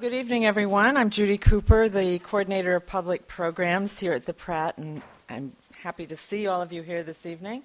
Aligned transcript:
Good 0.00 0.14
evening, 0.14 0.46
everyone. 0.46 0.96
I'm 0.96 1.10
Judy 1.10 1.36
Cooper, 1.36 1.90
the 1.90 2.18
coordinator 2.20 2.74
of 2.74 2.86
public 2.86 3.28
programs 3.28 4.00
here 4.00 4.14
at 4.14 4.24
the 4.24 4.32
Pratt, 4.32 4.78
and 4.78 5.02
I'm 5.28 5.52
happy 5.82 6.06
to 6.06 6.16
see 6.16 6.46
all 6.46 6.62
of 6.62 6.72
you 6.72 6.80
here 6.80 7.02
this 7.02 7.26
evening. 7.26 7.64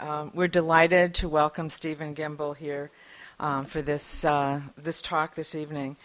Um, 0.00 0.32
we're 0.34 0.48
delighted 0.48 1.14
to 1.14 1.28
welcome 1.28 1.70
Stephen 1.70 2.16
Gimbel 2.16 2.56
here 2.56 2.90
um, 3.38 3.64
for 3.64 3.80
this, 3.80 4.24
uh, 4.24 4.60
this 4.76 5.00
talk 5.00 5.36
this 5.36 5.54
evening. 5.54 5.96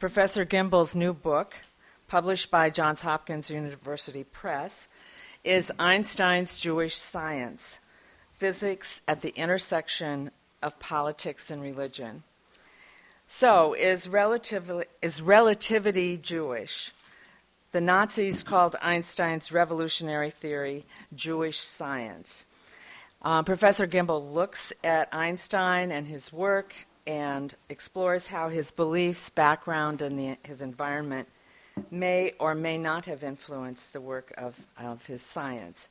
Professor 0.00 0.44
Gimbel's 0.44 0.96
new 0.96 1.12
book, 1.12 1.54
published 2.08 2.50
by 2.50 2.68
Johns 2.68 3.02
Hopkins 3.02 3.50
University 3.50 4.24
Press, 4.24 4.88
is 5.44 5.70
Einstein's 5.78 6.58
Jewish 6.58 6.96
Science 6.96 7.78
Physics 8.32 9.00
at 9.06 9.20
the 9.20 9.32
Intersection 9.36 10.32
of 10.60 10.76
Politics 10.80 11.52
and 11.52 11.62
Religion. 11.62 12.24
So, 13.26 13.72
is, 13.72 14.06
relativity, 14.06 14.88
is 15.00 15.22
relativity 15.22 16.16
Jewish? 16.18 16.92
The 17.72 17.80
Nazis 17.80 18.42
called 18.42 18.76
Einstein's 18.82 19.50
revolutionary 19.50 20.30
theory 20.30 20.84
Jewish 21.14 21.58
science. 21.58 22.44
Uh, 23.22 23.42
Professor 23.42 23.86
Gimbel 23.86 24.32
looks 24.32 24.72
at 24.84 25.08
Einstein 25.12 25.90
and 25.90 26.06
his 26.06 26.32
work 26.32 26.86
and 27.06 27.54
explores 27.70 28.26
how 28.26 28.50
his 28.50 28.70
beliefs, 28.70 29.30
background, 29.30 30.02
and 30.02 30.18
the, 30.18 30.36
his 30.42 30.60
environment 30.60 31.26
may 31.90 32.34
or 32.38 32.54
may 32.54 32.76
not 32.76 33.06
have 33.06 33.24
influenced 33.24 33.94
the 33.94 34.00
work 34.00 34.32
of, 34.36 34.54
of 34.78 35.06
his 35.06 35.22
science. 35.22 35.88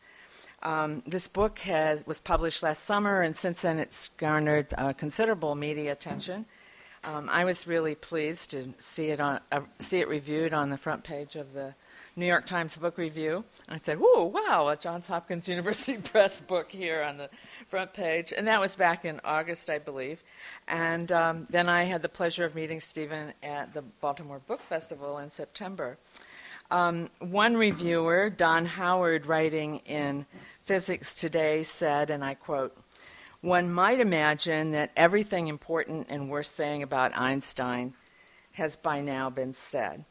Um, 0.61 1.03
this 1.05 1.27
book 1.27 1.59
has, 1.59 2.05
was 2.07 2.19
published 2.19 2.63
last 2.63 2.83
summer, 2.83 3.21
and 3.21 3.35
since 3.35 3.63
then 3.63 3.79
it's 3.79 4.09
garnered 4.09 4.73
uh, 4.77 4.93
considerable 4.93 5.55
media 5.55 5.91
attention. 5.91 6.45
Um, 7.05 7.27
I 7.29 7.43
was 7.43 7.67
really 7.67 7.95
pleased 7.95 8.51
to 8.51 8.73
see 8.77 9.07
it 9.07 9.19
on 9.19 9.41
uh, 9.51 9.61
see 9.79 9.99
it 9.99 10.07
reviewed 10.07 10.53
on 10.53 10.69
the 10.69 10.77
front 10.77 11.03
page 11.03 11.35
of 11.35 11.51
the 11.53 11.75
New 12.15 12.25
York 12.25 12.45
Times 12.45 12.77
Book 12.77 12.97
Review. 12.97 13.43
I 13.67 13.75
said, 13.75 13.99
"Whoa, 13.99 14.23
wow, 14.23 14.69
a 14.69 14.77
Johns 14.77 15.07
Hopkins 15.07 15.49
University 15.49 15.97
Press 15.97 16.39
book 16.39 16.71
here 16.71 17.03
on 17.03 17.17
the 17.17 17.29
front 17.67 17.93
page," 17.93 18.31
and 18.35 18.47
that 18.47 18.61
was 18.61 18.77
back 18.77 19.03
in 19.03 19.19
August, 19.25 19.69
I 19.69 19.79
believe. 19.79 20.23
And 20.69 21.11
um, 21.11 21.45
then 21.49 21.67
I 21.67 21.83
had 21.83 22.01
the 22.01 22.09
pleasure 22.09 22.45
of 22.45 22.55
meeting 22.55 22.79
Stephen 22.79 23.33
at 23.43 23.73
the 23.73 23.81
Baltimore 23.81 24.39
Book 24.47 24.61
Festival 24.61 25.17
in 25.17 25.29
September. 25.29 25.97
Um, 26.71 27.09
one 27.19 27.57
reviewer, 27.57 28.29
Don 28.29 28.65
Howard, 28.65 29.25
writing 29.25 29.81
in 29.85 30.25
Physics 30.63 31.15
Today, 31.15 31.63
said, 31.63 32.09
and 32.09 32.23
I 32.23 32.35
quote. 32.35 32.77
One 33.43 33.73
might 33.73 33.99
imagine 33.99 34.71
that 34.71 34.91
everything 34.95 35.49
important 35.49 36.07
and 36.09 36.29
worth 36.29 36.47
saying 36.47 36.81
about 36.81 37.11
Einstein 37.17 37.93
has 38.53 38.77
by 38.77 39.01
now 39.01 39.29
been 39.29 39.51
said. 39.51 40.05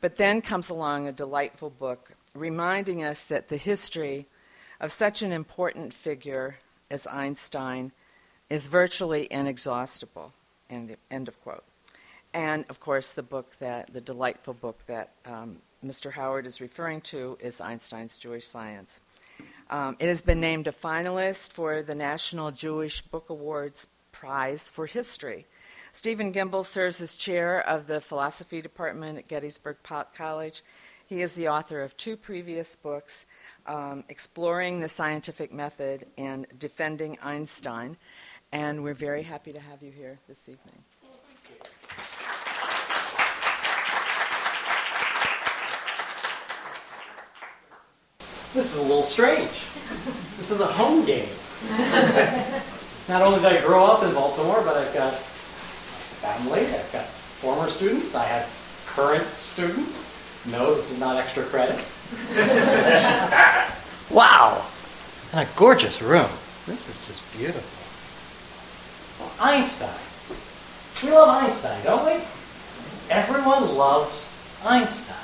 But 0.00 0.16
then 0.16 0.40
comes 0.40 0.70
along 0.70 1.06
a 1.06 1.12
delightful 1.12 1.68
book 1.68 2.12
reminding 2.32 3.04
us 3.04 3.28
that 3.28 3.48
the 3.48 3.58
history 3.58 4.28
of 4.80 4.92
such 4.92 5.20
an 5.20 5.30
important 5.30 5.92
figure 5.92 6.56
as 6.90 7.06
Einstein 7.06 7.92
is 8.48 8.66
virtually 8.66 9.28
inexhaustible. 9.30 10.32
End, 10.70 10.96
end 11.10 11.28
of 11.28 11.38
quote. 11.42 11.64
And 12.32 12.64
of 12.70 12.80
course, 12.80 13.12
the 13.12 13.22
book 13.22 13.56
that, 13.58 13.92
the 13.92 14.00
delightful 14.00 14.54
book 14.54 14.78
that 14.86 15.10
um, 15.26 15.58
Mr. 15.84 16.12
Howard 16.12 16.46
is 16.46 16.62
referring 16.62 17.02
to 17.02 17.36
is 17.40 17.60
Einstein's 17.60 18.16
Jewish 18.16 18.46
Science. 18.46 19.00
Um, 19.70 19.96
it 20.00 20.08
has 20.08 20.20
been 20.20 20.40
named 20.40 20.66
a 20.66 20.72
finalist 20.72 21.52
for 21.52 21.80
the 21.82 21.94
National 21.94 22.50
Jewish 22.50 23.02
Book 23.02 23.30
Awards 23.30 23.86
Prize 24.10 24.68
for 24.68 24.86
History. 24.86 25.46
Stephen 25.92 26.32
Gimbel 26.32 26.66
serves 26.66 27.00
as 27.00 27.14
chair 27.14 27.60
of 27.60 27.86
the 27.86 28.00
philosophy 28.00 28.60
department 28.60 29.18
at 29.18 29.28
Gettysburg 29.28 29.76
College. 30.12 30.62
He 31.06 31.22
is 31.22 31.36
the 31.36 31.48
author 31.48 31.82
of 31.82 31.96
two 31.96 32.16
previous 32.16 32.74
books, 32.74 33.26
um, 33.66 34.02
Exploring 34.08 34.80
the 34.80 34.88
Scientific 34.88 35.52
Method 35.52 36.06
and 36.18 36.46
Defending 36.58 37.16
Einstein. 37.22 37.96
And 38.50 38.82
we're 38.82 38.94
very 38.94 39.22
happy 39.22 39.52
to 39.52 39.60
have 39.60 39.84
you 39.84 39.92
here 39.92 40.18
this 40.26 40.48
evening. 40.48 40.82
This 48.54 48.72
is 48.72 48.78
a 48.78 48.82
little 48.82 49.02
strange. 49.02 49.66
This 50.36 50.50
is 50.50 50.60
a 50.60 50.66
home 50.66 51.04
game. 51.04 51.28
Not 53.08 53.22
only 53.22 53.40
did 53.40 53.46
I 53.46 53.60
grow 53.64 53.84
up 53.84 54.02
in 54.02 54.12
Baltimore, 54.14 54.62
but 54.64 54.76
I've 54.76 54.94
got 54.94 55.14
family, 55.14 56.60
I've 56.60 56.92
got 56.92 57.04
former 57.04 57.68
students, 57.68 58.14
I 58.14 58.24
have 58.24 58.84
current 58.86 59.26
students. 59.38 60.06
No, 60.46 60.74
this 60.74 60.90
is 60.90 60.98
not 60.98 61.16
extra 61.16 61.44
credit. 61.44 61.76
wow! 64.10 64.64
And 65.32 65.48
a 65.48 65.52
gorgeous 65.56 66.02
room. 66.02 66.28
This 66.66 66.88
is 66.88 67.06
just 67.06 67.36
beautiful. 67.36 67.80
Well, 69.24 69.32
Einstein. 69.40 69.88
We 71.02 71.12
love 71.12 71.44
Einstein, 71.44 71.84
don't 71.84 72.04
we? 72.04 72.22
Everyone 73.10 73.76
loves 73.76 74.28
Einstein. 74.64 75.16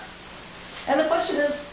And 0.89 1.01
the 1.01 1.05
question 1.05 1.37
is, 1.37 1.66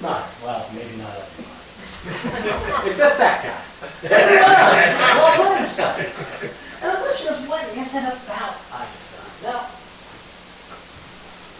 not, 0.00 0.28
well, 0.42 0.68
maybe 0.74 0.96
not 0.96 1.10
everyone. 1.10 1.62
Except 2.90 3.18
that 3.18 3.42
guy. 3.44 3.60
Everyone 4.08 4.50
else 4.50 5.78
loves 5.78 5.78
Einstein. 5.78 6.06
And 6.82 6.96
the 6.96 7.00
question 7.02 7.34
is, 7.34 7.48
what 7.48 7.62
is 7.76 7.94
it 7.94 8.02
about 8.02 8.56
Einstein? 8.72 9.30
Now, 9.44 9.66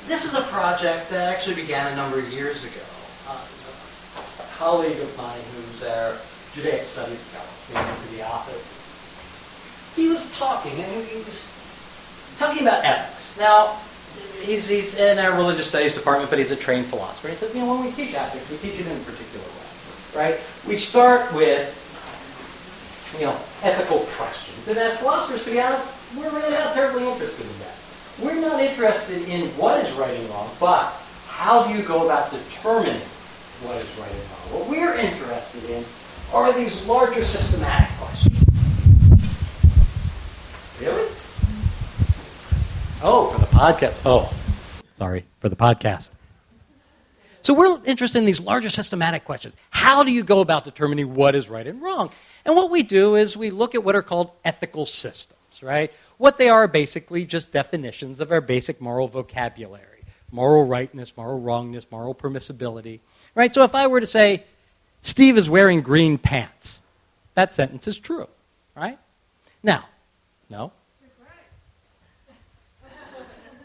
this 0.08 0.24
is 0.24 0.34
a 0.34 0.42
project 0.50 1.10
that 1.10 1.32
actually 1.32 1.56
began 1.56 1.92
a 1.92 1.96
number 1.96 2.18
of 2.18 2.32
years 2.32 2.64
ago. 2.64 2.82
Uh, 3.28 3.38
a 3.38 4.46
colleague 4.58 4.98
of 4.98 5.16
mine 5.16 5.40
who's 5.54 5.84
our 5.84 6.16
Judaic 6.54 6.84
Studies 6.84 7.20
scholar 7.20 7.46
came 7.70 7.94
into 7.94 8.16
the 8.16 8.22
office. 8.26 8.66
He 9.94 10.08
was 10.08 10.36
talking, 10.36 10.72
and 10.72 11.06
he 11.06 11.18
was 11.22 11.48
talking 12.38 12.62
about 12.62 12.84
ethics. 12.84 13.38
Now, 13.38 13.78
he's, 14.42 14.68
he's 14.68 14.96
in 14.96 15.18
our 15.18 15.36
religious 15.36 15.66
studies 15.66 15.94
department, 15.94 16.30
but 16.30 16.38
he's 16.38 16.50
a 16.50 16.56
trained 16.56 16.86
philosopher. 16.86 17.28
He 17.28 17.34
says, 17.36 17.54
you 17.54 17.60
know, 17.60 17.74
when 17.74 17.84
we 17.84 17.92
teach 17.92 18.14
ethics, 18.14 18.48
we 18.50 18.56
teach 18.58 18.80
it 18.80 18.86
in 18.86 18.96
a 18.96 19.00
particular 19.00 19.44
way, 19.44 20.30
right? 20.30 20.40
We 20.66 20.76
start 20.76 21.32
with, 21.34 21.78
you 23.18 23.26
know, 23.26 23.36
ethical 23.62 24.00
questions. 24.16 24.68
And 24.68 24.78
as 24.78 24.98
philosophers, 24.98 25.44
to 25.44 25.50
be 25.50 25.60
honest, 25.60 25.86
we're 26.16 26.30
really 26.30 26.50
not 26.50 26.74
terribly 26.74 27.08
interested 27.08 27.46
in 27.46 27.58
that. 27.60 27.76
We're 28.20 28.40
not 28.40 28.60
interested 28.60 29.22
in 29.28 29.48
what 29.50 29.84
is 29.84 29.90
right 29.92 30.14
and 30.14 30.28
wrong, 30.30 30.50
but 30.60 30.92
how 31.26 31.66
do 31.66 31.74
you 31.74 31.82
go 31.82 32.04
about 32.04 32.30
determining 32.30 33.00
what 33.62 33.76
is 33.76 33.98
right 33.98 34.10
and 34.10 34.20
wrong? 34.20 34.60
What 34.60 34.68
we're 34.68 34.94
interested 34.94 35.64
in 35.70 35.84
are 36.32 36.52
these 36.52 36.84
larger 36.86 37.24
systematic 37.24 37.88
questions. 37.98 38.38
Really? 40.80 41.08
Oh, 43.04 43.30
for 43.32 43.40
the 43.40 43.46
podcast. 43.46 44.00
Oh, 44.04 44.32
sorry, 44.92 45.24
for 45.40 45.48
the 45.48 45.56
podcast. 45.56 46.10
So 47.40 47.54
we're 47.54 47.80
interested 47.84 48.18
in 48.18 48.24
these 48.24 48.40
larger 48.40 48.70
systematic 48.70 49.24
questions. 49.24 49.56
How 49.70 50.04
do 50.04 50.12
you 50.12 50.22
go 50.22 50.40
about 50.40 50.64
determining 50.64 51.14
what 51.14 51.34
is 51.34 51.48
right 51.48 51.66
and 51.66 51.82
wrong? 51.82 52.10
And 52.44 52.54
what 52.54 52.70
we 52.70 52.84
do 52.84 53.16
is 53.16 53.36
we 53.36 53.50
look 53.50 53.74
at 53.74 53.82
what 53.82 53.96
are 53.96 54.02
called 54.02 54.30
ethical 54.44 54.86
systems, 54.86 55.62
right? 55.62 55.92
What 56.18 56.38
they 56.38 56.48
are 56.48 56.68
basically 56.68 57.24
just 57.24 57.50
definitions 57.50 58.20
of 58.20 58.30
our 58.30 58.40
basic 58.40 58.80
moral 58.80 59.08
vocabulary 59.08 59.92
moral 60.32 60.64
rightness, 60.64 61.16
moral 61.16 61.38
wrongness, 61.38 61.86
moral 61.90 62.14
permissibility, 62.14 63.00
right? 63.34 63.54
So 63.54 63.62
if 63.62 63.74
I 63.74 63.86
were 63.86 64.00
to 64.00 64.06
say, 64.06 64.42
Steve 65.02 65.36
is 65.36 65.48
wearing 65.48 65.82
green 65.82 66.18
pants, 66.18 66.82
that 67.34 67.54
sentence 67.54 67.86
is 67.86 67.98
true, 67.98 68.28
right? 68.74 68.98
Now, 69.62 69.84
no, 70.48 70.72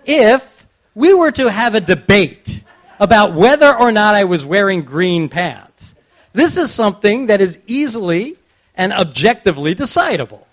if 0.08 0.66
we 0.96 1.14
were 1.14 1.32
to 1.34 1.52
have 1.52 1.76
a 1.76 1.82
debate 1.82 2.64
about 3.00 3.34
whether 3.34 3.76
or 3.76 3.92
not 3.92 4.16
I 4.16 4.24
was 4.24 4.44
wearing 4.44 4.82
green 4.82 5.30
pants, 5.30 5.96
this 6.34 6.58
is 6.58 6.74
something 6.74 7.28
that 7.28 7.42
is 7.42 7.60
easily 7.68 8.38
and 8.74 8.94
objectively 8.94 9.76
decidable, 9.76 10.46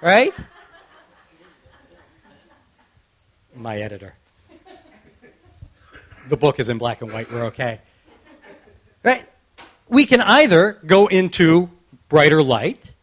right? 0.00 0.34
My 3.56 3.78
editor. 3.78 4.14
The 6.28 6.36
book 6.36 6.60
is 6.60 6.68
in 6.68 6.78
black 6.78 7.02
and 7.02 7.12
white, 7.12 7.32
we're 7.32 7.46
okay. 7.46 7.80
Right? 9.02 9.26
We 9.88 10.06
can 10.06 10.20
either 10.20 10.78
go 10.86 11.08
into 11.08 11.70
brighter 12.08 12.42
light 12.42 12.94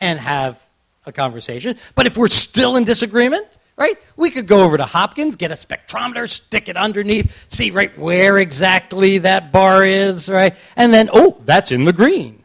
and 0.00 0.20
have 0.20 0.62
a 1.04 1.12
conversation, 1.12 1.76
but 1.94 2.06
if 2.06 2.16
we're 2.16 2.28
still 2.28 2.76
in 2.76 2.84
disagreement, 2.84 3.46
right? 3.82 3.98
We 4.16 4.30
could 4.30 4.46
go 4.46 4.62
over 4.62 4.76
to 4.76 4.84
Hopkins, 4.84 5.34
get 5.34 5.50
a 5.50 5.54
spectrometer, 5.54 6.28
stick 6.28 6.68
it 6.68 6.76
underneath, 6.76 7.46
see 7.48 7.72
right 7.72 7.96
where 7.98 8.38
exactly 8.38 9.18
that 9.18 9.50
bar 9.50 9.84
is, 9.84 10.28
right? 10.28 10.54
And 10.76 10.94
then, 10.94 11.10
oh, 11.12 11.42
that's 11.44 11.72
in 11.72 11.82
the 11.82 11.92
green 11.92 12.44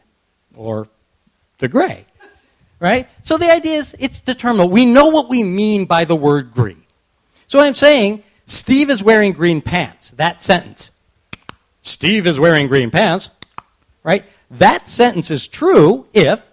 or 0.56 0.88
the 1.58 1.68
gray, 1.68 2.06
right? 2.80 3.08
So 3.22 3.38
the 3.38 3.52
idea 3.52 3.76
is 3.78 3.94
it's 4.00 4.18
determinable. 4.18 4.70
We 4.70 4.84
know 4.84 5.10
what 5.10 5.28
we 5.28 5.44
mean 5.44 5.84
by 5.84 6.04
the 6.04 6.16
word 6.16 6.50
green. 6.50 6.82
So 7.46 7.60
I'm 7.60 7.74
saying 7.74 8.24
Steve 8.46 8.90
is 8.90 9.00
wearing 9.00 9.32
green 9.32 9.62
pants. 9.62 10.10
That 10.10 10.42
sentence. 10.42 10.90
Steve 11.82 12.26
is 12.26 12.40
wearing 12.40 12.66
green 12.66 12.90
pants, 12.90 13.30
right? 14.02 14.24
That 14.50 14.88
sentence 14.88 15.30
is 15.30 15.46
true 15.46 16.08
if 16.12 16.44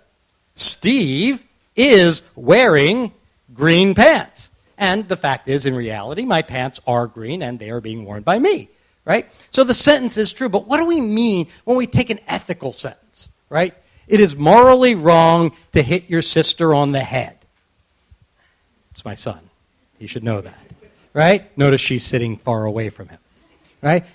Steve 0.53 1.43
is 1.75 2.21
wearing 2.35 3.13
green 3.51 3.95
pants. 3.95 4.51
And 4.77 5.07
the 5.07 5.17
fact 5.17 5.47
is, 5.47 5.65
in 5.65 5.75
reality, 5.75 6.25
my 6.25 6.41
pants 6.41 6.79
are 6.85 7.07
green 7.07 7.41
and 7.41 7.59
they 7.59 7.69
are 7.69 7.81
being 7.81 8.05
worn 8.05 8.23
by 8.23 8.39
me, 8.39 8.69
right? 9.05 9.29
So 9.51 9.63
the 9.63 9.73
sentence 9.73 10.17
is 10.17 10.33
true. 10.33 10.49
But 10.49 10.67
what 10.67 10.77
do 10.77 10.85
we 10.85 10.99
mean 10.99 11.47
when 11.63 11.77
we 11.77 11.87
take 11.87 12.09
an 12.09 12.19
ethical 12.27 12.73
sentence, 12.73 13.29
right? 13.49 13.73
It 14.07 14.19
is 14.19 14.35
morally 14.35 14.95
wrong 14.95 15.53
to 15.73 15.81
hit 15.81 16.09
your 16.09 16.21
sister 16.21 16.73
on 16.73 16.91
the 16.91 16.99
head. 16.99 17.37
It's 18.91 19.05
my 19.05 19.15
son. 19.15 19.39
He 19.97 20.07
should 20.07 20.23
know 20.23 20.41
that, 20.41 20.59
right? 21.13 21.57
Notice 21.57 21.81
she's 21.81 22.05
sitting 22.05 22.37
far 22.37 22.65
away 22.65 22.89
from 22.89 23.07
him, 23.07 23.19
right? 23.81 24.05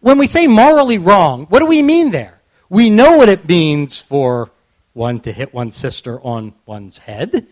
When 0.00 0.18
we 0.18 0.26
say 0.26 0.46
morally 0.46 0.98
wrong, 0.98 1.46
what 1.46 1.58
do 1.60 1.66
we 1.66 1.82
mean 1.82 2.10
there? 2.10 2.40
We 2.70 2.90
know 2.90 3.16
what 3.16 3.28
it 3.28 3.48
means 3.48 4.00
for 4.00 4.50
one 4.92 5.20
to 5.20 5.32
hit 5.32 5.54
one's 5.54 5.76
sister 5.76 6.20
on 6.20 6.54
one's 6.66 6.98
head, 6.98 7.46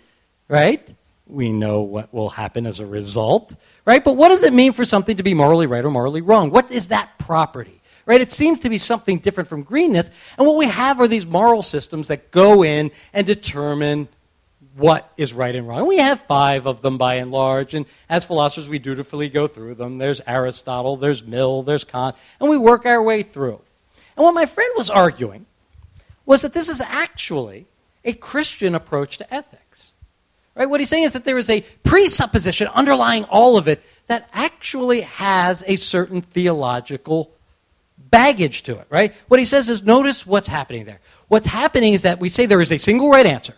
right? 0.49 0.87
We 1.27 1.51
know 1.51 1.81
what 1.81 2.15
will 2.15 2.31
happen 2.31 2.67
as 2.67 2.79
a 2.79 2.87
result, 2.87 3.57
right? 3.85 4.03
But 4.03 4.17
what 4.17 4.29
does 4.29 4.45
it 4.45 4.53
mean 4.53 4.73
for 4.73 4.85
something 4.85 5.17
to 5.17 5.23
be 5.23 5.35
morally 5.35 5.67
right 5.67 5.85
or 5.85 5.91
morally 5.91 6.21
wrong? 6.21 6.51
What 6.51 6.71
is 6.71 6.89
that 6.89 7.19
property? 7.19 7.83
Right? 8.05 8.21
It 8.21 8.31
seems 8.31 8.61
to 8.61 8.69
be 8.69 8.79
something 8.79 9.19
different 9.19 9.49
from 9.49 9.65
greenness. 9.65 10.09
And 10.39 10.47
what 10.47 10.57
we 10.57 10.67
have 10.67 11.01
are 11.01 11.09
these 11.09 11.27
moral 11.27 11.65
systems 11.65 12.07
that 12.07 12.31
go 12.31 12.63
in 12.63 12.93
and 13.13 13.27
determine 13.27 14.07
what 14.77 15.11
is 15.17 15.33
right 15.33 15.55
and 15.55 15.67
wrong. 15.67 15.89
We 15.89 15.99
have 15.99 16.21
five 16.23 16.67
of 16.67 16.83
them 16.83 16.99
by 16.99 17.15
and 17.15 17.33
large, 17.33 17.75
and 17.75 17.87
as 18.09 18.25
philosophers, 18.25 18.69
we 18.69 18.79
dutifully 18.79 19.29
go 19.29 19.49
through 19.49 19.75
them. 19.75 19.99
There's 19.99 20.21
Aristotle, 20.27 20.97
there's 20.97 21.25
Mill, 21.25 21.63
there's 21.63 21.83
Kant, 21.83 22.15
and 22.39 22.49
we 22.49 22.59
work 22.59 22.87
our 22.87 23.03
way 23.03 23.23
through. 23.23 23.61
And 24.17 24.25
what 24.25 24.35
my 24.35 24.47
friend 24.47 24.71
was 24.77 24.91
arguing 24.91 25.47
was 26.27 26.43
that 26.43 26.53
this 26.53 26.69
is 26.69 26.81
actually 26.81 27.67
a 28.05 28.13
Christian 28.13 28.75
approach 28.75 29.19
to 29.19 29.35
ethics. 29.35 29.95
Right? 30.57 30.69
What 30.69 30.81
he's 30.81 30.89
saying 30.89 31.05
is 31.05 31.13
that 31.13 31.25
there 31.25 31.37
is 31.37 31.51
a 31.51 31.61
presupposition 31.85 32.67
underlying 32.69 33.25
all 33.25 33.59
of 33.59 33.69
it 33.69 33.83
that 34.07 34.29
actually 34.33 35.03
has 35.03 35.63
a 35.67 35.77
certain 35.77 36.23
theological 36.23 37.31
baggage 37.99 38.63
to 38.63 38.79
it, 38.79 38.87
right? 38.89 39.15
What 39.29 39.39
he 39.39 39.45
says 39.47 39.69
is 39.69 39.83
notice 39.83 40.27
what's 40.27 40.49
happening 40.49 40.87
there. 40.87 41.01
What's 41.29 41.47
happening 41.47 41.93
is 41.93 42.03
that 42.03 42.21
we 42.21 42.31
say 42.31 42.47
there 42.47 42.63
is 42.63 42.73
a 42.73 42.79
single 42.79 43.11
right 43.11 43.27
answer 43.27 43.55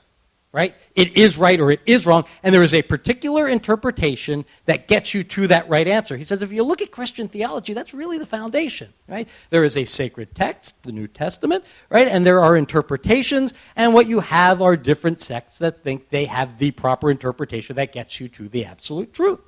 right? 0.52 0.74
It 0.94 1.16
is 1.16 1.36
right 1.36 1.60
or 1.60 1.70
it 1.70 1.80
is 1.84 2.06
wrong, 2.06 2.24
and 2.42 2.54
there 2.54 2.62
is 2.62 2.72
a 2.72 2.82
particular 2.82 3.46
interpretation 3.48 4.44
that 4.64 4.88
gets 4.88 5.12
you 5.12 5.22
to 5.24 5.46
that 5.48 5.68
right 5.68 5.86
answer. 5.86 6.16
He 6.16 6.24
says 6.24 6.42
if 6.42 6.52
you 6.52 6.62
look 6.62 6.80
at 6.80 6.90
Christian 6.90 7.28
theology, 7.28 7.74
that's 7.74 7.92
really 7.92 8.18
the 8.18 8.26
foundation, 8.26 8.92
right? 9.06 9.28
There 9.50 9.64
is 9.64 9.76
a 9.76 9.84
sacred 9.84 10.34
text, 10.34 10.82
the 10.84 10.92
New 10.92 11.06
Testament, 11.06 11.64
right? 11.90 12.08
And 12.08 12.26
there 12.26 12.40
are 12.40 12.56
interpretations, 12.56 13.52
and 13.76 13.92
what 13.92 14.06
you 14.06 14.20
have 14.20 14.62
are 14.62 14.76
different 14.76 15.20
sects 15.20 15.58
that 15.58 15.82
think 15.82 16.08
they 16.08 16.24
have 16.24 16.58
the 16.58 16.70
proper 16.70 17.10
interpretation 17.10 17.76
that 17.76 17.92
gets 17.92 18.18
you 18.20 18.28
to 18.28 18.48
the 18.48 18.64
absolute 18.64 19.12
truth. 19.12 19.44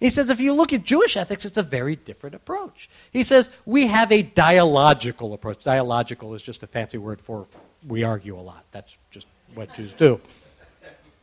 He 0.00 0.10
says 0.10 0.28
if 0.28 0.40
you 0.40 0.52
look 0.52 0.72
at 0.72 0.84
Jewish 0.84 1.16
ethics, 1.16 1.44
it's 1.44 1.56
a 1.56 1.62
very 1.62 1.96
different 1.96 2.34
approach. 2.34 2.90
He 3.12 3.22
says 3.22 3.50
we 3.64 3.86
have 3.86 4.12
a 4.12 4.22
dialogical 4.22 5.32
approach. 5.32 5.64
Dialogical 5.64 6.34
is 6.34 6.42
just 6.42 6.62
a 6.62 6.66
fancy 6.66 6.98
word 6.98 7.20
for 7.20 7.46
we 7.86 8.02
argue 8.02 8.38
a 8.38 8.40
lot. 8.40 8.64
That's 8.72 8.96
just 9.10 9.26
what 9.56 9.74
Jews 9.74 9.94
do. 9.94 10.20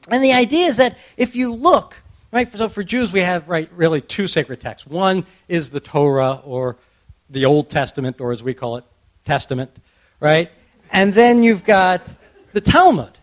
And 0.10 0.24
the 0.24 0.34
idea 0.34 0.68
is 0.68 0.78
that 0.78 0.98
if 1.16 1.36
you 1.36 1.54
look, 1.54 2.02
right, 2.32 2.52
so 2.52 2.68
for 2.68 2.84
Jews 2.84 3.14
we 3.14 3.22
have, 3.22 3.48
right, 3.48 3.70
really 3.74 4.02
two 4.02 4.28
sacred 4.28 4.60
texts. 4.60 4.88
One 4.88 5.26
is 5.48 5.70
the 5.70 5.80
Torah 5.80 6.42
or 6.44 6.78
the 7.30 7.46
Old 7.46 7.70
Testament, 7.70 8.20
or 8.20 8.32
as 8.32 8.44
we 8.44 8.54
call 8.54 8.78
it, 8.78 8.84
Testament, 9.24 9.72
right? 10.20 10.52
And 10.92 11.14
then 11.14 11.44
you've 11.44 11.64
got 11.64 12.14
the 12.52 12.62
Talmud, 12.62 13.18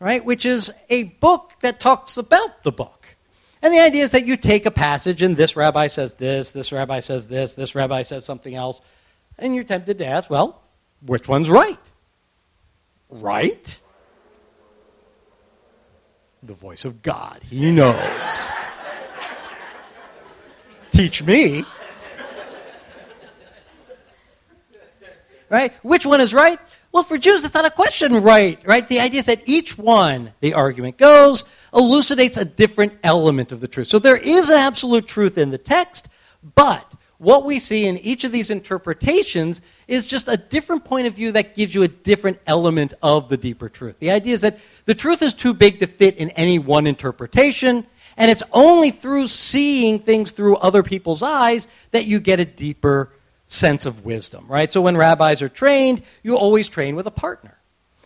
right, 0.00 0.24
which 0.24 0.46
is 0.46 0.72
a 0.88 1.04
book 1.04 1.52
that 1.60 1.78
talks 1.80 2.16
about 2.16 2.62
the 2.62 2.72
book. 2.72 3.06
And 3.62 3.74
the 3.74 3.80
idea 3.80 4.04
is 4.04 4.12
that 4.12 4.26
you 4.26 4.36
take 4.36 4.64
a 4.64 4.70
passage, 4.70 5.22
and 5.22 5.36
this 5.36 5.56
rabbi 5.56 5.88
says 5.88 6.14
this, 6.14 6.50
this 6.50 6.72
rabbi 6.72 7.00
says 7.00 7.28
this, 7.28 7.54
this 7.54 7.74
rabbi 7.74 8.02
says 8.02 8.24
something 8.24 8.54
else, 8.54 8.80
and 9.38 9.54
you're 9.54 9.64
tempted 9.64 9.98
to 9.98 10.06
ask, 10.06 10.30
well, 10.30 10.62
which 11.04 11.28
one's 11.28 11.50
right? 11.50 11.80
Right? 13.10 13.80
The 16.46 16.54
voice 16.54 16.84
of 16.84 17.02
God. 17.02 17.42
He 17.48 17.70
knows. 17.70 18.48
Teach 20.92 21.22
me. 21.22 21.64
Right? 25.48 25.72
Which 25.82 26.04
one 26.06 26.20
is 26.20 26.34
right? 26.34 26.58
Well, 26.92 27.02
for 27.02 27.18
Jews, 27.18 27.44
it's 27.44 27.54
not 27.54 27.66
a 27.66 27.70
question, 27.70 28.22
right? 28.22 28.58
Right? 28.64 28.88
The 28.88 29.00
idea 29.00 29.20
is 29.20 29.26
that 29.26 29.42
each 29.46 29.76
one, 29.76 30.32
the 30.40 30.54
argument 30.54 30.96
goes, 30.96 31.44
elucidates 31.74 32.36
a 32.36 32.44
different 32.44 32.94
element 33.02 33.52
of 33.52 33.60
the 33.60 33.68
truth. 33.68 33.88
So 33.88 33.98
there 33.98 34.16
is 34.16 34.48
an 34.48 34.56
absolute 34.56 35.06
truth 35.06 35.36
in 35.36 35.50
the 35.50 35.58
text, 35.58 36.08
but 36.54 36.94
what 37.18 37.44
we 37.44 37.58
see 37.58 37.86
in 37.86 37.96
each 37.98 38.24
of 38.24 38.32
these 38.32 38.50
interpretations 38.50 39.62
is 39.88 40.04
just 40.04 40.28
a 40.28 40.36
different 40.36 40.84
point 40.84 41.06
of 41.06 41.14
view 41.14 41.32
that 41.32 41.54
gives 41.54 41.74
you 41.74 41.82
a 41.82 41.88
different 41.88 42.38
element 42.46 42.92
of 43.02 43.28
the 43.28 43.36
deeper 43.36 43.68
truth. 43.68 43.98
The 43.98 44.10
idea 44.10 44.34
is 44.34 44.42
that 44.42 44.58
the 44.84 44.94
truth 44.94 45.22
is 45.22 45.32
too 45.32 45.54
big 45.54 45.80
to 45.80 45.86
fit 45.86 46.16
in 46.16 46.30
any 46.30 46.58
one 46.58 46.86
interpretation, 46.86 47.86
and 48.16 48.30
it's 48.30 48.42
only 48.52 48.90
through 48.90 49.28
seeing 49.28 49.98
things 49.98 50.32
through 50.32 50.56
other 50.56 50.82
people's 50.82 51.22
eyes 51.22 51.68
that 51.92 52.04
you 52.04 52.20
get 52.20 52.38
a 52.38 52.44
deeper 52.44 53.12
sense 53.46 53.86
of 53.86 54.04
wisdom, 54.04 54.44
right? 54.48 54.70
So 54.70 54.82
when 54.82 54.96
rabbis 54.96 55.40
are 55.40 55.48
trained, 55.48 56.02
you 56.22 56.36
always 56.36 56.68
train 56.68 56.96
with 56.96 57.06
a 57.06 57.10
partner. 57.10 57.56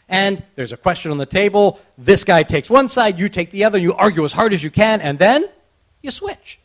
And 0.08 0.42
there's 0.56 0.72
a 0.72 0.76
question 0.76 1.12
on 1.12 1.18
the 1.18 1.26
table, 1.26 1.80
this 1.96 2.24
guy 2.24 2.42
takes 2.42 2.68
one 2.68 2.88
side, 2.88 3.18
you 3.18 3.28
take 3.28 3.50
the 3.50 3.64
other, 3.64 3.78
you 3.78 3.94
argue 3.94 4.24
as 4.24 4.32
hard 4.32 4.52
as 4.52 4.62
you 4.62 4.70
can, 4.70 5.00
and 5.00 5.18
then 5.18 5.48
you 6.02 6.10
switch. 6.10 6.58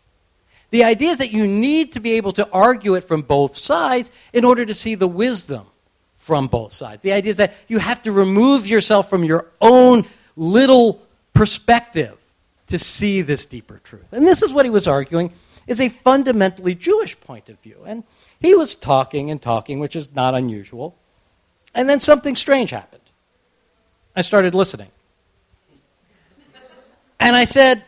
The 0.72 0.84
idea 0.84 1.12
is 1.12 1.18
that 1.20 1.32
you 1.32 1.48
need 1.48 1.94
to 1.94 2.00
be 2.00 2.14
able 2.14 2.34
to 2.34 2.50
argue 2.52 2.96
it 2.96 3.02
from 3.02 3.22
both 3.22 3.56
sides 3.56 4.12
in 4.34 4.44
order 4.44 4.66
to 4.66 4.74
see 4.74 4.96
the 4.96 5.08
wisdom 5.08 5.66
from 6.18 6.48
both 6.48 6.74
sides. 6.74 7.04
The 7.04 7.14
idea 7.14 7.30
is 7.30 7.38
that 7.38 7.54
you 7.68 7.78
have 7.80 8.02
to 8.04 8.12
remove 8.12 8.68
yourself 8.68 9.10
from 9.10 9.24
your 9.24 9.52
own 9.62 10.04
little 10.36 11.02
perspective 11.34 12.18
to 12.68 12.80
see 12.80 13.22
this 13.22 13.46
deeper 13.46 13.80
truth. 13.84 14.12
And 14.12 14.26
this 14.26 14.42
is 14.42 14.52
what 14.52 14.66
he 14.66 14.72
was 14.72 14.88
arguing 14.88 15.32
is 15.68 15.82
a 15.82 15.90
fundamentally 15.90 16.76
Jewish 16.76 17.20
point 17.20 17.50
of 17.50 17.60
view. 17.60 17.78
And 17.86 18.04
he 18.40 18.56
was 18.56 18.76
talking 18.76 19.32
and 19.32 19.42
talking, 19.42 19.80
which 19.80 19.96
is 19.96 20.14
not 20.14 20.36
unusual. 20.36 20.96
And 21.74 21.90
then 21.90 22.00
something 22.00 22.36
strange 22.36 22.70
happened. 22.72 23.02
I 24.16 24.22
started 24.22 24.56
listening. 24.56 24.90
And 27.20 27.36
I 27.36 27.46
said, 27.46 27.84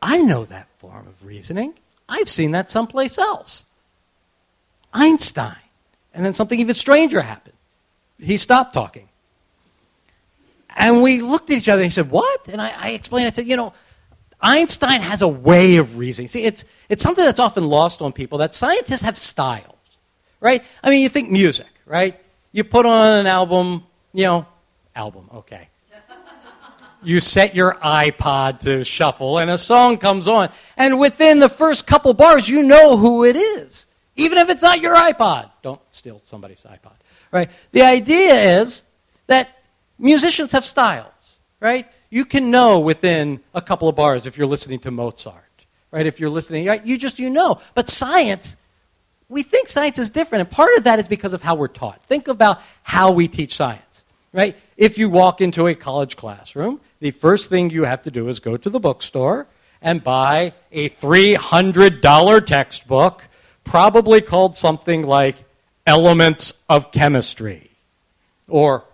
I 0.00 0.18
know 0.18 0.44
that 0.44 0.68
form 0.78 1.06
of 1.06 1.24
reasoning. 1.24 1.74
I've 2.14 2.28
seen 2.28 2.52
that 2.52 2.70
someplace 2.70 3.18
else. 3.18 3.64
Einstein. 4.92 5.56
And 6.12 6.24
then 6.24 6.32
something 6.32 6.60
even 6.60 6.74
stranger 6.74 7.20
happened. 7.20 7.56
He 8.18 8.36
stopped 8.36 8.72
talking. 8.72 9.08
And 10.76 11.02
we 11.02 11.20
looked 11.20 11.50
at 11.50 11.58
each 11.58 11.68
other 11.68 11.82
and 11.82 11.90
he 11.90 11.94
said, 11.94 12.10
What? 12.10 12.48
And 12.48 12.62
I, 12.62 12.72
I 12.76 12.90
explained, 12.90 13.26
I 13.26 13.32
said, 13.32 13.46
You 13.46 13.56
know, 13.56 13.72
Einstein 14.40 15.00
has 15.00 15.22
a 15.22 15.28
way 15.28 15.76
of 15.76 15.98
reasoning. 15.98 16.28
See, 16.28 16.44
it's, 16.44 16.64
it's 16.88 17.02
something 17.02 17.24
that's 17.24 17.40
often 17.40 17.64
lost 17.64 18.00
on 18.02 18.12
people 18.12 18.38
that 18.38 18.54
scientists 18.54 19.02
have 19.02 19.18
styles, 19.18 19.76
right? 20.40 20.62
I 20.82 20.90
mean, 20.90 21.02
you 21.02 21.08
think 21.08 21.30
music, 21.30 21.66
right? 21.86 22.20
You 22.52 22.62
put 22.62 22.86
on 22.86 23.20
an 23.20 23.26
album, 23.26 23.84
you 24.12 24.24
know, 24.24 24.46
album, 24.94 25.28
okay 25.34 25.68
you 27.06 27.20
set 27.20 27.54
your 27.54 27.74
iPod 27.76 28.60
to 28.60 28.84
shuffle 28.84 29.38
and 29.38 29.50
a 29.50 29.58
song 29.58 29.98
comes 29.98 30.28
on. 30.28 30.50
And 30.76 30.98
within 30.98 31.38
the 31.38 31.48
first 31.48 31.86
couple 31.86 32.14
bars, 32.14 32.48
you 32.48 32.62
know 32.62 32.96
who 32.96 33.24
it 33.24 33.36
is. 33.36 33.86
Even 34.16 34.38
if 34.38 34.48
it's 34.48 34.62
not 34.62 34.80
your 34.80 34.94
iPod. 34.94 35.50
Don't 35.62 35.80
steal 35.92 36.20
somebody's 36.24 36.64
iPod. 36.68 36.92
Right? 37.30 37.50
The 37.72 37.82
idea 37.82 38.60
is 38.60 38.84
that 39.26 39.48
musicians 39.98 40.52
have 40.52 40.64
styles, 40.64 41.38
right? 41.60 41.86
You 42.10 42.24
can 42.24 42.50
know 42.50 42.80
within 42.80 43.40
a 43.54 43.60
couple 43.60 43.88
of 43.88 43.96
bars 43.96 44.26
if 44.26 44.38
you're 44.38 44.46
listening 44.46 44.78
to 44.80 44.90
Mozart, 44.92 45.66
right? 45.90 46.06
If 46.06 46.20
you're 46.20 46.30
listening, 46.30 46.68
you 46.84 46.96
just, 46.96 47.18
you 47.18 47.30
know. 47.30 47.60
But 47.74 47.88
science, 47.88 48.56
we 49.28 49.42
think 49.42 49.68
science 49.68 49.98
is 49.98 50.10
different. 50.10 50.42
And 50.42 50.50
part 50.50 50.76
of 50.76 50.84
that 50.84 51.00
is 51.00 51.08
because 51.08 51.32
of 51.34 51.42
how 51.42 51.56
we're 51.56 51.66
taught. 51.66 52.02
Think 52.04 52.28
about 52.28 52.60
how 52.84 53.10
we 53.10 53.26
teach 53.26 53.56
science, 53.56 54.04
right? 54.32 54.56
If 54.76 54.96
you 54.96 55.08
walk 55.08 55.40
into 55.40 55.66
a 55.66 55.74
college 55.74 56.16
classroom, 56.16 56.80
the 57.04 57.10
first 57.10 57.50
thing 57.50 57.68
you 57.68 57.84
have 57.84 58.00
to 58.00 58.10
do 58.10 58.30
is 58.30 58.40
go 58.40 58.56
to 58.56 58.70
the 58.70 58.80
bookstore 58.80 59.46
and 59.82 60.02
buy 60.02 60.54
a 60.72 60.88
$300 60.88 62.46
textbook, 62.46 63.28
probably 63.62 64.22
called 64.22 64.56
something 64.56 65.02
like 65.02 65.36
Elements 65.86 66.54
of 66.66 66.92
Chemistry 66.92 67.70
or 68.48 68.84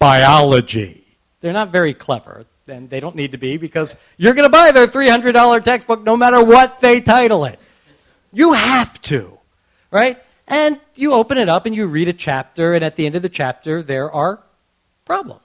Biology. 0.00 1.06
They're 1.42 1.52
not 1.52 1.70
very 1.70 1.94
clever. 1.94 2.44
And 2.66 2.90
they 2.90 2.98
don't 2.98 3.14
need 3.14 3.30
to 3.30 3.38
be 3.38 3.56
because 3.56 3.94
you're 4.16 4.34
going 4.34 4.48
to 4.48 4.52
buy 4.52 4.72
their 4.72 4.88
$300 4.88 5.62
textbook 5.62 6.02
no 6.02 6.16
matter 6.16 6.42
what 6.42 6.80
they 6.80 7.00
title 7.00 7.44
it. 7.44 7.60
You 8.32 8.54
have 8.54 9.00
to, 9.02 9.38
right? 9.92 10.20
And 10.48 10.80
you 10.96 11.12
open 11.12 11.38
it 11.38 11.48
up 11.48 11.66
and 11.66 11.76
you 11.76 11.86
read 11.86 12.08
a 12.08 12.12
chapter, 12.12 12.74
and 12.74 12.84
at 12.84 12.96
the 12.96 13.06
end 13.06 13.14
of 13.14 13.22
the 13.22 13.28
chapter, 13.28 13.80
there 13.80 14.10
are 14.10 14.42
problems. 15.04 15.43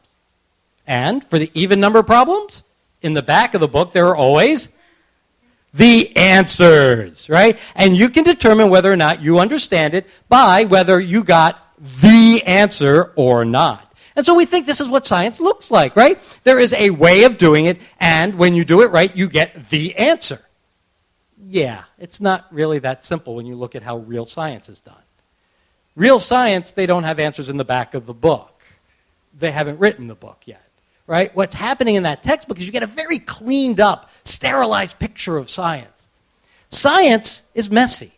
And 0.90 1.24
for 1.24 1.38
the 1.38 1.52
even 1.54 1.80
number 1.80 2.02
problems, 2.02 2.64
in 3.04 3.14
the 3.14 3.22
back 3.22 3.54
of 3.54 3.62
the 3.62 3.68
book, 3.68 3.94
there 3.94 4.08
are 4.08 4.16
always 4.16 4.70
the 5.72 6.18
answers, 6.18 7.30
right? 7.30 7.60
And 7.76 7.96
you 7.96 8.10
can 8.10 8.24
determine 8.24 8.72
whether 8.72 8.92
or 8.92 8.96
not 8.96 9.22
you 9.22 9.38
understand 9.38 9.94
it 9.94 10.08
by 10.30 10.66
whether 10.66 11.00
you 11.00 11.24
got 11.24 11.64
the 12.02 12.42
answer 12.44 13.14
or 13.16 13.46
not. 13.46 13.94
And 14.16 14.26
so 14.26 14.34
we 14.34 14.46
think 14.46 14.66
this 14.66 14.82
is 14.82 14.90
what 14.90 15.06
science 15.06 15.40
looks 15.40 15.70
like, 15.70 15.96
right? 15.96 16.20
There 16.44 16.58
is 16.58 16.74
a 16.74 16.90
way 16.90 17.24
of 17.26 17.38
doing 17.38 17.66
it, 17.66 17.80
and 18.00 18.34
when 18.40 18.56
you 18.56 18.66
do 18.66 18.82
it 18.82 18.88
right, 18.88 19.16
you 19.16 19.30
get 19.30 19.70
the 19.70 19.96
answer. 19.96 20.42
Yeah, 21.46 21.84
it's 22.00 22.20
not 22.20 22.48
really 22.52 22.80
that 22.80 23.06
simple 23.06 23.36
when 23.36 23.46
you 23.46 23.56
look 23.56 23.76
at 23.76 23.84
how 23.84 23.98
real 23.98 24.26
science 24.26 24.70
is 24.70 24.80
done. 24.80 24.96
Real 25.96 26.20
science, 26.20 26.72
they 26.72 26.88
don't 26.88 27.04
have 27.04 27.20
answers 27.20 27.48
in 27.48 27.58
the 27.58 27.64
back 27.64 27.94
of 27.94 28.08
the 28.08 28.14
book. 28.14 28.64
They 29.38 29.52
haven't 29.52 29.78
written 29.78 30.08
the 30.08 30.16
book 30.16 30.42
yet 30.46 30.64
right? 31.10 31.36
What's 31.36 31.56
happening 31.56 31.96
in 31.96 32.04
that 32.04 32.22
textbook 32.22 32.60
is 32.60 32.68
you 32.68 32.72
get 32.72 32.84
a 32.84 32.88
very 32.88 33.18
cleaned 33.18 33.80
up, 33.80 34.12
sterilized 34.24 35.00
picture 35.00 35.38
of 35.38 35.50
science. 35.50 36.08
Science 36.70 37.44
is 37.56 37.72
messy. 37.72 38.12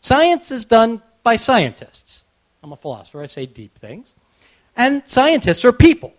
Science 0.00 0.50
is 0.50 0.64
done 0.64 1.00
by 1.22 1.36
scientists. 1.36 2.24
I'm 2.64 2.72
a 2.72 2.76
philosopher, 2.76 3.22
I 3.22 3.26
say 3.26 3.46
deep 3.46 3.78
things. 3.78 4.14
And 4.76 5.02
scientists 5.06 5.64
are 5.64 5.72
people. 5.72 6.12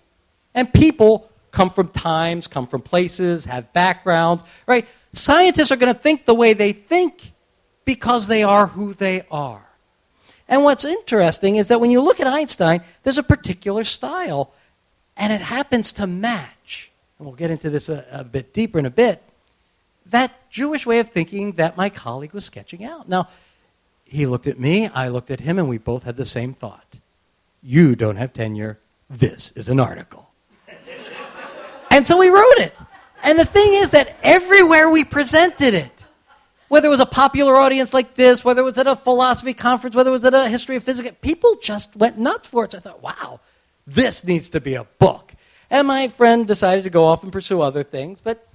And 0.56 0.74
people 0.74 1.30
come 1.52 1.70
from 1.70 1.90
times, 1.90 2.48
come 2.48 2.68
from 2.68 2.82
places, 2.82 3.44
have 3.44 3.74
backgrounds, 3.74 4.46
right? 4.68 4.88
Scientists 5.12 5.72
are 5.74 5.76
going 5.76 5.94
to 5.94 6.00
think 6.00 6.26
the 6.26 6.34
way 6.34 6.54
they 6.54 6.72
think 6.72 7.34
because 7.84 8.28
they 8.28 8.44
are 8.44 8.68
who 8.68 8.94
they 8.94 9.24
are. 9.30 9.68
And 10.48 10.64
what's 10.64 10.86
interesting 10.86 11.58
is 11.58 11.68
that 11.68 11.82
when 11.82 11.92
you 11.92 12.00
look 12.00 12.22
at 12.22 12.28
Einstein, 12.28 12.82
there's 13.04 13.18
a 13.18 13.24
particular 13.24 13.84
style 13.84 14.54
and 15.22 15.32
it 15.32 15.42
happens 15.42 15.94
to 15.94 16.08
match, 16.08 16.92
and 17.20 17.28
we'll 17.28 17.36
get 17.36 17.52
into 17.52 17.70
this 17.70 17.90
a, 17.90 18.04
a 18.12 18.24
bit 18.24 18.54
deeper 18.54 18.80
in 18.80 18.88
a 18.88 18.90
bit, 18.90 19.22
that 20.08 20.50
Jewish 20.50 20.84
way 20.84 20.98
of 20.98 21.10
thinking 21.10 21.52
that 21.54 21.78
my 21.78 21.90
colleague 21.90 22.34
was 22.34 22.44
sketching 22.44 22.84
out. 22.84 23.08
Now, 23.08 23.30
he 24.04 24.26
looked 24.26 24.48
at 24.48 24.60
me, 24.60 24.88
I 24.88 25.10
looked 25.10 25.30
at 25.30 25.40
him, 25.40 25.60
and 25.60 25.70
we 25.70 25.78
both 25.78 26.04
had 26.04 26.18
the 26.18 26.26
same 26.26 26.54
thought. 26.54 27.00
You 27.62 27.96
don't 27.96 28.16
have 28.16 28.34
tenure. 28.34 28.80
This 29.12 29.52
is 29.52 29.70
an 29.70 29.80
article. 29.80 30.28
and 31.92 32.08
so 32.08 32.18
we 32.18 32.30
wrote 32.30 32.58
it. 32.58 32.76
And 33.22 33.38
the 33.38 33.46
thing 33.46 33.76
is 33.76 33.92
that 33.92 34.18
everywhere 34.24 34.90
we 34.90 35.04
presented 35.04 35.76
it, 35.76 36.04
whether 36.68 36.88
it 36.88 36.90
was 36.90 37.00
a 37.00 37.06
popular 37.06 37.56
audience 37.56 37.94
like 37.94 38.16
this, 38.16 38.44
whether 38.44 38.62
it 38.62 38.66
was 38.66 38.80
at 38.80 38.88
a 38.88 38.96
philosophy 38.96 39.54
conference, 39.54 39.96
whether 39.96 40.10
it 40.10 40.14
was 40.14 40.26
at 40.26 40.34
a 40.34 40.50
history 40.50 40.78
of 40.78 40.84
physics, 40.84 41.12
people 41.22 41.58
just 41.62 41.96
went 41.96 42.18
nuts 42.18 42.48
for 42.48 42.66
it. 42.66 42.72
So 42.72 42.80
I 42.80 42.82
thought, 42.82 43.04
wow, 43.04 43.40
this 43.94 44.24
needs 44.24 44.50
to 44.50 44.62
be 44.62 44.76
a 44.76 44.84
book. 44.84 45.34
And 45.70 45.88
my 45.88 46.10
friend 46.10 46.48
decided 46.48 46.84
to 46.84 46.90
go 46.90 47.06
off 47.06 47.24
and 47.24 47.32
pursue 47.32 47.62
other 47.62 47.84
things, 47.84 48.22
but 48.22 48.48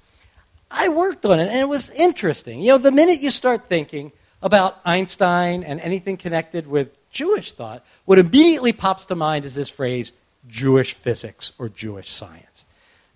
I 0.70 0.88
worked 0.88 1.24
on 1.24 1.40
it, 1.40 1.48
and 1.48 1.58
it 1.58 1.68
was 1.68 1.90
interesting. 1.90 2.60
You 2.60 2.72
know, 2.72 2.78
the 2.78 2.92
minute 2.92 3.20
you 3.20 3.30
start 3.30 3.66
thinking 3.66 4.12
about 4.42 4.80
Einstein 4.84 5.62
and 5.62 5.80
anything 5.80 6.16
connected 6.16 6.66
with 6.66 6.94
Jewish 7.10 7.52
thought, 7.52 7.84
what 8.04 8.18
immediately 8.18 8.72
pops 8.72 9.06
to 9.06 9.14
mind 9.14 9.44
is 9.44 9.54
this 9.54 9.70
phrase, 9.70 10.12
Jewish 10.48 10.94
physics 10.94 11.52
or 11.58 11.68
Jewish 11.68 12.10
science. 12.10 12.66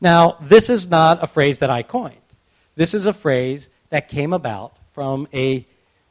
Now, 0.01 0.39
this 0.41 0.71
is 0.71 0.89
not 0.89 1.23
a 1.23 1.27
phrase 1.27 1.59
that 1.59 1.71
I 1.71 1.83
coined. 1.83 2.17
This 2.77 2.95
is 2.95 3.07
a 3.07 3.13
phrase 3.13 3.69
that 3.91 4.09
came 4.09 4.33
about 4.33 4.77
from 4.95 5.29
a 5.35 5.67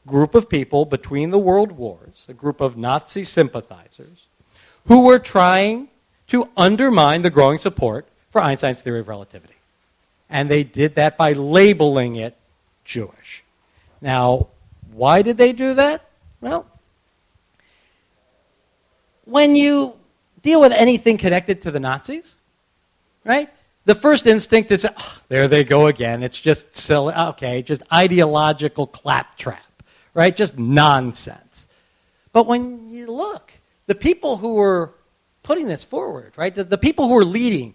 group 0.06 0.36
of 0.36 0.50
people 0.50 0.86
between 0.86 1.32
the 1.32 1.40
world 1.40 1.72
wars, 1.72 2.26
a 2.30 2.34
group 2.34 2.62
of 2.62 2.78
Nazi 2.78 3.24
sympathizers, 3.24 4.28
who 4.86 5.06
were 5.06 5.20
trying 5.20 5.89
to 6.30 6.50
undermine 6.58 7.22
the 7.22 7.30
growing 7.30 7.58
support 7.58 8.08
for 8.32 8.42
Einstein's 8.42 8.82
theory 8.82 9.00
of 9.00 9.08
relativity. 9.08 9.54
And 10.30 10.50
they 10.50 10.64
did 10.64 10.96
that 10.96 11.18
by 11.18 11.34
labeling 11.34 12.16
it 12.16 12.36
Jewish. 12.86 13.44
Now, 14.02 14.48
why 14.94 15.22
did 15.22 15.38
they 15.38 15.54
do 15.54 15.74
that? 15.74 16.06
Well, 16.42 16.66
when 19.26 19.56
you 19.56 19.96
deal 20.42 20.62
with 20.62 20.72
anything 20.72 21.18
connected 21.18 21.62
to 21.64 21.72
the 21.72 21.80
Nazis, 21.80 22.38
right? 23.24 23.50
The 23.86 23.96
first 23.96 24.28
instinct 24.28 24.72
is, 24.72 24.86
oh, 24.86 25.22
there 25.30 25.48
they 25.48 25.64
go 25.64 25.88
again. 25.88 26.24
It's 26.24 26.40
just 26.40 26.76
silly, 26.76 27.14
okay, 27.14 27.62
just 27.62 27.82
ideological 27.92 28.88
claptrap, 28.88 29.84
right? 30.14 30.36
Just 30.36 30.58
nonsense. 30.58 31.68
But 32.32 32.46
when 32.46 32.90
you 32.90 33.12
look 33.12 33.54
the 33.90 33.96
people 33.96 34.38
who 34.38 34.54
were 34.54 34.94
putting 35.50 35.68
this 35.68 35.84
forward, 35.84 36.32
right, 36.36 36.54
the, 36.54 36.64
the 36.64 36.78
people 36.78 37.08
who 37.08 37.16
were 37.16 37.26
leading 37.26 37.74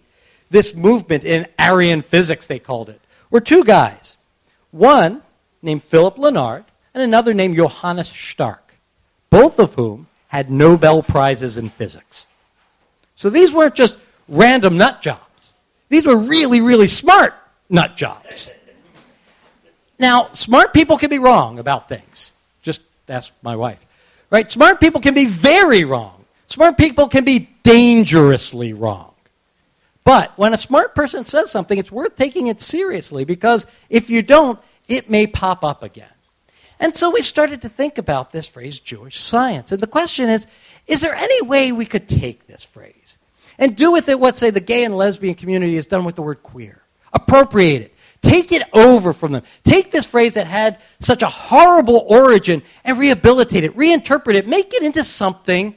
this 0.48 0.76
movement 0.76 1.24
in 1.24 1.44
Aryan 1.58 2.02
physics, 2.02 2.46
they 2.46 2.60
called 2.60 2.88
it, 2.88 3.00
were 3.30 3.40
two 3.40 3.64
guys. 3.64 4.16
One 4.70 5.22
named 5.60 5.82
Philip 5.82 6.16
Lenard 6.16 6.64
and 6.94 7.02
another 7.02 7.34
named 7.34 7.56
Johannes 7.56 8.08
Stark, 8.08 8.76
both 9.28 9.58
of 9.58 9.74
whom 9.74 10.06
had 10.28 10.52
Nobel 10.52 11.02
Prizes 11.02 11.58
in 11.58 11.68
physics. 11.68 12.26
So 13.16 13.28
these 13.28 13.52
weren't 13.52 13.74
just 13.74 13.96
random 14.28 14.76
nut 14.76 15.02
jobs. 15.02 15.54
These 15.88 16.06
were 16.06 16.16
really, 16.16 16.60
really 16.60 16.86
smart 16.86 17.34
nut 17.68 17.96
jobs. 17.96 18.52
Now, 19.98 20.28
smart 20.30 20.72
people 20.72 20.96
can 20.96 21.10
be 21.10 21.18
wrong 21.18 21.58
about 21.58 21.88
things. 21.88 22.30
Just 22.62 22.82
ask 23.08 23.32
my 23.42 23.56
wife. 23.56 23.84
Right? 24.30 24.48
Smart 24.48 24.78
people 24.78 25.00
can 25.00 25.14
be 25.14 25.26
very 25.26 25.84
wrong. 25.84 26.24
Smart 26.46 26.76
people 26.76 27.08
can 27.08 27.24
be 27.24 27.48
dangerously 27.64 28.72
wrong. 28.72 29.14
But 30.04 30.36
when 30.38 30.54
a 30.54 30.58
smart 30.58 30.94
person 30.94 31.24
says 31.24 31.50
something, 31.50 31.78
it's 31.78 31.90
worth 31.90 32.14
taking 32.14 32.46
it 32.46 32.60
seriously 32.60 33.24
because 33.24 33.66
if 33.90 34.10
you 34.10 34.22
don't, 34.22 34.60
it 34.86 35.10
may 35.10 35.26
pop 35.26 35.64
up 35.64 35.82
again. 35.82 36.06
And 36.78 36.94
so 36.94 37.10
we 37.10 37.22
started 37.22 37.62
to 37.62 37.68
think 37.68 37.98
about 37.98 38.30
this 38.30 38.46
phrase, 38.46 38.78
Jewish 38.78 39.18
science. 39.18 39.72
And 39.72 39.82
the 39.82 39.86
question 39.86 40.28
is 40.28 40.46
is 40.86 41.00
there 41.00 41.14
any 41.14 41.42
way 41.42 41.72
we 41.72 41.86
could 41.86 42.06
take 42.06 42.46
this 42.46 42.62
phrase 42.62 43.18
and 43.58 43.74
do 43.74 43.90
with 43.90 44.08
it 44.08 44.20
what, 44.20 44.38
say, 44.38 44.50
the 44.50 44.60
gay 44.60 44.84
and 44.84 44.96
lesbian 44.96 45.34
community 45.34 45.74
has 45.76 45.86
done 45.86 46.04
with 46.04 46.14
the 46.14 46.22
word 46.22 46.42
queer? 46.42 46.82
Appropriate 47.12 47.82
it, 47.82 47.94
Take 48.24 48.52
it 48.52 48.62
over 48.72 49.12
from 49.12 49.32
them. 49.32 49.42
Take 49.64 49.90
this 49.90 50.06
phrase 50.06 50.34
that 50.34 50.46
had 50.46 50.78
such 50.98 51.22
a 51.22 51.28
horrible 51.28 52.06
origin 52.08 52.62
and 52.82 52.98
rehabilitate 52.98 53.64
it, 53.64 53.76
reinterpret 53.76 54.34
it, 54.34 54.48
make 54.48 54.72
it 54.72 54.82
into 54.82 55.04
something 55.04 55.76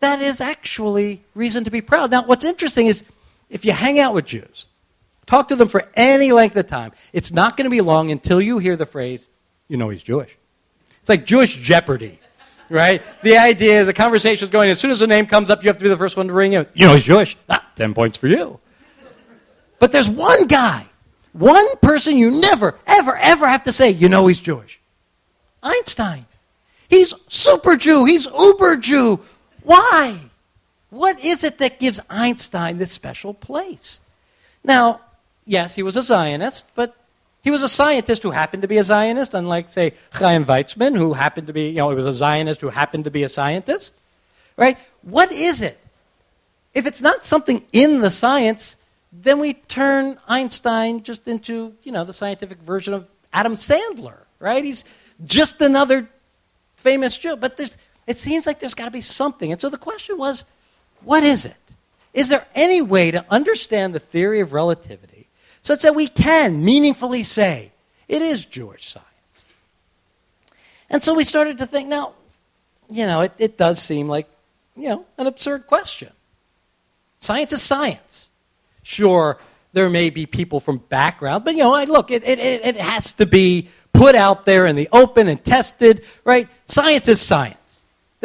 that 0.00 0.20
is 0.20 0.40
actually 0.40 1.22
reason 1.34 1.64
to 1.64 1.70
be 1.70 1.80
proud. 1.80 2.10
Now, 2.10 2.22
what's 2.22 2.44
interesting 2.44 2.86
is 2.86 3.04
if 3.48 3.64
you 3.64 3.72
hang 3.72 3.98
out 3.98 4.14
with 4.14 4.26
Jews, 4.26 4.66
talk 5.26 5.48
to 5.48 5.56
them 5.56 5.68
for 5.68 5.88
any 5.94 6.32
length 6.32 6.56
of 6.56 6.66
time, 6.66 6.92
it's 7.12 7.32
not 7.32 7.56
going 7.56 7.64
to 7.64 7.70
be 7.70 7.80
long 7.80 8.10
until 8.10 8.40
you 8.40 8.58
hear 8.58 8.76
the 8.76 8.86
phrase, 8.86 9.28
you 9.68 9.76
know 9.76 9.88
he's 9.88 10.02
Jewish. 10.02 10.36
It's 11.00 11.08
like 11.08 11.24
Jewish 11.24 11.56
Jeopardy, 11.56 12.18
right? 12.68 13.02
The 13.22 13.38
idea 13.38 13.80
is 13.80 13.88
a 13.88 13.92
conversation 13.92 14.46
is 14.46 14.50
going, 14.50 14.70
as 14.70 14.78
soon 14.78 14.90
as 14.90 14.98
the 14.98 15.06
name 15.06 15.26
comes 15.26 15.50
up, 15.50 15.62
you 15.62 15.68
have 15.68 15.78
to 15.78 15.84
be 15.84 15.88
the 15.88 15.96
first 15.96 16.16
one 16.16 16.28
to 16.28 16.32
ring 16.32 16.52
in. 16.52 16.66
You 16.74 16.86
know 16.86 16.94
he's 16.94 17.04
Jewish. 17.04 17.36
Ah, 17.48 17.64
10 17.76 17.94
points 17.94 18.16
for 18.16 18.26
you. 18.26 18.58
But 19.78 19.92
there's 19.92 20.08
one 20.08 20.46
guy, 20.46 20.86
one 21.32 21.76
person 21.78 22.16
you 22.16 22.30
never, 22.30 22.78
ever, 22.86 23.16
ever 23.16 23.46
have 23.46 23.64
to 23.64 23.72
say, 23.72 23.90
you 23.90 24.08
know 24.08 24.26
he's 24.26 24.40
Jewish. 24.40 24.80
Einstein. 25.62 26.26
He's 26.88 27.12
super 27.28 27.76
Jew. 27.76 28.04
He's 28.04 28.26
uber 28.26 28.76
Jew. 28.76 29.20
Why? 29.66 30.20
What 30.90 31.22
is 31.24 31.42
it 31.42 31.58
that 31.58 31.80
gives 31.80 32.00
Einstein 32.08 32.78
this 32.78 32.92
special 32.92 33.34
place? 33.34 34.00
Now, 34.62 35.00
yes, 35.44 35.74
he 35.74 35.82
was 35.82 35.96
a 35.96 36.02
Zionist, 36.02 36.66
but 36.76 36.94
he 37.42 37.50
was 37.50 37.64
a 37.64 37.68
scientist 37.68 38.22
who 38.22 38.30
happened 38.30 38.62
to 38.62 38.68
be 38.68 38.78
a 38.78 38.84
Zionist, 38.84 39.34
unlike, 39.34 39.68
say, 39.68 39.92
Chaim 40.12 40.44
Weizmann, 40.44 40.96
who 40.96 41.14
happened 41.14 41.48
to 41.48 41.52
be, 41.52 41.68
you 41.68 41.76
know, 41.76 41.90
he 41.90 41.96
was 41.96 42.06
a 42.06 42.14
Zionist 42.14 42.60
who 42.60 42.68
happened 42.68 43.04
to 43.04 43.10
be 43.10 43.24
a 43.24 43.28
scientist. 43.28 43.94
Right? 44.56 44.78
What 45.02 45.32
is 45.32 45.60
it? 45.62 45.78
If 46.72 46.86
it's 46.86 47.02
not 47.02 47.26
something 47.26 47.64
in 47.72 48.00
the 48.00 48.10
science, 48.10 48.76
then 49.12 49.40
we 49.40 49.54
turn 49.54 50.18
Einstein 50.28 51.02
just 51.02 51.26
into, 51.26 51.74
you 51.82 51.90
know, 51.90 52.04
the 52.04 52.12
scientific 52.12 52.58
version 52.58 52.94
of 52.94 53.08
Adam 53.32 53.54
Sandler, 53.54 54.18
right? 54.38 54.64
He's 54.64 54.84
just 55.24 55.60
another 55.60 56.08
famous 56.76 57.18
Jew. 57.18 57.36
But 57.36 57.56
it 58.06 58.18
seems 58.18 58.46
like 58.46 58.60
there's 58.60 58.74
got 58.74 58.84
to 58.86 58.90
be 58.90 59.00
something. 59.00 59.52
And 59.52 59.60
so 59.60 59.68
the 59.68 59.78
question 59.78 60.18
was, 60.18 60.44
what 61.02 61.22
is 61.22 61.44
it? 61.44 61.56
Is 62.14 62.28
there 62.28 62.46
any 62.54 62.80
way 62.80 63.10
to 63.10 63.24
understand 63.30 63.94
the 63.94 64.00
theory 64.00 64.40
of 64.40 64.52
relativity 64.52 65.28
such 65.62 65.82
that 65.82 65.94
we 65.94 66.06
can 66.06 66.64
meaningfully 66.64 67.22
say 67.22 67.72
it 68.08 68.22
is 68.22 68.46
Jewish 68.46 68.88
science? 68.88 69.46
And 70.88 71.02
so 71.02 71.14
we 71.14 71.24
started 71.24 71.58
to 71.58 71.66
think, 71.66 71.88
now, 71.88 72.14
you 72.88 73.06
know, 73.06 73.22
it, 73.22 73.32
it 73.38 73.58
does 73.58 73.82
seem 73.82 74.08
like, 74.08 74.28
you 74.76 74.88
know, 74.88 75.06
an 75.18 75.26
absurd 75.26 75.66
question. 75.66 76.10
Science 77.18 77.52
is 77.52 77.62
science. 77.62 78.30
Sure, 78.82 79.38
there 79.72 79.90
may 79.90 80.10
be 80.10 80.26
people 80.26 80.60
from 80.60 80.78
backgrounds, 80.78 81.44
but 81.44 81.54
you 81.54 81.62
know, 81.64 81.82
look, 81.84 82.10
it, 82.10 82.22
it, 82.24 82.38
it 82.38 82.76
has 82.76 83.12
to 83.14 83.26
be 83.26 83.68
put 83.92 84.14
out 84.14 84.44
there 84.44 84.64
in 84.64 84.76
the 84.76 84.88
open 84.92 85.28
and 85.28 85.44
tested, 85.44 86.04
right? 86.24 86.48
Science 86.66 87.08
is 87.08 87.20
science. 87.20 87.55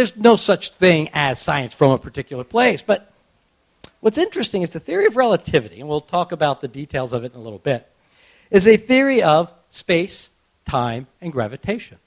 There's 0.02 0.18
no 0.18 0.36
such 0.36 0.70
thing 0.70 1.12
as 1.14 1.40
science 1.40 1.76
from 1.76 1.92
a 1.92 2.00
particular 2.00 2.44
place. 2.44 2.82
But 2.82 3.14
what's 4.00 4.18
interesting 4.18 4.64
is 4.64 4.72
the 4.72 4.80
theory 4.80 5.06
of 5.06 5.16
relativity, 5.16 5.80
and 5.80 5.88
we'll 5.88 6.02
talk 6.02 6.32
about 6.32 6.60
the 6.60 6.68
details 6.68 7.14
of 7.14 7.24
it 7.24 7.36
in 7.36 7.40
a 7.40 7.44
little 7.44 7.60
bit, 7.60 7.88
is 8.50 8.66
a 8.66 8.78
theory 8.78 9.22
of 9.22 9.54
space, 9.70 10.32
time, 10.66 11.06
and 11.22 11.32
gravitation. 11.32 12.00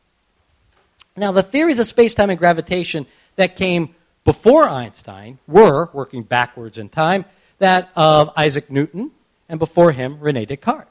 Now, 1.16 1.30
the 1.30 1.44
theories 1.44 1.78
of 1.78 1.86
space, 1.86 2.16
time, 2.16 2.30
and 2.30 2.38
gravitation 2.38 3.06
that 3.36 3.54
came 3.54 3.94
before 4.24 4.68
Einstein 4.68 5.38
were, 5.46 5.88
working 5.92 6.24
backwards 6.24 6.78
in 6.78 6.88
time, 6.88 7.24
that 7.60 7.92
of 7.94 8.28
Isaac 8.36 8.72
Newton, 8.72 9.12
and 9.48 9.60
before 9.60 9.92
him, 9.92 10.18
Rene 10.18 10.46
Descartes. 10.46 10.88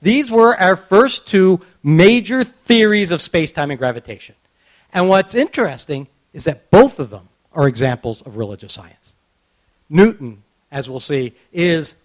These 0.00 0.30
were 0.30 0.56
our 0.56 0.76
first 0.76 1.26
two 1.26 1.60
major 1.82 2.44
theories 2.44 3.10
of 3.10 3.20
space, 3.20 3.50
time, 3.50 3.72
and 3.72 3.78
gravitation. 3.80 4.36
And 4.92 5.08
what's 5.08 5.34
interesting 5.34 6.06
is 6.32 6.44
that 6.44 6.70
both 6.70 6.98
of 6.98 7.10
them 7.10 7.28
are 7.52 7.66
examples 7.66 8.22
of 8.22 8.36
religious 8.36 8.72
science. 8.72 9.14
Newton, 9.88 10.42
as 10.70 10.88
we'll 10.88 11.00
see, 11.00 11.34
is, 11.52 11.96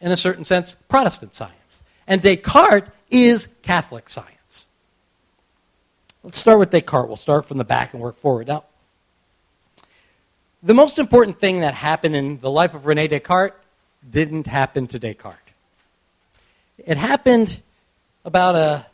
in 0.00 0.10
a 0.10 0.16
certain 0.16 0.44
sense, 0.44 0.74
Protestant 0.88 1.34
science. 1.34 1.82
And 2.06 2.22
Descartes 2.22 2.90
is 3.10 3.48
Catholic 3.62 4.08
science. 4.08 4.66
Let's 6.22 6.38
start 6.38 6.58
with 6.58 6.70
Descartes. 6.70 7.08
We'll 7.08 7.16
start 7.16 7.44
from 7.44 7.58
the 7.58 7.64
back 7.64 7.92
and 7.92 8.02
work 8.02 8.18
forward. 8.18 8.48
Now, 8.48 8.64
the 10.62 10.74
most 10.74 10.98
important 10.98 11.38
thing 11.38 11.60
that 11.60 11.74
happened 11.74 12.16
in 12.16 12.40
the 12.40 12.50
life 12.50 12.74
of 12.74 12.86
Rene 12.86 13.08
Descartes 13.08 13.54
didn't 14.08 14.46
happen 14.46 14.86
to 14.88 14.98
Descartes. 14.98 15.38
It 16.78 16.96
happened 16.96 17.60
about 18.24 18.56
a 18.56 18.86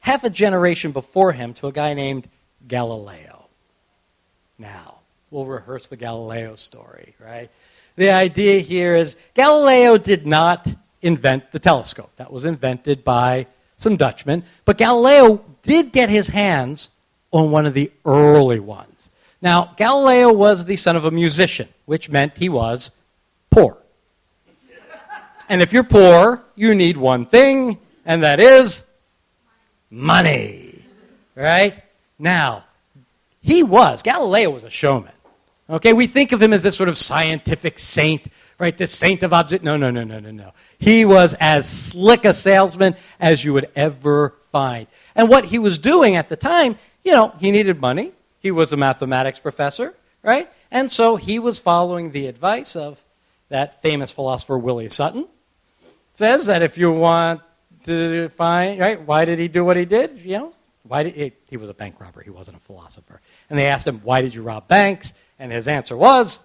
half 0.00 0.24
a 0.24 0.30
generation 0.30 0.90
before 0.90 1.32
him 1.32 1.54
to 1.54 1.68
a 1.68 1.72
guy 1.72 1.94
named 1.94 2.28
Galileo. 2.66 3.41
Now, 4.62 5.00
we'll 5.32 5.44
rehearse 5.44 5.88
the 5.88 5.96
Galileo 5.96 6.54
story, 6.54 7.16
right? 7.18 7.50
The 7.96 8.10
idea 8.10 8.60
here 8.60 8.94
is 8.94 9.16
Galileo 9.34 9.98
did 9.98 10.24
not 10.24 10.72
invent 11.02 11.50
the 11.50 11.58
telescope. 11.58 12.12
That 12.16 12.32
was 12.32 12.44
invented 12.44 13.02
by 13.02 13.48
some 13.76 13.96
Dutchmen. 13.96 14.44
But 14.64 14.78
Galileo 14.78 15.44
did 15.64 15.90
get 15.90 16.10
his 16.10 16.28
hands 16.28 16.90
on 17.32 17.50
one 17.50 17.66
of 17.66 17.74
the 17.74 17.90
early 18.04 18.60
ones. 18.60 19.10
Now, 19.40 19.74
Galileo 19.76 20.32
was 20.32 20.64
the 20.64 20.76
son 20.76 20.94
of 20.94 21.04
a 21.04 21.10
musician, 21.10 21.68
which 21.84 22.08
meant 22.08 22.38
he 22.38 22.48
was 22.48 22.92
poor. 23.50 23.76
And 25.48 25.60
if 25.60 25.72
you're 25.72 25.82
poor, 25.82 26.40
you 26.54 26.76
need 26.76 26.96
one 26.96 27.26
thing, 27.26 27.78
and 28.06 28.22
that 28.22 28.38
is 28.38 28.84
money. 29.90 30.84
Right? 31.34 31.82
Now, 32.16 32.64
he 33.42 33.62
was, 33.62 34.02
Galileo 34.02 34.50
was 34.50 34.64
a 34.64 34.70
showman. 34.70 35.12
Okay, 35.68 35.92
we 35.92 36.06
think 36.06 36.32
of 36.32 36.42
him 36.42 36.52
as 36.52 36.62
this 36.62 36.76
sort 36.76 36.88
of 36.88 36.96
scientific 36.96 37.78
saint, 37.78 38.28
right? 38.58 38.76
This 38.76 38.92
saint 38.92 39.22
of 39.22 39.32
object. 39.32 39.64
No, 39.64 39.76
no, 39.76 39.90
no, 39.90 40.04
no, 40.04 40.20
no, 40.20 40.30
no. 40.30 40.52
He 40.78 41.04
was 41.04 41.34
as 41.40 41.68
slick 41.68 42.24
a 42.24 42.34
salesman 42.34 42.94
as 43.18 43.44
you 43.44 43.52
would 43.52 43.70
ever 43.74 44.34
find. 44.50 44.86
And 45.14 45.28
what 45.28 45.46
he 45.46 45.58
was 45.58 45.78
doing 45.78 46.16
at 46.16 46.28
the 46.28 46.36
time, 46.36 46.76
you 47.04 47.12
know, 47.12 47.34
he 47.38 47.50
needed 47.50 47.80
money. 47.80 48.12
He 48.38 48.50
was 48.50 48.72
a 48.72 48.76
mathematics 48.76 49.38
professor, 49.38 49.94
right? 50.22 50.50
And 50.70 50.90
so 50.90 51.16
he 51.16 51.38
was 51.38 51.58
following 51.58 52.12
the 52.12 52.26
advice 52.26 52.76
of 52.76 53.02
that 53.48 53.82
famous 53.82 54.12
philosopher 54.12 54.58
Willie 54.58 54.88
Sutton. 54.88 55.26
Says 56.12 56.46
that 56.46 56.62
if 56.62 56.76
you 56.76 56.90
want 56.90 57.40
to 57.84 58.28
find, 58.30 58.80
right, 58.80 59.00
why 59.00 59.24
did 59.24 59.38
he 59.38 59.48
do 59.48 59.64
what 59.64 59.76
he 59.76 59.84
did? 59.84 60.18
You 60.18 60.38
know, 60.38 60.54
why 60.84 61.04
did 61.04 61.14
he, 61.14 61.32
he 61.48 61.56
was 61.56 61.68
a 61.70 61.74
bank 61.74 62.00
robber, 62.00 62.22
he 62.22 62.30
wasn't 62.30 62.56
a 62.56 62.60
philosopher. 62.60 63.20
And 63.48 63.58
they 63.58 63.66
asked 63.66 63.86
him, 63.86 64.00
why 64.02 64.22
did 64.22 64.34
you 64.34 64.42
rob 64.42 64.68
banks? 64.68 65.14
And 65.38 65.52
his 65.52 65.68
answer 65.68 65.96
was, 65.96 66.40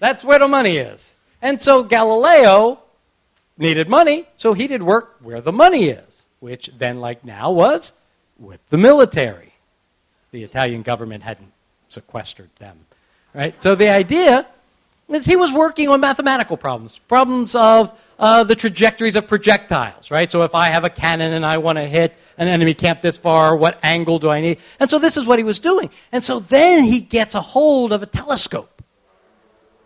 that's 0.00 0.24
where 0.24 0.38
the 0.38 0.48
money 0.48 0.76
is. 0.76 1.16
And 1.40 1.60
so 1.60 1.82
Galileo 1.82 2.80
needed 3.58 3.88
money, 3.88 4.26
so 4.36 4.52
he 4.52 4.66
did 4.66 4.82
work 4.82 5.16
where 5.20 5.40
the 5.40 5.52
money 5.52 5.84
is, 5.84 6.26
which 6.40 6.70
then, 6.76 7.00
like 7.00 7.24
now, 7.24 7.50
was 7.50 7.92
with 8.38 8.60
the 8.68 8.78
military. 8.78 9.54
The 10.32 10.44
Italian 10.44 10.82
government 10.82 11.22
hadn't 11.22 11.52
sequestered 11.88 12.50
them. 12.58 12.78
Right? 13.32 13.60
So 13.62 13.74
the 13.74 13.88
idea 13.88 14.46
is 15.08 15.24
he 15.24 15.36
was 15.36 15.52
working 15.52 15.88
on 15.88 16.00
mathematical 16.00 16.56
problems, 16.56 16.98
problems 16.98 17.54
of 17.54 17.98
uh, 18.18 18.44
the 18.44 18.54
trajectories 18.54 19.16
of 19.16 19.26
projectiles, 19.26 20.10
right? 20.10 20.30
So 20.30 20.42
if 20.42 20.54
I 20.54 20.68
have 20.68 20.84
a 20.84 20.90
cannon 20.90 21.32
and 21.32 21.44
I 21.44 21.58
want 21.58 21.76
to 21.76 21.84
hit 21.84 22.16
an 22.38 22.48
enemy 22.48 22.74
camp 22.74 23.02
this 23.02 23.18
far, 23.18 23.56
what 23.56 23.78
angle 23.82 24.18
do 24.18 24.30
I 24.30 24.40
need? 24.40 24.58
And 24.80 24.88
so 24.88 24.98
this 24.98 25.16
is 25.16 25.26
what 25.26 25.38
he 25.38 25.44
was 25.44 25.58
doing. 25.58 25.90
And 26.12 26.24
so 26.24 26.40
then 26.40 26.84
he 26.84 27.00
gets 27.00 27.34
a 27.34 27.40
hold 27.40 27.92
of 27.92 28.02
a 28.02 28.06
telescope. 28.06 28.82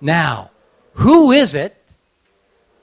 Now, 0.00 0.50
who 0.94 1.32
is 1.32 1.54
it 1.54 1.76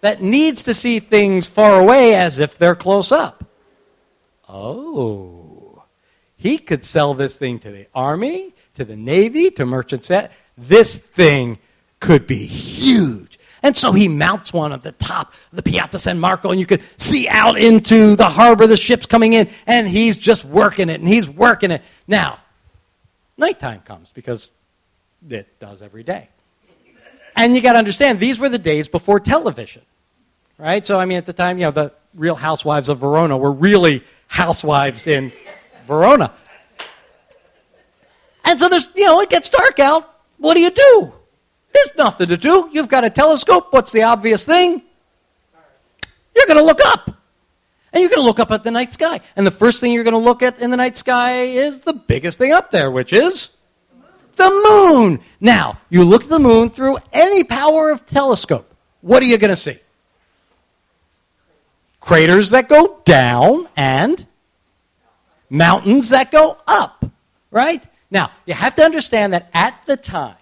that 0.01 0.21
needs 0.21 0.63
to 0.63 0.73
see 0.73 0.99
things 0.99 1.47
far 1.47 1.79
away 1.79 2.15
as 2.15 2.39
if 2.39 2.57
they're 2.57 2.75
close 2.75 3.12
up? 3.12 3.43
Oh, 4.49 5.83
he 6.36 6.57
could 6.57 6.83
sell 6.83 7.13
this 7.13 7.38
thing 7.38 7.60
to 7.60 7.71
the 7.71 7.88
army, 7.93 8.53
to 8.75 8.86
the 8.86 8.95
navy, 8.95 9.49
to 9.51 9.65
merchant. 9.65 10.10
This 10.57 10.97
thing 10.97 11.57
could 11.99 12.27
be 12.27 12.45
huge. 12.45 13.26
And 13.67 13.75
so 13.75 13.91
he 13.91 14.08
mounts 14.08 14.53
one 14.53 14.71
at 14.71 14.82
the 14.82 14.93
top 14.93 15.34
of 15.51 15.58
the 15.58 15.62
Piazza 15.62 15.99
San 15.99 16.21
Marco, 16.21 16.51
and 16.51 16.58
you 16.58 16.65
could 16.65 16.82
see 16.95 17.27
out 17.27 17.60
into 17.60 18.15
the 18.15 18.30
harbor, 18.30 18.65
the 18.65 18.77
ships 18.77 19.06
coming 19.06 19.34
in, 19.34 19.49
and 19.65 19.89
he's 19.89 20.15
just 20.15 20.45
working 20.45 20.88
it, 20.88 21.01
and 21.01 21.10
he's 21.10 21.27
working 21.27 21.71
it. 21.71 21.82
Now, 22.08 22.39
nighttime 23.36 23.82
comes 23.82 24.10
because 24.12 24.47
it 25.30 25.60
does 25.60 25.82
every 25.82 26.03
day. 26.03 26.30
And 27.36 27.53
you 27.53 27.60
got 27.60 27.73
to 27.73 27.77
understand, 27.77 28.21
these 28.21 28.39
were 28.39 28.47
the 28.47 28.58
days 28.58 28.88
before 28.88 29.19
television, 29.19 29.82
right? 30.58 30.88
So, 30.88 30.97
I 30.97 31.03
mean, 31.03 31.17
at 31.17 31.25
the 31.25 31.34
time, 31.34 31.58
you 31.58 31.65
know, 31.65 31.71
the 31.71 31.91
real 32.15 32.36
housewives 32.36 32.88
of 32.88 32.99
Verona 32.99 33.36
were 33.36 33.51
really 33.51 34.01
housewives 34.27 35.08
in 35.08 35.34
Verona. 35.84 36.32
And 38.45 38.58
so 38.58 38.69
there's, 38.69 38.88
you 38.95 39.03
know, 39.03 39.19
it 39.19 39.30
gets 39.30 39.49
dark 39.49 39.77
out. 39.80 40.10
What 40.38 40.53
do 40.53 40.62
you 40.62 40.71
do? 40.71 41.13
There's 41.73 41.91
nothing 41.97 42.27
to 42.27 42.38
do. 42.38 42.69
You've 42.71 42.88
got 42.88 43.03
a 43.03 43.10
telescope. 43.10 43.67
What's 43.71 43.91
the 43.91 44.03
obvious 44.03 44.43
thing? 44.43 44.82
You're 46.36 46.47
going 46.47 46.60
to 46.60 46.63
look 46.63 46.80
up. 46.86 47.12
And 47.93 48.01
you're 48.01 48.10
going 48.10 48.21
to 48.21 48.25
look 48.25 48.39
up 48.39 48.51
at 48.51 48.63
the 48.63 48.71
night 48.71 48.93
sky. 48.93 49.21
And 49.36 49.47
the 49.47 49.51
first 49.51 49.80
thing 49.80 49.91
you're 49.91 50.03
going 50.03 50.13
to 50.13 50.17
look 50.17 50.43
at 50.43 50.60
in 50.60 50.71
the 50.71 50.77
night 50.77 50.97
sky 50.97 51.41
is 51.41 51.82
the 51.82 51.93
biggest 51.93 52.38
thing 52.38 52.51
up 52.51 52.69
there, 52.69 52.91
which 52.91 53.13
is 53.13 53.51
the 54.36 54.49
moon. 54.49 55.19
Now, 55.39 55.80
you 55.89 56.03
look 56.03 56.23
at 56.23 56.30
the 56.30 56.39
moon 56.39 56.69
through 56.69 56.97
any 57.12 57.43
power 57.43 57.89
of 57.89 58.06
telescope. 58.06 58.73
What 59.01 59.21
are 59.23 59.25
you 59.25 59.38
going 59.38 59.49
to 59.49 59.56
see? 59.56 59.80
Craters 61.99 62.51
that 62.51 62.69
go 62.69 63.01
down 63.03 63.67
and 63.75 64.25
mountains 65.49 66.10
that 66.10 66.32
go 66.32 66.58
up, 66.67 67.06
right? 67.51 67.86
Now, 68.12 68.32
you 68.45 68.53
have 68.53 68.75
to 68.75 68.84
understand 68.84 69.34
that 69.34 69.49
at 69.53 69.82
the 69.86 69.97
time, 69.97 70.36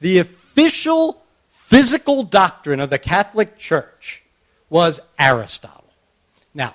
the 0.00 0.18
official 0.58 1.22
physical 1.52 2.24
doctrine 2.24 2.80
of 2.80 2.90
the 2.90 2.98
Catholic 2.98 3.58
Church 3.58 4.24
was 4.68 4.98
Aristotle. 5.16 5.84
Now, 6.52 6.74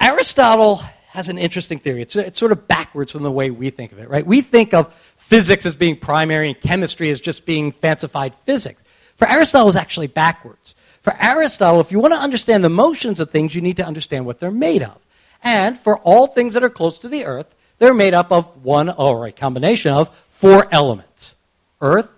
Aristotle 0.00 0.82
has 1.10 1.28
an 1.28 1.38
interesting 1.38 1.78
theory. 1.78 2.02
It's, 2.02 2.16
it's 2.16 2.40
sort 2.40 2.50
of 2.50 2.66
backwards 2.66 3.12
from 3.12 3.22
the 3.22 3.30
way 3.30 3.52
we 3.52 3.70
think 3.70 3.92
of 3.92 4.00
it, 4.00 4.08
right? 4.08 4.26
We 4.26 4.40
think 4.40 4.74
of 4.74 4.92
physics 5.16 5.64
as 5.64 5.76
being 5.76 5.96
primary 5.96 6.48
and 6.48 6.60
chemistry 6.60 7.10
as 7.10 7.20
just 7.20 7.46
being 7.46 7.70
fancified 7.70 8.34
physics. 8.46 8.82
For 9.16 9.28
Aristotle, 9.28 9.68
it's 9.68 9.76
actually 9.76 10.08
backwards. 10.08 10.74
For 11.02 11.14
Aristotle, 11.20 11.80
if 11.80 11.92
you 11.92 12.00
want 12.00 12.14
to 12.14 12.18
understand 12.18 12.64
the 12.64 12.68
motions 12.68 13.20
of 13.20 13.30
things, 13.30 13.54
you 13.54 13.60
need 13.60 13.76
to 13.76 13.86
understand 13.86 14.26
what 14.26 14.40
they're 14.40 14.50
made 14.50 14.82
of. 14.82 14.98
And 15.44 15.78
for 15.78 15.98
all 15.98 16.26
things 16.26 16.54
that 16.54 16.64
are 16.64 16.70
close 16.70 16.98
to 17.00 17.08
the 17.08 17.26
earth, 17.26 17.54
they're 17.78 17.94
made 17.94 18.12
up 18.12 18.32
of 18.32 18.64
one 18.64 18.90
or 18.90 19.26
a 19.26 19.32
combination 19.32 19.92
of 19.92 20.10
four 20.30 20.66
elements 20.74 21.36
earth, 21.80 22.08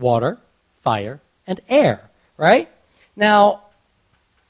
water, 0.00 0.38
fire, 0.80 1.20
and 1.46 1.60
air, 1.68 2.10
right? 2.36 2.68
Now, 3.16 3.64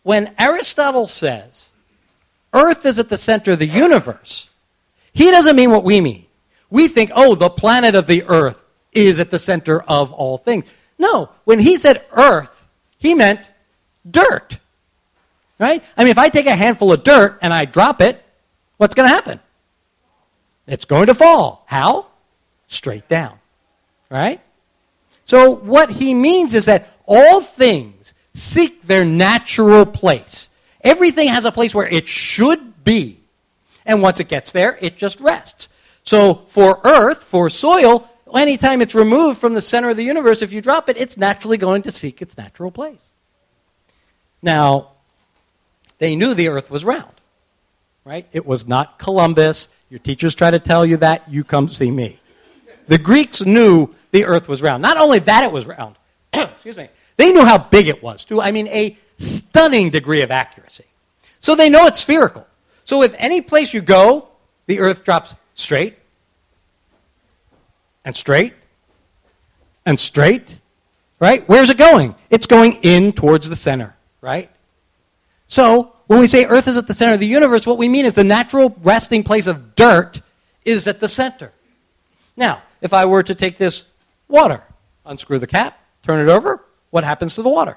when 0.02 0.34
Aristotle 0.38 1.06
says 1.06 1.72
earth 2.52 2.86
is 2.86 2.98
at 2.98 3.08
the 3.08 3.18
center 3.18 3.52
of 3.52 3.58
the 3.58 3.66
universe, 3.66 4.48
he 5.12 5.30
doesn't 5.30 5.56
mean 5.56 5.70
what 5.70 5.84
we 5.84 6.00
mean. 6.00 6.26
We 6.70 6.88
think, 6.88 7.10
oh, 7.14 7.34
the 7.34 7.50
planet 7.50 7.94
of 7.94 8.06
the 8.06 8.24
earth 8.24 8.62
is 8.92 9.18
at 9.18 9.30
the 9.30 9.38
center 9.38 9.82
of 9.82 10.12
all 10.12 10.38
things. 10.38 10.64
No, 10.98 11.30
when 11.44 11.58
he 11.58 11.76
said 11.76 12.04
earth, 12.12 12.68
he 12.98 13.14
meant 13.14 13.50
dirt. 14.08 14.58
Right? 15.58 15.82
I 15.96 16.04
mean, 16.04 16.10
if 16.10 16.18
I 16.18 16.28
take 16.28 16.46
a 16.46 16.54
handful 16.54 16.92
of 16.92 17.02
dirt 17.02 17.38
and 17.42 17.52
I 17.52 17.66
drop 17.66 18.00
it, 18.00 18.22
what's 18.78 18.94
going 18.94 19.08
to 19.08 19.14
happen? 19.14 19.40
It's 20.66 20.84
going 20.84 21.06
to 21.06 21.14
fall. 21.14 21.64
How? 21.66 22.06
Straight 22.68 23.08
down. 23.08 23.38
Right? 24.08 24.40
So, 25.30 25.54
what 25.54 25.90
he 25.90 26.12
means 26.12 26.54
is 26.54 26.64
that 26.64 26.88
All 27.06 27.40
things 27.40 28.14
seek 28.34 28.82
their 28.82 29.04
natural 29.04 29.84
place. 29.84 30.48
Everything 30.80 31.26
has 31.26 31.44
a 31.44 31.50
place 31.50 31.74
where 31.74 31.88
it 31.88 32.06
should 32.06 32.84
be. 32.84 33.20
And 33.84 34.00
once 34.00 34.20
it 34.20 34.28
gets 34.28 34.52
there, 34.52 34.78
it 34.80 34.96
just 34.96 35.18
rests. 35.18 35.68
So 36.04 36.42
for 36.46 36.80
earth, 36.84 37.24
for 37.24 37.50
soil, 37.50 38.08
anytime 38.32 38.80
it's 38.80 38.94
removed 38.94 39.40
from 39.40 39.54
the 39.54 39.60
center 39.60 39.90
of 39.90 39.96
the 39.96 40.04
universe, 40.04 40.40
if 40.40 40.52
you 40.52 40.60
drop 40.60 40.88
it, 40.88 40.96
it's 40.96 41.16
naturally 41.16 41.56
going 41.56 41.82
to 41.82 41.90
seek 41.90 42.22
its 42.22 42.38
natural 42.38 42.70
place. 42.70 43.10
Now, 44.40 44.92
they 45.98 46.14
knew 46.14 46.34
the 46.34 46.46
earth 46.46 46.70
was 46.70 46.84
round, 46.84 47.20
right? 48.04 48.26
It 48.32 48.46
was 48.46 48.68
not 48.68 49.00
Columbus. 49.00 49.68
Your 49.90 49.98
teachers 49.98 50.36
try 50.36 50.52
to 50.52 50.60
tell 50.60 50.86
you 50.86 50.98
that, 50.98 51.28
you 51.28 51.42
come 51.42 51.68
see 51.68 51.90
me. 51.90 52.19
The 52.90 52.98
Greeks 52.98 53.40
knew 53.40 53.94
the 54.10 54.24
earth 54.24 54.48
was 54.48 54.62
round. 54.62 54.82
Not 54.82 54.96
only 54.96 55.20
that 55.20 55.44
it 55.44 55.52
was 55.52 55.64
round, 55.64 55.94
excuse 56.32 56.76
me, 56.76 56.88
they 57.16 57.30
knew 57.30 57.44
how 57.44 57.56
big 57.56 57.86
it 57.86 58.02
was, 58.02 58.24
too. 58.24 58.42
I 58.42 58.50
mean, 58.50 58.66
a 58.66 58.96
stunning 59.16 59.90
degree 59.90 60.22
of 60.22 60.32
accuracy. 60.32 60.86
So 61.38 61.54
they 61.54 61.70
know 61.70 61.86
it's 61.86 62.00
spherical. 62.00 62.44
So 62.84 63.04
if 63.04 63.14
any 63.16 63.42
place 63.42 63.72
you 63.72 63.80
go, 63.80 64.26
the 64.66 64.80
earth 64.80 65.04
drops 65.04 65.36
straight 65.54 65.98
and 68.04 68.16
straight 68.16 68.54
and 69.86 69.98
straight, 69.98 70.60
right? 71.20 71.48
Where's 71.48 71.70
it 71.70 71.78
going? 71.78 72.16
It's 72.28 72.48
going 72.48 72.80
in 72.82 73.12
towards 73.12 73.48
the 73.48 73.54
center, 73.54 73.94
right? 74.20 74.50
So 75.46 75.92
when 76.08 76.18
we 76.18 76.26
say 76.26 76.44
earth 76.44 76.66
is 76.66 76.76
at 76.76 76.88
the 76.88 76.94
center 76.94 77.14
of 77.14 77.20
the 77.20 77.26
universe, 77.28 77.68
what 77.68 77.78
we 77.78 77.88
mean 77.88 78.04
is 78.04 78.16
the 78.16 78.24
natural 78.24 78.76
resting 78.82 79.22
place 79.22 79.46
of 79.46 79.76
dirt 79.76 80.20
is 80.64 80.88
at 80.88 80.98
the 80.98 81.08
center. 81.08 81.52
Now, 82.36 82.62
if 82.80 82.92
I 82.92 83.04
were 83.04 83.22
to 83.22 83.34
take 83.34 83.58
this 83.58 83.84
water, 84.28 84.62
unscrew 85.04 85.38
the 85.38 85.46
cap, 85.46 85.78
turn 86.02 86.26
it 86.26 86.30
over, 86.30 86.64
what 86.90 87.04
happens 87.04 87.34
to 87.34 87.42
the 87.42 87.48
water? 87.48 87.76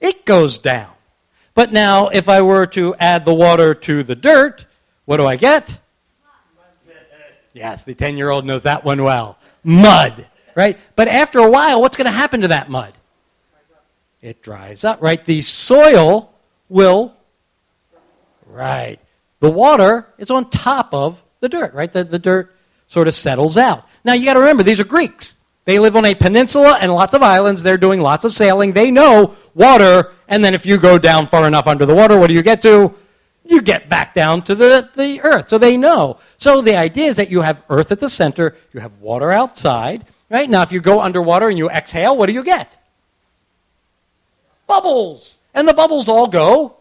It 0.00 0.24
goes 0.24 0.58
down. 0.58 0.90
But 1.54 1.72
now, 1.72 2.08
if 2.08 2.28
I 2.28 2.42
were 2.42 2.66
to 2.68 2.94
add 2.96 3.24
the 3.24 3.34
water 3.34 3.74
to 3.74 4.02
the 4.02 4.14
dirt, 4.14 4.66
what 5.06 5.16
do 5.16 5.26
I 5.26 5.36
get? 5.36 5.80
Yes, 7.54 7.84
the 7.84 7.94
10 7.94 8.18
year 8.18 8.28
old 8.28 8.44
knows 8.44 8.64
that 8.64 8.84
one 8.84 9.02
well. 9.02 9.38
Mud, 9.64 10.26
right? 10.54 10.78
But 10.94 11.08
after 11.08 11.38
a 11.38 11.50
while, 11.50 11.80
what's 11.80 11.96
going 11.96 12.04
to 12.04 12.10
happen 12.10 12.42
to 12.42 12.48
that 12.48 12.68
mud? 12.68 12.92
It 14.20 14.42
dries 14.42 14.84
up, 14.84 15.00
right? 15.00 15.24
The 15.24 15.40
soil 15.40 16.34
will, 16.68 17.16
right. 18.46 18.98
The 19.40 19.50
water 19.50 20.06
is 20.18 20.30
on 20.30 20.50
top 20.50 20.92
of 20.92 21.22
the 21.40 21.48
dirt, 21.48 21.72
right? 21.74 21.92
The, 21.92 22.04
the 22.04 22.18
dirt 22.18 22.55
sort 22.88 23.08
of 23.08 23.14
settles 23.14 23.56
out. 23.56 23.86
Now, 24.04 24.12
you 24.12 24.24
got 24.24 24.34
to 24.34 24.40
remember, 24.40 24.62
these 24.62 24.80
are 24.80 24.84
Greeks. 24.84 25.34
They 25.64 25.80
live 25.80 25.96
on 25.96 26.04
a 26.04 26.14
peninsula 26.14 26.78
and 26.80 26.94
lots 26.94 27.12
of 27.12 27.22
islands. 27.22 27.62
They're 27.62 27.76
doing 27.76 28.00
lots 28.00 28.24
of 28.24 28.32
sailing. 28.32 28.72
They 28.72 28.92
know 28.92 29.34
water, 29.54 30.12
and 30.28 30.44
then 30.44 30.54
if 30.54 30.64
you 30.64 30.78
go 30.78 30.96
down 30.96 31.26
far 31.26 31.46
enough 31.46 31.66
under 31.66 31.84
the 31.84 31.94
water, 31.94 32.16
what 32.16 32.28
do 32.28 32.34
you 32.34 32.42
get 32.42 32.62
to? 32.62 32.94
You 33.44 33.62
get 33.62 33.88
back 33.88 34.14
down 34.14 34.42
to 34.42 34.54
the, 34.54 34.88
the 34.94 35.20
earth. 35.22 35.48
So 35.48 35.58
they 35.58 35.76
know. 35.76 36.20
So 36.38 36.62
the 36.62 36.76
idea 36.76 37.06
is 37.06 37.16
that 37.16 37.30
you 37.30 37.40
have 37.40 37.62
earth 37.68 37.90
at 37.90 37.98
the 37.98 38.08
center, 38.08 38.56
you 38.72 38.80
have 38.80 38.98
water 38.98 39.32
outside, 39.32 40.06
right? 40.30 40.48
Now, 40.48 40.62
if 40.62 40.70
you 40.70 40.80
go 40.80 41.00
underwater 41.00 41.48
and 41.48 41.58
you 41.58 41.68
exhale, 41.68 42.16
what 42.16 42.26
do 42.26 42.32
you 42.32 42.44
get? 42.44 42.76
Bubbles. 44.68 45.38
And 45.52 45.66
the 45.66 45.74
bubbles 45.74 46.08
all 46.08 46.28
go 46.28 46.76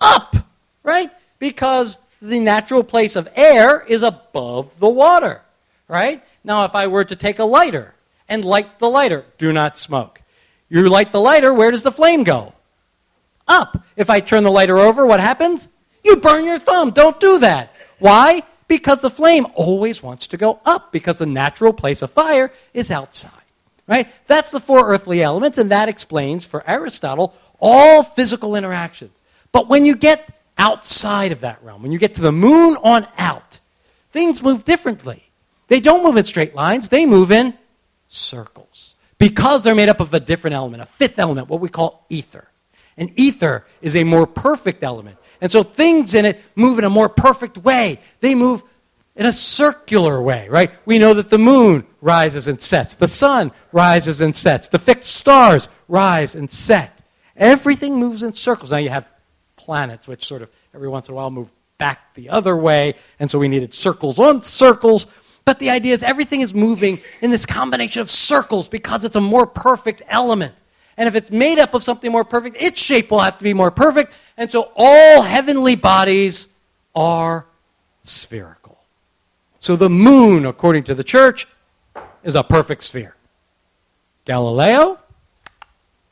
up, 0.00 0.36
right? 0.82 1.10
Because 1.38 1.96
the 2.24 2.40
natural 2.40 2.82
place 2.82 3.16
of 3.16 3.28
air 3.36 3.84
is 3.86 4.02
above 4.02 4.78
the 4.80 4.88
water, 4.88 5.42
right? 5.88 6.24
Now, 6.42 6.64
if 6.64 6.74
I 6.74 6.86
were 6.86 7.04
to 7.04 7.14
take 7.14 7.38
a 7.38 7.44
lighter 7.44 7.94
and 8.28 8.44
light 8.44 8.78
the 8.78 8.88
lighter, 8.88 9.26
do 9.36 9.52
not 9.52 9.76
smoke. 9.76 10.22
You 10.70 10.88
light 10.88 11.12
the 11.12 11.20
lighter, 11.20 11.52
where 11.52 11.70
does 11.70 11.82
the 11.82 11.92
flame 11.92 12.24
go? 12.24 12.54
Up. 13.46 13.84
If 13.94 14.08
I 14.08 14.20
turn 14.20 14.42
the 14.42 14.50
lighter 14.50 14.78
over, 14.78 15.04
what 15.04 15.20
happens? 15.20 15.68
You 16.02 16.16
burn 16.16 16.46
your 16.46 16.58
thumb. 16.58 16.92
Don't 16.92 17.20
do 17.20 17.40
that. 17.40 17.74
Why? 17.98 18.42
Because 18.68 19.00
the 19.00 19.10
flame 19.10 19.46
always 19.54 20.02
wants 20.02 20.26
to 20.28 20.38
go 20.38 20.60
up, 20.64 20.92
because 20.92 21.18
the 21.18 21.26
natural 21.26 21.74
place 21.74 22.00
of 22.00 22.10
fire 22.10 22.50
is 22.72 22.90
outside. 22.90 23.30
Right? 23.86 24.10
That's 24.26 24.50
the 24.50 24.60
four 24.60 24.88
earthly 24.88 25.22
elements, 25.22 25.58
and 25.58 25.70
that 25.70 25.90
explains 25.90 26.46
for 26.46 26.66
Aristotle 26.66 27.34
all 27.60 28.02
physical 28.02 28.56
interactions. 28.56 29.20
But 29.52 29.68
when 29.68 29.84
you 29.84 29.94
get 29.94 30.30
outside 30.58 31.32
of 31.32 31.40
that 31.40 31.62
realm, 31.62 31.82
when 31.82 31.92
you 31.92 31.98
get 31.98 32.14
to 32.14 32.22
the 32.22 32.32
moon 32.32 32.76
on 32.82 33.06
out, 33.18 33.60
things 34.10 34.42
move 34.42 34.64
differently. 34.64 35.22
They 35.68 35.80
don't 35.80 36.02
move 36.02 36.16
in 36.16 36.24
straight 36.24 36.54
lines, 36.54 36.88
they 36.88 37.06
move 37.06 37.32
in 37.32 37.54
circles. 38.08 38.94
Because 39.18 39.62
they're 39.62 39.74
made 39.74 39.88
up 39.88 40.00
of 40.00 40.12
a 40.12 40.20
different 40.20 40.54
element, 40.54 40.82
a 40.82 40.86
fifth 40.86 41.18
element, 41.18 41.48
what 41.48 41.60
we 41.60 41.68
call 41.68 42.04
ether. 42.08 42.48
And 42.96 43.10
ether 43.18 43.64
is 43.80 43.96
a 43.96 44.04
more 44.04 44.26
perfect 44.26 44.82
element. 44.82 45.18
And 45.40 45.50
so 45.50 45.62
things 45.62 46.14
in 46.14 46.24
it 46.24 46.40
move 46.54 46.78
in 46.78 46.84
a 46.84 46.90
more 46.90 47.08
perfect 47.08 47.58
way. 47.58 48.00
They 48.20 48.34
move 48.34 48.62
in 49.16 49.26
a 49.26 49.32
circular 49.32 50.20
way, 50.20 50.48
right? 50.48 50.72
We 50.84 50.98
know 50.98 51.14
that 51.14 51.28
the 51.28 51.38
moon 51.38 51.86
rises 52.00 52.48
and 52.48 52.60
sets, 52.60 52.96
the 52.96 53.08
sun 53.08 53.52
rises 53.72 54.20
and 54.20 54.34
sets, 54.34 54.68
the 54.68 54.78
fixed 54.78 55.14
stars 55.14 55.68
rise 55.88 56.34
and 56.34 56.50
set. 56.50 57.02
Everything 57.36 57.96
moves 57.96 58.22
in 58.22 58.32
circles. 58.32 58.70
Now 58.70 58.78
you 58.78 58.90
have 58.90 59.08
planets, 59.64 60.06
which 60.06 60.24
sort 60.24 60.42
of 60.42 60.50
every 60.74 60.88
once 60.88 61.08
in 61.08 61.12
a 61.12 61.16
while 61.16 61.30
move 61.30 61.50
back 61.78 62.14
the 62.14 62.28
other 62.28 62.56
way, 62.56 62.94
and 63.18 63.30
so 63.30 63.38
we 63.38 63.48
needed 63.48 63.74
circles 63.74 64.18
on 64.18 64.42
circles. 64.42 65.06
But 65.44 65.58
the 65.58 65.70
idea 65.70 65.92
is 65.92 66.02
everything 66.02 66.40
is 66.40 66.54
moving 66.54 67.00
in 67.20 67.30
this 67.30 67.46
combination 67.46 68.00
of 68.00 68.10
circles 68.10 68.68
because 68.68 69.04
it's 69.04 69.16
a 69.16 69.20
more 69.20 69.46
perfect 69.46 70.02
element. 70.08 70.54
And 70.96 71.08
if 71.08 71.14
it's 71.14 71.30
made 71.30 71.58
up 71.58 71.74
of 71.74 71.82
something 71.82 72.10
more 72.10 72.24
perfect, 72.24 72.56
its 72.60 72.80
shape 72.80 73.10
will 73.10 73.20
have 73.20 73.38
to 73.38 73.44
be 73.44 73.52
more 73.52 73.70
perfect. 73.70 74.14
And 74.36 74.50
so 74.50 74.72
all 74.76 75.22
heavenly 75.22 75.74
bodies 75.74 76.48
are 76.94 77.46
spherical. 78.04 78.78
So 79.58 79.76
the 79.76 79.90
moon, 79.90 80.46
according 80.46 80.84
to 80.84 80.94
the 80.94 81.04
church, 81.04 81.48
is 82.22 82.34
a 82.34 82.42
perfect 82.42 82.84
sphere. 82.84 83.16
Galileo 84.24 84.98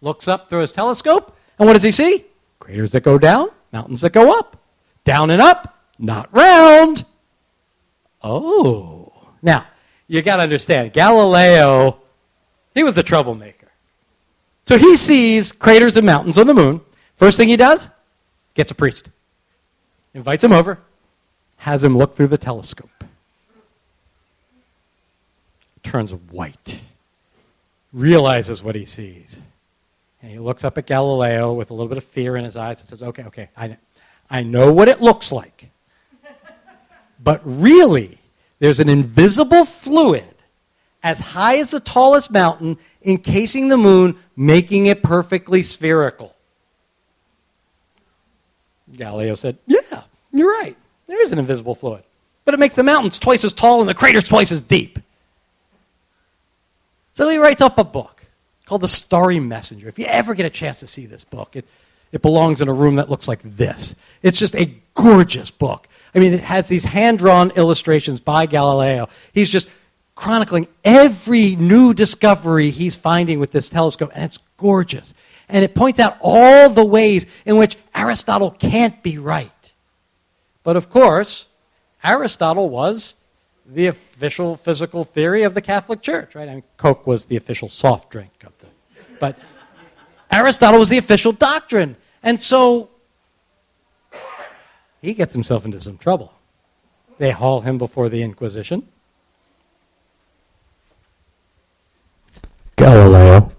looks 0.00 0.26
up 0.28 0.50
through 0.50 0.60
his 0.60 0.72
telescope, 0.72 1.36
and 1.58 1.66
what 1.66 1.74
does 1.74 1.82
he 1.82 1.92
see? 1.92 2.26
Craters 2.62 2.92
that 2.92 3.02
go 3.02 3.18
down, 3.18 3.48
mountains 3.72 4.02
that 4.02 4.12
go 4.12 4.38
up. 4.38 4.56
Down 5.02 5.30
and 5.30 5.42
up, 5.42 5.82
not 5.98 6.32
round. 6.32 7.04
Oh. 8.22 9.12
Now, 9.42 9.66
you 10.06 10.22
got 10.22 10.36
to 10.36 10.42
understand, 10.42 10.92
Galileo, 10.92 12.00
he 12.72 12.84
was 12.84 12.96
a 12.96 13.02
troublemaker. 13.02 13.66
So 14.64 14.78
he 14.78 14.94
sees 14.94 15.50
craters 15.50 15.96
and 15.96 16.06
mountains 16.06 16.38
on 16.38 16.46
the 16.46 16.54
moon. 16.54 16.80
First 17.16 17.36
thing 17.36 17.48
he 17.48 17.56
does, 17.56 17.90
gets 18.54 18.70
a 18.70 18.76
priest, 18.76 19.08
invites 20.14 20.44
him 20.44 20.52
over, 20.52 20.78
has 21.56 21.82
him 21.82 21.98
look 21.98 22.14
through 22.14 22.28
the 22.28 22.38
telescope. 22.38 22.90
Turns 25.82 26.14
white, 26.14 26.80
realizes 27.92 28.62
what 28.62 28.76
he 28.76 28.84
sees. 28.84 29.40
And 30.22 30.30
he 30.30 30.38
looks 30.38 30.64
up 30.64 30.78
at 30.78 30.86
Galileo 30.86 31.52
with 31.52 31.70
a 31.70 31.74
little 31.74 31.88
bit 31.88 31.98
of 31.98 32.04
fear 32.04 32.36
in 32.36 32.44
his 32.44 32.56
eyes 32.56 32.80
and 32.80 32.88
says, 32.88 33.02
Okay, 33.02 33.24
okay, 33.24 33.48
I, 33.56 33.76
I 34.30 34.42
know 34.44 34.72
what 34.72 34.88
it 34.88 35.00
looks 35.00 35.32
like. 35.32 35.68
But 37.22 37.40
really, 37.44 38.18
there's 38.58 38.80
an 38.80 38.88
invisible 38.88 39.64
fluid 39.64 40.24
as 41.02 41.18
high 41.20 41.58
as 41.58 41.72
the 41.72 41.80
tallest 41.80 42.30
mountain, 42.30 42.78
encasing 43.04 43.68
the 43.68 43.76
moon, 43.76 44.16
making 44.36 44.86
it 44.86 45.02
perfectly 45.02 45.62
spherical. 45.62 46.34
Galileo 48.96 49.34
said, 49.34 49.58
Yeah, 49.66 50.02
you're 50.32 50.50
right. 50.50 50.76
There 51.06 51.20
is 51.22 51.32
an 51.32 51.38
invisible 51.38 51.74
fluid. 51.74 52.04
But 52.44 52.54
it 52.54 52.60
makes 52.60 52.74
the 52.74 52.82
mountains 52.82 53.18
twice 53.18 53.44
as 53.44 53.52
tall 53.52 53.80
and 53.80 53.88
the 53.88 53.94
craters 53.94 54.24
twice 54.24 54.50
as 54.50 54.60
deep. 54.60 54.98
So 57.12 57.28
he 57.28 57.38
writes 57.38 57.60
up 57.60 57.78
a 57.78 57.84
book 57.84 58.11
called 58.72 58.80
The 58.80 58.88
Starry 58.88 59.38
Messenger. 59.38 59.86
If 59.86 59.98
you 59.98 60.06
ever 60.06 60.32
get 60.34 60.46
a 60.46 60.50
chance 60.50 60.80
to 60.80 60.86
see 60.86 61.04
this 61.04 61.24
book, 61.24 61.56
it, 61.56 61.66
it 62.10 62.22
belongs 62.22 62.62
in 62.62 62.68
a 62.68 62.72
room 62.72 62.94
that 62.94 63.10
looks 63.10 63.28
like 63.28 63.42
this. 63.42 63.94
It's 64.22 64.38
just 64.38 64.56
a 64.56 64.74
gorgeous 64.94 65.50
book. 65.50 65.86
I 66.14 66.20
mean, 66.20 66.32
it 66.32 66.42
has 66.42 66.68
these 66.68 66.82
hand 66.82 67.18
drawn 67.18 67.50
illustrations 67.50 68.18
by 68.18 68.46
Galileo. 68.46 69.10
He's 69.34 69.50
just 69.50 69.68
chronicling 70.14 70.68
every 70.86 71.54
new 71.54 71.92
discovery 71.92 72.70
he's 72.70 72.96
finding 72.96 73.40
with 73.40 73.52
this 73.52 73.68
telescope, 73.68 74.10
and 74.14 74.24
it's 74.24 74.38
gorgeous. 74.56 75.12
And 75.50 75.66
it 75.66 75.74
points 75.74 76.00
out 76.00 76.16
all 76.22 76.70
the 76.70 76.82
ways 76.82 77.26
in 77.44 77.58
which 77.58 77.76
Aristotle 77.94 78.52
can't 78.52 79.02
be 79.02 79.18
right. 79.18 79.72
But 80.62 80.76
of 80.76 80.88
course, 80.88 81.46
Aristotle 82.02 82.70
was 82.70 83.16
the 83.66 83.88
official 83.88 84.56
physical 84.56 85.04
theory 85.04 85.42
of 85.42 85.52
the 85.52 85.60
Catholic 85.60 86.00
Church, 86.00 86.34
right? 86.34 86.48
I 86.48 86.54
mean, 86.54 86.64
Coke 86.78 87.06
was 87.06 87.26
the 87.26 87.36
official 87.36 87.68
soft 87.68 88.08
drink 88.08 88.30
of. 88.46 88.52
But 89.22 89.38
Aristotle 90.32 90.80
was 90.80 90.88
the 90.88 90.98
official 90.98 91.30
doctrine. 91.30 91.94
And 92.24 92.42
so 92.42 92.90
he 95.00 95.14
gets 95.14 95.32
himself 95.32 95.64
into 95.64 95.80
some 95.80 95.96
trouble. 95.96 96.32
They 97.18 97.30
haul 97.30 97.60
him 97.60 97.78
before 97.78 98.08
the 98.08 98.20
Inquisition. 98.20 98.88
Galileo. 102.74 103.52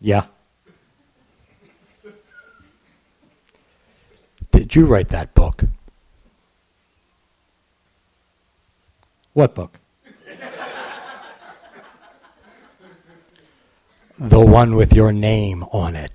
Yeah. 0.00 0.26
Did 4.50 4.74
you 4.74 4.86
write 4.86 5.10
that 5.10 5.34
book? 5.34 5.62
What 9.34 9.54
book? 9.54 9.78
The 14.18 14.40
one 14.40 14.76
with 14.76 14.92
your 14.92 15.12
name 15.12 15.62
on 15.72 15.94
it. 15.96 16.12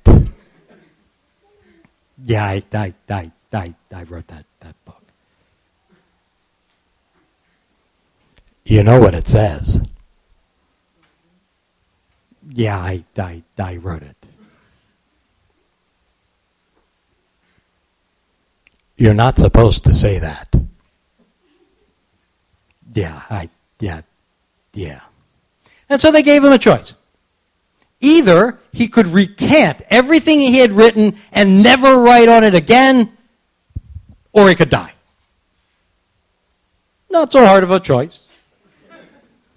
Yeah, 2.24 2.46
I, 2.46 2.64
I, 2.74 2.94
I, 3.10 3.32
I, 3.54 3.74
I 3.94 4.04
wrote 4.04 4.28
that, 4.28 4.46
that 4.60 4.76
book. 4.86 5.02
You 8.66 8.84
know 8.84 9.00
what 9.00 9.16
it 9.16 9.28
says. 9.28 9.82
Yeah, 12.50 12.78
I, 12.78 13.04
I, 13.18 13.44
I 13.58 13.76
wrote 13.78 14.04
it. 14.04 14.16
You're 18.98 19.14
not 19.14 19.36
supposed 19.36 19.84
to 19.86 19.94
say 19.94 20.20
that. 20.20 20.54
Yeah, 22.94 23.22
I, 23.30 23.50
yeah, 23.80 24.02
yeah. 24.74 25.02
And 25.90 26.00
so 26.00 26.12
they 26.12 26.22
gave 26.22 26.44
him 26.44 26.52
a 26.52 26.60
choice. 26.60 26.94
Either 28.02 28.60
he 28.74 28.88
could 28.88 29.08
recant 29.08 29.82
everything 29.90 30.40
he 30.40 30.58
had 30.58 30.74
written 30.74 31.16
and 31.32 31.64
never 31.64 32.00
write 32.00 32.28
on 32.28 32.44
it 32.44 32.56
again, 32.56 33.16
or 34.34 34.50
he 34.50 34.56
could 34.56 34.70
die. 34.70 34.94
Not 37.10 37.32
so 37.32 37.46
hard 37.46 37.64
of 37.64 37.72
a 37.72 37.80
choice. 37.80 38.28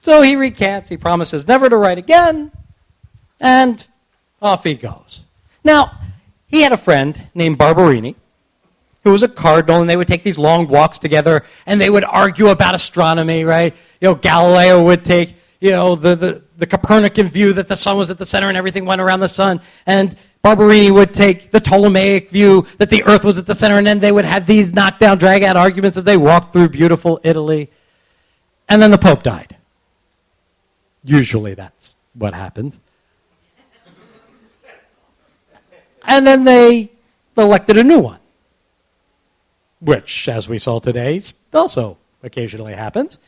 So 0.02 0.20
he 0.22 0.36
recants, 0.36 0.88
he 0.88 0.96
promises 0.96 1.48
never 1.48 1.68
to 1.68 1.76
write 1.76 1.98
again, 1.98 2.52
and 3.40 3.84
off 4.42 4.64
he 4.64 4.74
goes. 4.74 5.24
Now, 5.64 5.98
he 6.46 6.60
had 6.60 6.72
a 6.72 6.76
friend 6.76 7.28
named 7.34 7.56
Barberini 7.56 8.14
who 9.04 9.12
was 9.12 9.22
a 9.22 9.28
cardinal, 9.28 9.80
and 9.80 9.88
they 9.88 9.96
would 9.96 10.08
take 10.08 10.24
these 10.24 10.38
long 10.38 10.66
walks 10.66 10.98
together, 10.98 11.44
and 11.66 11.80
they 11.80 11.90
would 11.90 12.04
argue 12.04 12.48
about 12.48 12.74
astronomy, 12.74 13.44
right? 13.44 13.74
You 14.00 14.08
know, 14.08 14.14
Galileo 14.14 14.82
would 14.82 15.04
take, 15.04 15.36
you 15.64 15.70
know, 15.70 15.94
the, 15.94 16.14
the, 16.14 16.44
the 16.58 16.66
Copernican 16.66 17.28
view 17.28 17.54
that 17.54 17.68
the 17.68 17.74
sun 17.74 17.96
was 17.96 18.10
at 18.10 18.18
the 18.18 18.26
center 18.26 18.48
and 18.48 18.56
everything 18.56 18.84
went 18.84 19.00
around 19.00 19.20
the 19.20 19.28
sun, 19.28 19.62
and 19.86 20.14
Barberini 20.42 20.90
would 20.90 21.14
take 21.14 21.52
the 21.52 21.60
Ptolemaic 21.60 22.28
view 22.28 22.66
that 22.76 22.90
the 22.90 23.02
earth 23.04 23.24
was 23.24 23.38
at 23.38 23.46
the 23.46 23.54
center, 23.54 23.78
and 23.78 23.86
then 23.86 23.98
they 23.98 24.12
would 24.12 24.26
have 24.26 24.44
these 24.44 24.74
knockdown, 24.74 25.16
drag 25.16 25.42
out 25.42 25.56
arguments 25.56 25.96
as 25.96 26.04
they 26.04 26.18
walked 26.18 26.52
through 26.52 26.68
beautiful 26.68 27.18
Italy. 27.24 27.70
And 28.68 28.82
then 28.82 28.90
the 28.90 28.98
Pope 28.98 29.22
died. 29.22 29.56
Usually 31.02 31.54
that's 31.54 31.94
what 32.12 32.34
happens. 32.34 32.78
And 36.02 36.26
then 36.26 36.44
they 36.44 36.92
elected 37.38 37.78
a 37.78 37.84
new 37.84 38.00
one 38.00 38.20
which, 39.80 40.28
as 40.28 40.46
we 40.46 40.58
saw 40.58 40.78
today, 40.78 41.22
also 41.54 41.96
occasionally 42.22 42.74
happens. 42.74 43.18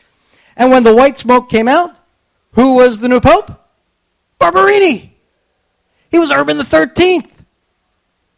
And 0.56 0.70
when 0.70 0.82
the 0.82 0.94
white 0.94 1.16
smoke 1.16 1.48
came 1.48 1.66
out, 1.66 1.96
who 2.56 2.74
was 2.74 2.98
the 2.98 3.08
new 3.08 3.20
pope? 3.20 3.52
Barberini. 4.38 5.14
He 6.10 6.18
was 6.18 6.32
Urban 6.32 6.56
the 6.56 6.64
13th. 6.64 7.30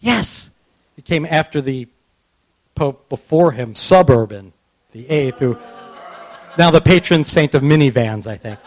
Yes. 0.00 0.50
He 0.96 1.02
came 1.02 1.24
after 1.24 1.61
the 1.61 1.88
pope 2.74 3.09
before 3.09 3.52
him, 3.52 3.74
Suburban, 3.74 4.52
the 4.92 5.04
8th, 5.04 5.38
who 5.38 5.59
now 6.59 6.70
the 6.70 6.81
patron 6.81 7.24
saint 7.24 7.54
of 7.54 7.62
minivans, 7.62 8.26
I 8.26 8.37
think. 8.37 8.59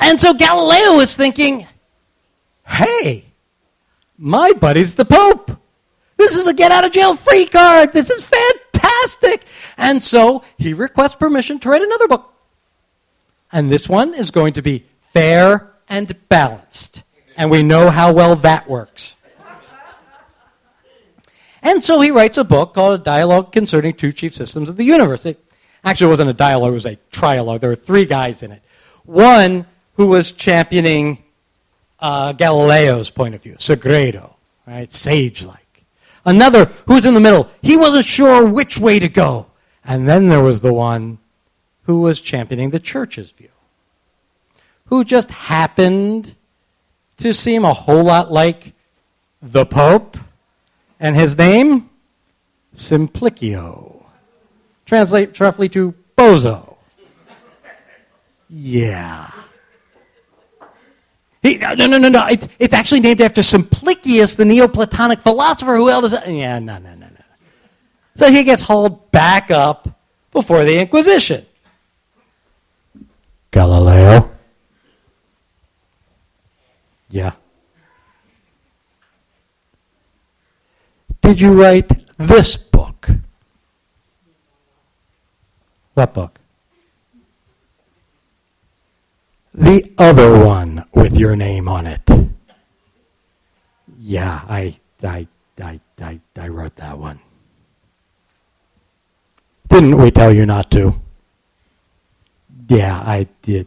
And 0.00 0.20
so 0.20 0.34
Galileo 0.34 0.96
was 0.96 1.14
thinking, 1.14 1.66
hey, 2.66 3.24
my 4.16 4.52
buddy's 4.52 4.94
the 4.94 5.04
Pope. 5.04 5.50
This 6.16 6.36
is 6.36 6.46
a 6.46 6.54
get 6.54 6.72
out 6.72 6.84
of 6.84 6.92
jail 6.92 7.14
free 7.14 7.46
card. 7.46 7.92
This 7.92 8.08
is 8.08 8.22
fantastic. 8.22 8.65
And 9.76 10.02
so 10.02 10.42
he 10.58 10.74
requests 10.74 11.14
permission 11.14 11.58
to 11.60 11.68
write 11.68 11.82
another 11.82 12.08
book. 12.08 12.32
And 13.52 13.70
this 13.70 13.88
one 13.88 14.14
is 14.14 14.30
going 14.30 14.54
to 14.54 14.62
be 14.62 14.84
fair 15.12 15.72
and 15.88 16.14
balanced. 16.28 17.02
And 17.36 17.50
we 17.50 17.62
know 17.62 17.90
how 17.90 18.12
well 18.12 18.36
that 18.36 18.68
works. 18.68 19.14
And 21.62 21.82
so 21.82 22.00
he 22.00 22.10
writes 22.10 22.38
a 22.38 22.44
book 22.44 22.74
called 22.74 23.00
A 23.00 23.02
Dialogue 23.02 23.52
Concerning 23.52 23.92
Two 23.92 24.12
Chief 24.12 24.34
Systems 24.34 24.68
of 24.68 24.76
the 24.76 24.84
Universe. 24.84 25.26
It 25.26 25.42
actually 25.84 26.08
wasn't 26.08 26.30
a 26.30 26.34
dialogue, 26.34 26.70
it 26.70 26.74
was 26.74 26.86
a 26.86 26.96
trialogue. 27.10 27.60
There 27.60 27.70
were 27.70 27.76
three 27.76 28.04
guys 28.04 28.42
in 28.42 28.52
it. 28.52 28.62
One 29.04 29.66
who 29.94 30.06
was 30.06 30.32
championing 30.32 31.22
uh, 31.98 32.34
Galileo's 32.34 33.10
point 33.10 33.34
of 33.34 33.42
view, 33.42 33.54
Sagredo, 33.54 34.34
right? 34.66 34.92
Sage 34.92 35.42
like. 35.42 35.65
Another 36.26 36.66
who's 36.86 37.06
in 37.06 37.14
the 37.14 37.20
middle. 37.20 37.48
He 37.62 37.76
wasn't 37.76 38.04
sure 38.04 38.44
which 38.44 38.78
way 38.78 38.98
to 38.98 39.08
go. 39.08 39.46
And 39.84 40.08
then 40.08 40.28
there 40.28 40.42
was 40.42 40.60
the 40.60 40.72
one 40.72 41.18
who 41.84 42.00
was 42.00 42.20
championing 42.20 42.70
the 42.70 42.80
church's 42.80 43.30
view, 43.30 43.48
who 44.86 45.04
just 45.04 45.30
happened 45.30 46.34
to 47.18 47.32
seem 47.32 47.64
a 47.64 47.72
whole 47.72 48.02
lot 48.02 48.32
like 48.32 48.74
the 49.40 49.64
Pope, 49.64 50.16
and 50.98 51.14
his 51.14 51.38
name? 51.38 51.88
Simplicio. 52.74 54.04
Translate 54.84 55.38
roughly 55.38 55.68
to 55.68 55.94
bozo. 56.18 56.76
Yeah. 58.50 59.30
He, 61.46 61.58
no, 61.58 61.74
no, 61.74 61.98
no, 61.98 62.08
no. 62.08 62.26
It, 62.26 62.48
it's 62.58 62.74
actually 62.74 63.00
named 63.00 63.20
after 63.20 63.40
Simplicius, 63.40 64.34
the 64.34 64.44
Neoplatonic 64.44 65.20
philosopher 65.20 65.76
who 65.76 65.86
held 65.86 66.04
us. 66.04 66.12
Yeah, 66.26 66.58
no, 66.58 66.78
no, 66.78 66.94
no, 66.94 67.06
no. 67.06 67.24
So 68.16 68.30
he 68.32 68.42
gets 68.42 68.62
hauled 68.62 69.12
back 69.12 69.52
up 69.52 69.88
before 70.32 70.64
the 70.64 70.78
Inquisition. 70.78 71.46
Galileo. 73.52 74.30
Yeah. 77.10 77.32
Did 81.20 81.40
you 81.40 81.52
write 81.52 81.90
this 82.18 82.56
book? 82.56 83.08
What 85.94 86.12
book? 86.12 86.40
The 89.56 89.90
other 89.98 90.38
one 90.44 90.84
with 90.92 91.16
your 91.16 91.34
name 91.34 91.66
on 91.68 91.86
it. 91.86 92.08
Yeah, 93.98 94.42
I, 94.46 94.78
I, 95.02 95.26
I, 95.60 95.80
I, 96.00 96.20
I 96.38 96.48
wrote 96.48 96.76
that 96.76 96.98
one. 96.98 97.18
Didn't 99.68 99.96
we 99.96 100.10
tell 100.10 100.32
you 100.32 100.46
not 100.46 100.70
to? 100.72 100.94
Yeah, 102.68 102.98
I 103.00 103.26
did. 103.42 103.66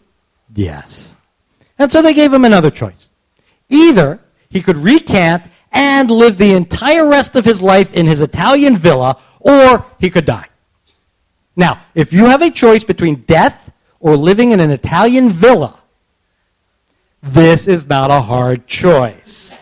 Yes. 0.54 1.14
And 1.78 1.92
so 1.92 2.02
they 2.02 2.14
gave 2.14 2.32
him 2.32 2.46
another 2.46 2.70
choice. 2.70 3.10
Either 3.68 4.20
he 4.50 4.62
could 4.62 4.78
recant 4.78 5.46
and 5.72 6.10
live 6.10 6.38
the 6.38 6.54
entire 6.54 7.08
rest 7.08 7.36
of 7.36 7.46
his 7.46 7.62
life 7.62 7.94
in 7.94 8.06
his 8.06 8.22
Italian 8.22 8.76
villa, 8.76 9.18
or 9.40 9.86
he 10.00 10.10
could 10.10 10.26
die. 10.26 10.48
Now, 11.56 11.82
if 11.96 12.14
you 12.14 12.26
have 12.26 12.42
a 12.42 12.50
choice 12.50 12.84
between 12.84 13.16
death 13.24 13.72
or 14.00 14.16
living 14.16 14.52
in 14.52 14.60
an 14.60 14.72
Italian 14.72 15.30
villa, 15.30 15.79
this 17.22 17.68
is 17.68 17.88
not 17.88 18.12
a 18.12 18.22
hard 18.22 18.68
choice. 18.68 19.62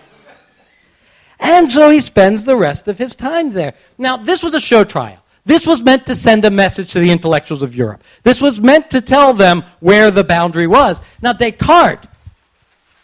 And 1.39 1.70
so 1.70 1.89
he 1.89 2.00
spends 2.00 2.43
the 2.43 2.56
rest 2.56 2.88
of 2.88 2.98
his 2.98 3.15
time 3.15 3.52
there. 3.52 3.74
Now, 3.98 4.17
this 4.17 4.41
was 4.43 4.54
a 4.54 4.60
show 4.60 4.84
trial. 4.84 5.24
This 5.46 5.65
was 5.65 5.82
meant 5.82 6.06
to 6.08 6.15
send 6.15 6.43
a 6.46 6.52
message 6.52 6.91
to 6.93 7.00
the 7.00 7.10
intellectuals 7.10 7.62
of 7.62 7.76
Europe. 7.76 8.04
This 8.24 8.41
was 8.41 8.60
meant 8.60 8.89
to 8.89 9.02
tell 9.02 9.34
them 9.34 9.63
where 9.80 10.12
the 10.12 10.24
boundary 10.24 10.67
was. 10.67 11.02
Now, 11.22 11.34
Descartes 11.34 12.06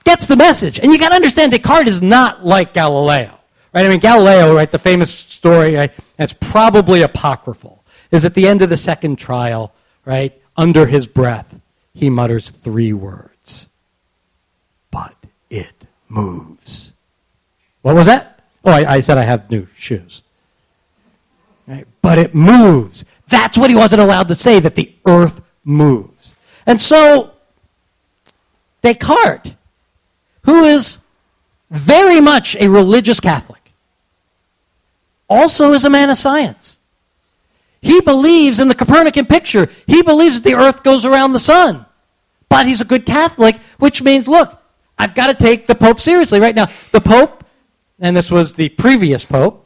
gets 0.04 0.28
the 0.28 0.36
message. 0.36 0.80
And 0.80 0.92
you 0.92 1.00
got 1.00 1.10
to 1.10 1.16
understand, 1.16 1.52
Descartes 1.52 1.88
is 1.88 2.02
not 2.02 2.46
like 2.46 2.74
Galileo. 2.74 3.39
Right? 3.74 3.86
I 3.86 3.89
mean, 3.89 4.00
Galileo, 4.00 4.54
right, 4.54 4.70
the 4.70 4.80
famous 4.80 5.12
story, 5.12 5.76
right, 5.76 5.92
that's 6.18 6.34
probably 6.34 7.02
apocryphal, 7.02 7.84
is 8.12 8.26
at 8.26 8.34
the 8.34 8.48
end 8.48 8.62
of 8.62 8.70
the 8.70 8.78
second 8.78 9.18
trial, 9.18 9.74
right, 10.06 10.39
under 10.58 10.86
his 10.86 11.08
breath, 11.08 11.60
he 11.94 12.10
mutters 12.10 12.52
three 12.52 12.94
words 12.94 13.33
moves. 16.13 16.93
What 17.82 17.95
was 17.95 18.06
that? 18.06 18.39
Oh, 18.63 18.71
I, 18.71 18.95
I 18.95 18.99
said 19.02 19.17
I 19.17 19.23
have 19.23 19.49
new 19.49 19.67
shoes. 19.76 20.21
Right? 21.67 21.88
But 22.02 22.17
it 22.17 22.34
moves. 22.36 23.04
That's 23.28 23.58
what 23.58 23.69
he 23.69 23.76
wasn't 23.76 24.02
allowed 24.02 24.28
to 24.28 24.36
say, 24.36 24.60
that 24.60 24.76
the 24.76 24.93
earth 25.06 25.41
moves. 25.63 26.36
And 26.65 26.80
so, 26.80 27.32
Descartes, 28.82 29.54
who 30.43 30.63
is 30.63 30.99
very 31.69 32.21
much 32.21 32.56
a 32.58 32.67
religious 32.67 33.19
Catholic, 33.19 33.73
also 35.30 35.73
is 35.73 35.84
a 35.84 35.89
man 35.89 36.10
of 36.10 36.17
science. 36.17 36.80
He 37.82 37.99
believes 38.02 38.60
in 38.60 38.67
the 38.69 38.76
Copernican 38.76 39.26
picture. 39.26 39.67
He 39.88 40.02
believes 40.04 40.39
that 40.39 40.49
the 40.49 40.56
earth 40.56 40.84
goes 40.84 41.06
around 41.06 41.34
the 41.34 41.39
sun. 41.39 41.86
but 42.47 42.67
he's 42.67 42.82
a 42.82 42.86
good 42.86 43.06
Catholic, 43.06 43.58
which 43.80 44.04
means, 44.04 44.28
look, 44.28 44.62
I've 44.97 45.15
got 45.15 45.27
to 45.27 45.34
take 45.34 45.67
the 45.67 45.75
Pope 45.75 45.99
seriously 45.99 46.39
right 46.39 46.56
now. 46.56 46.67
The 46.91 47.01
Pope, 47.01 47.43
and 47.99 48.15
this 48.15 48.29
was 48.32 48.56
the 48.56 48.69
previous 48.69 49.25
Pope, 49.25 49.65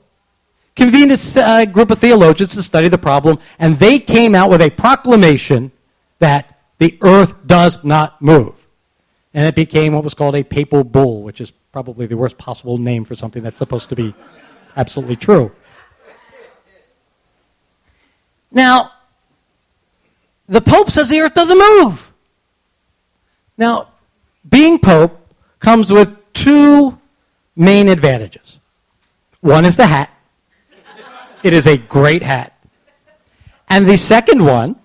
convened 0.75 1.11
a 1.11 1.41
uh, 1.41 1.65
group 1.65 1.91
of 1.91 1.99
theologians 1.99 2.53
to 2.53 2.63
study 2.63 2.87
the 2.87 2.97
problem, 2.97 3.39
and 3.59 3.75
they 3.77 3.99
came 3.99 4.35
out 4.35 4.49
with 4.49 4.61
a 4.61 4.69
proclamation 4.69 5.71
that 6.19 6.59
the 6.77 6.97
earth 7.01 7.33
does 7.45 7.83
not 7.83 8.21
move. 8.21 8.53
And 9.33 9.45
it 9.45 9.55
became 9.55 9.93
what 9.93 10.03
was 10.03 10.13
called 10.13 10.35
a 10.35 10.43
papal 10.43 10.83
bull, 10.83 11.23
which 11.23 11.41
is 11.41 11.51
probably 11.51 12.05
the 12.05 12.17
worst 12.17 12.37
possible 12.37 12.77
name 12.77 13.05
for 13.05 13.15
something 13.15 13.43
that's 13.43 13.57
supposed 13.57 13.89
to 13.89 13.95
be 13.95 14.13
absolutely 14.75 15.15
true. 15.15 15.51
Now, 18.51 18.91
the 20.47 20.61
Pope 20.61 20.89
says 20.89 21.09
the 21.09 21.19
earth 21.19 21.33
doesn't 21.33 21.57
move. 21.57 22.11
Now, 23.57 23.89
being 24.49 24.79
Pope 24.79 25.33
comes 25.59 25.91
with 25.91 26.17
two 26.33 26.99
main 27.55 27.87
advantages. 27.89 28.59
One 29.41 29.65
is 29.65 29.77
the 29.77 29.87
hat. 29.87 30.11
It 31.43 31.53
is 31.53 31.67
a 31.67 31.77
great 31.77 32.23
hat. 32.23 32.53
And 33.69 33.87
the 33.87 33.97
second 33.97 34.43
one 34.43 34.75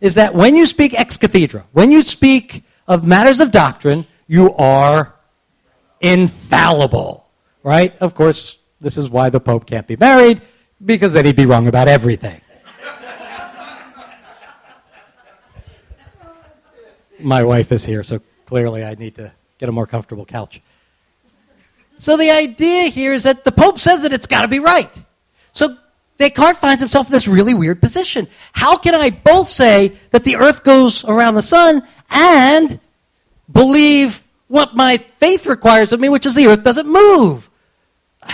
is 0.00 0.14
that 0.14 0.34
when 0.34 0.56
you 0.56 0.66
speak 0.66 0.98
ex 0.98 1.16
cathedra, 1.16 1.64
when 1.72 1.90
you 1.90 2.02
speak 2.02 2.64
of 2.86 3.04
matters 3.04 3.40
of 3.40 3.50
doctrine, 3.50 4.06
you 4.26 4.54
are 4.54 5.14
infallible. 6.00 7.26
Right? 7.62 7.96
Of 7.98 8.14
course, 8.14 8.58
this 8.80 8.96
is 8.96 9.10
why 9.10 9.30
the 9.30 9.40
Pope 9.40 9.66
can't 9.66 9.86
be 9.86 9.96
married, 9.96 10.40
because 10.84 11.12
then 11.12 11.24
he'd 11.24 11.36
be 11.36 11.46
wrong 11.46 11.66
about 11.66 11.88
everything. 11.88 12.40
My 17.20 17.42
wife 17.42 17.72
is 17.72 17.84
here, 17.84 18.04
so 18.04 18.20
clearly 18.48 18.82
I 18.82 18.94
need 18.94 19.16
to 19.16 19.30
get 19.58 19.68
a 19.68 19.72
more 19.72 19.86
comfortable 19.86 20.24
couch. 20.24 20.62
So 21.98 22.16
the 22.16 22.30
idea 22.30 22.84
here 22.84 23.12
is 23.12 23.24
that 23.24 23.44
the 23.44 23.52
Pope 23.52 23.78
says 23.78 24.02
that 24.02 24.12
it's 24.14 24.26
got 24.26 24.40
to 24.40 24.48
be 24.48 24.58
right. 24.58 24.90
So 25.52 25.76
Descartes 26.16 26.56
finds 26.56 26.80
himself 26.80 27.08
in 27.08 27.12
this 27.12 27.28
really 27.28 27.52
weird 27.52 27.82
position. 27.82 28.26
How 28.54 28.78
can 28.78 28.94
I 28.94 29.10
both 29.10 29.48
say 29.48 29.92
that 30.12 30.24
the 30.24 30.36
earth 30.36 30.64
goes 30.64 31.04
around 31.04 31.34
the 31.34 31.42
sun 31.42 31.86
and 32.08 32.80
believe 33.52 34.24
what 34.46 34.74
my 34.74 34.96
faith 34.96 35.46
requires 35.46 35.92
of 35.92 36.00
me, 36.00 36.08
which 36.08 36.24
is 36.24 36.34
the 36.34 36.46
earth 36.46 36.62
doesn't 36.62 36.88
move? 36.88 37.50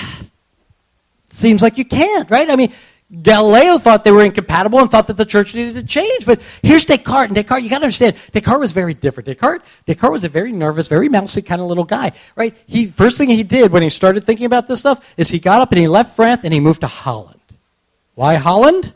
Seems 1.29 1.61
like 1.61 1.77
you 1.77 1.85
can't, 1.85 2.31
right? 2.31 2.48
I 2.48 2.55
mean, 2.55 2.72
Galileo 3.22 3.79
thought 3.79 4.05
they 4.05 4.11
were 4.11 4.24
incompatible 4.24 4.81
and 4.81 4.90
thought 4.90 5.07
that 5.07 5.16
the 5.16 5.24
church 5.24 5.55
needed 5.55 5.74
to 5.74 5.83
change. 5.83 6.27
But 6.27 6.40
here's 6.62 6.85
Descartes. 6.85 7.29
And 7.29 7.35
Descartes, 7.35 7.62
you 7.62 7.70
got 7.70 7.79
to 7.79 7.85
understand, 7.85 8.16
Descartes 8.33 8.61
was 8.61 8.72
very 8.72 8.94
different. 8.94 9.27
Descartes, 9.27 9.64
Descartes 9.87 10.12
was 10.12 10.24
a 10.24 10.29
very 10.29 10.53
nervous, 10.53 10.88
very 10.88 11.09
mousy 11.09 11.42
kind 11.42 11.61
of 11.61 11.68
little 11.68 11.85
guy, 11.85 12.12
right? 12.37 12.57
He, 12.66 12.87
first 12.87 13.18
thing 13.18 13.29
he 13.29 13.42
did 13.42 13.72
when 13.72 13.83
he 13.83 13.90
started 13.90 14.24
thinking 14.24 14.46
about 14.46 14.66
this 14.66 14.81
stuff 14.81 15.14
is 15.16 15.29
he 15.29 15.38
got 15.38 15.61
up 15.61 15.70
and 15.72 15.79
he 15.79 15.88
left 15.88 16.16
France 16.16 16.42
and 16.44 16.53
he 16.53 16.61
moved 16.61 16.81
to 16.81 16.87
Holland. 16.87 17.40
Why 18.14 18.35
Holland? 18.37 18.94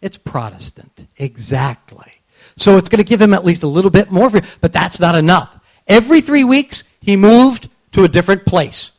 It's 0.00 0.16
Protestant. 0.16 1.06
Exactly. 1.16 2.12
So 2.56 2.76
it's 2.76 2.88
going 2.88 2.98
to 2.98 3.08
give 3.08 3.20
him 3.20 3.34
at 3.34 3.44
least 3.44 3.62
a 3.62 3.68
little 3.68 3.90
bit 3.90 4.10
more, 4.10 4.30
freedom. 4.30 4.48
but 4.60 4.72
that's 4.72 5.00
not 5.00 5.14
enough. 5.14 5.58
Every 5.86 6.20
three 6.20 6.44
weeks, 6.44 6.84
he 7.00 7.16
moved 7.16 7.68
to 7.92 8.04
a 8.04 8.08
different 8.08 8.44
place. 8.44 8.92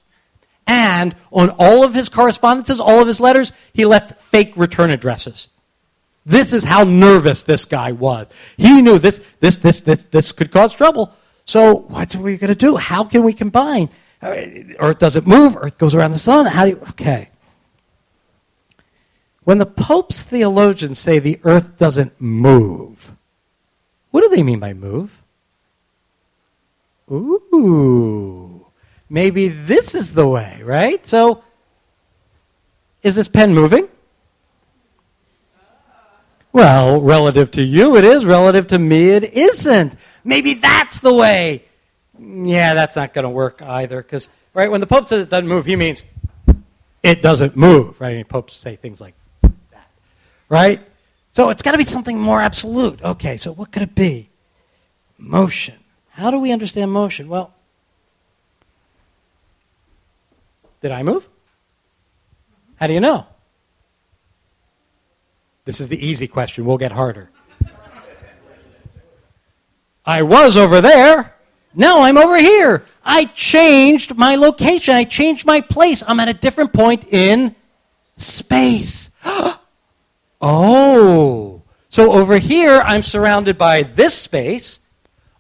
And 0.70 1.16
on 1.32 1.50
all 1.58 1.84
of 1.84 1.96
his 1.96 2.10
correspondences, 2.10 2.80
all 2.80 3.02
of 3.02 3.08
his 3.08 3.20
letters, 3.20 3.52
he 3.74 3.86
left 3.86 4.22
fake 4.22 4.54
return 4.56 4.92
addresses. 4.92 5.50
This 6.28 6.54
is 6.54 6.64
how 6.64 6.84
nervous 6.84 7.42
this 7.42 7.66
guy 7.66 7.92
was. 7.92 8.28
He 8.56 8.80
knew 8.84 9.00
this, 9.00 9.20
this, 9.40 9.58
this, 9.58 9.82
this, 9.82 10.04
this 10.04 10.32
could 10.32 10.52
cause 10.52 10.76
trouble. 10.76 11.12
So 11.46 11.74
what 11.74 12.14
are 12.14 12.22
we 12.22 12.38
going 12.38 12.50
to 12.50 12.56
do? 12.56 12.76
How 12.76 13.04
can 13.04 13.24
we 13.24 13.34
combine? 13.34 13.90
Uh, 14.22 14.36
Earth 14.78 15.00
doesn't 15.00 15.26
move. 15.26 15.58
Earth 15.58 15.80
goes 15.80 15.96
around 15.96 16.12
the 16.12 16.20
sun. 16.20 16.46
How 16.46 16.66
do 16.66 16.72
you, 16.72 16.82
okay. 16.90 17.32
When 19.44 19.58
the 19.58 19.66
Pope's 19.66 20.22
theologians 20.22 21.00
say 21.00 21.18
the 21.18 21.40
Earth 21.44 21.80
doesn't 21.80 22.22
move, 22.22 23.16
what 24.12 24.22
do 24.22 24.30
they 24.30 24.44
mean 24.44 24.60
by 24.60 24.74
move? 24.76 25.24
Ooh 27.10 28.49
maybe 29.10 29.48
this 29.48 29.96
is 29.96 30.14
the 30.14 30.28
way, 30.28 30.62
right? 30.64 31.06
So, 31.06 31.44
is 33.02 33.16
this 33.16 33.28
pen 33.28 33.54
moving? 33.54 33.88
Well, 36.52 37.00
relative 37.02 37.52
to 37.52 37.64
you, 37.64 37.96
it 37.96 38.04
is. 38.04 38.26
Relative 38.26 38.68
to 38.68 38.80
me, 38.80 39.10
it 39.12 39.24
isn't. 39.24 39.96
Maybe 40.24 40.56
that's 40.56 41.00
the 41.00 41.14
way. 41.14 41.64
Yeah, 42.20 42.74
that's 42.74 42.96
not 42.96 43.14
going 43.14 43.24
to 43.24 43.30
work 43.30 43.62
either. 43.62 44.02
Because, 44.02 44.30
right, 44.54 44.70
when 44.70 44.82
the 44.82 44.88
Pope 44.88 45.08
says 45.08 45.24
it 45.24 45.30
doesn't 45.30 45.48
move, 45.48 45.66
he 45.66 45.76
means 45.76 46.04
it 47.04 47.22
doesn't 47.22 47.56
move, 47.56 48.00
right? 48.02 48.12
I 48.12 48.16
mean, 48.16 48.26
popes 48.26 48.56
say 48.56 48.76
things 48.76 49.00
like 49.00 49.14
that, 49.42 49.88
right? 50.50 50.82
So 51.32 51.50
it's 51.50 51.62
got 51.62 51.72
to 51.72 51.78
be 51.78 51.86
something 51.86 52.20
more 52.20 52.42
absolute. 52.42 53.02
Okay, 53.02 53.38
so 53.38 53.52
what 53.54 53.72
could 53.72 53.84
it 53.84 53.96
be? 53.96 54.30
Motion. 55.18 55.76
How 56.10 56.32
do 56.32 56.40
we 56.40 56.52
understand 56.52 56.92
motion? 56.92 57.30
Well, 57.30 57.54
Did 60.82 60.92
I 60.92 61.04
move? 61.04 61.28
How 62.76 62.88
do 62.88 62.94
you 62.94 63.00
know? 63.00 63.26
This 65.66 65.82
is 65.82 65.90
the 65.90 66.04
easy 66.04 66.28
question. 66.28 66.66
We'll 66.66 66.78
get 66.78 66.92
harder. 66.92 67.30
I 70.06 70.24
was 70.24 70.58
over 70.58 70.82
there. 70.82 71.36
Now 71.76 72.02
I'm 72.02 72.18
over 72.18 72.38
here. 72.38 72.86
I 73.04 73.26
changed 73.26 74.16
my 74.16 74.36
location. 74.36 74.96
I 74.96 75.04
changed 75.04 75.46
my 75.46 75.62
place. 75.62 76.04
I'm 76.08 76.20
at 76.20 76.30
a 76.30 76.34
different 76.34 76.74
point 76.74 77.06
in 77.12 77.56
space. 78.16 79.12
oh. 80.42 81.62
So 81.90 82.14
over 82.14 82.38
here, 82.38 82.82
I'm 82.82 83.04
surrounded 83.04 83.58
by 83.58 83.84
this 83.84 84.14
space. 84.14 84.80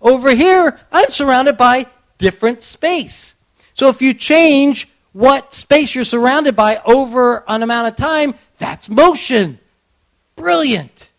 Over 0.01 0.35
here, 0.35 0.79
I'm 0.91 1.09
surrounded 1.09 1.57
by 1.57 1.87
different 2.17 2.61
space. 2.61 3.35
So 3.73 3.87
if 3.89 4.01
you 4.01 4.13
change 4.13 4.89
what 5.19 5.53
space 5.53 5.93
you're 5.93 6.05
surrounded 6.05 6.55
by 6.55 6.77
over 6.85 7.43
an 7.45 7.61
amount 7.61 7.89
of 7.89 7.97
time, 7.97 8.33
that's 8.57 8.87
motion. 8.87 9.59
Brilliant. 10.37 11.11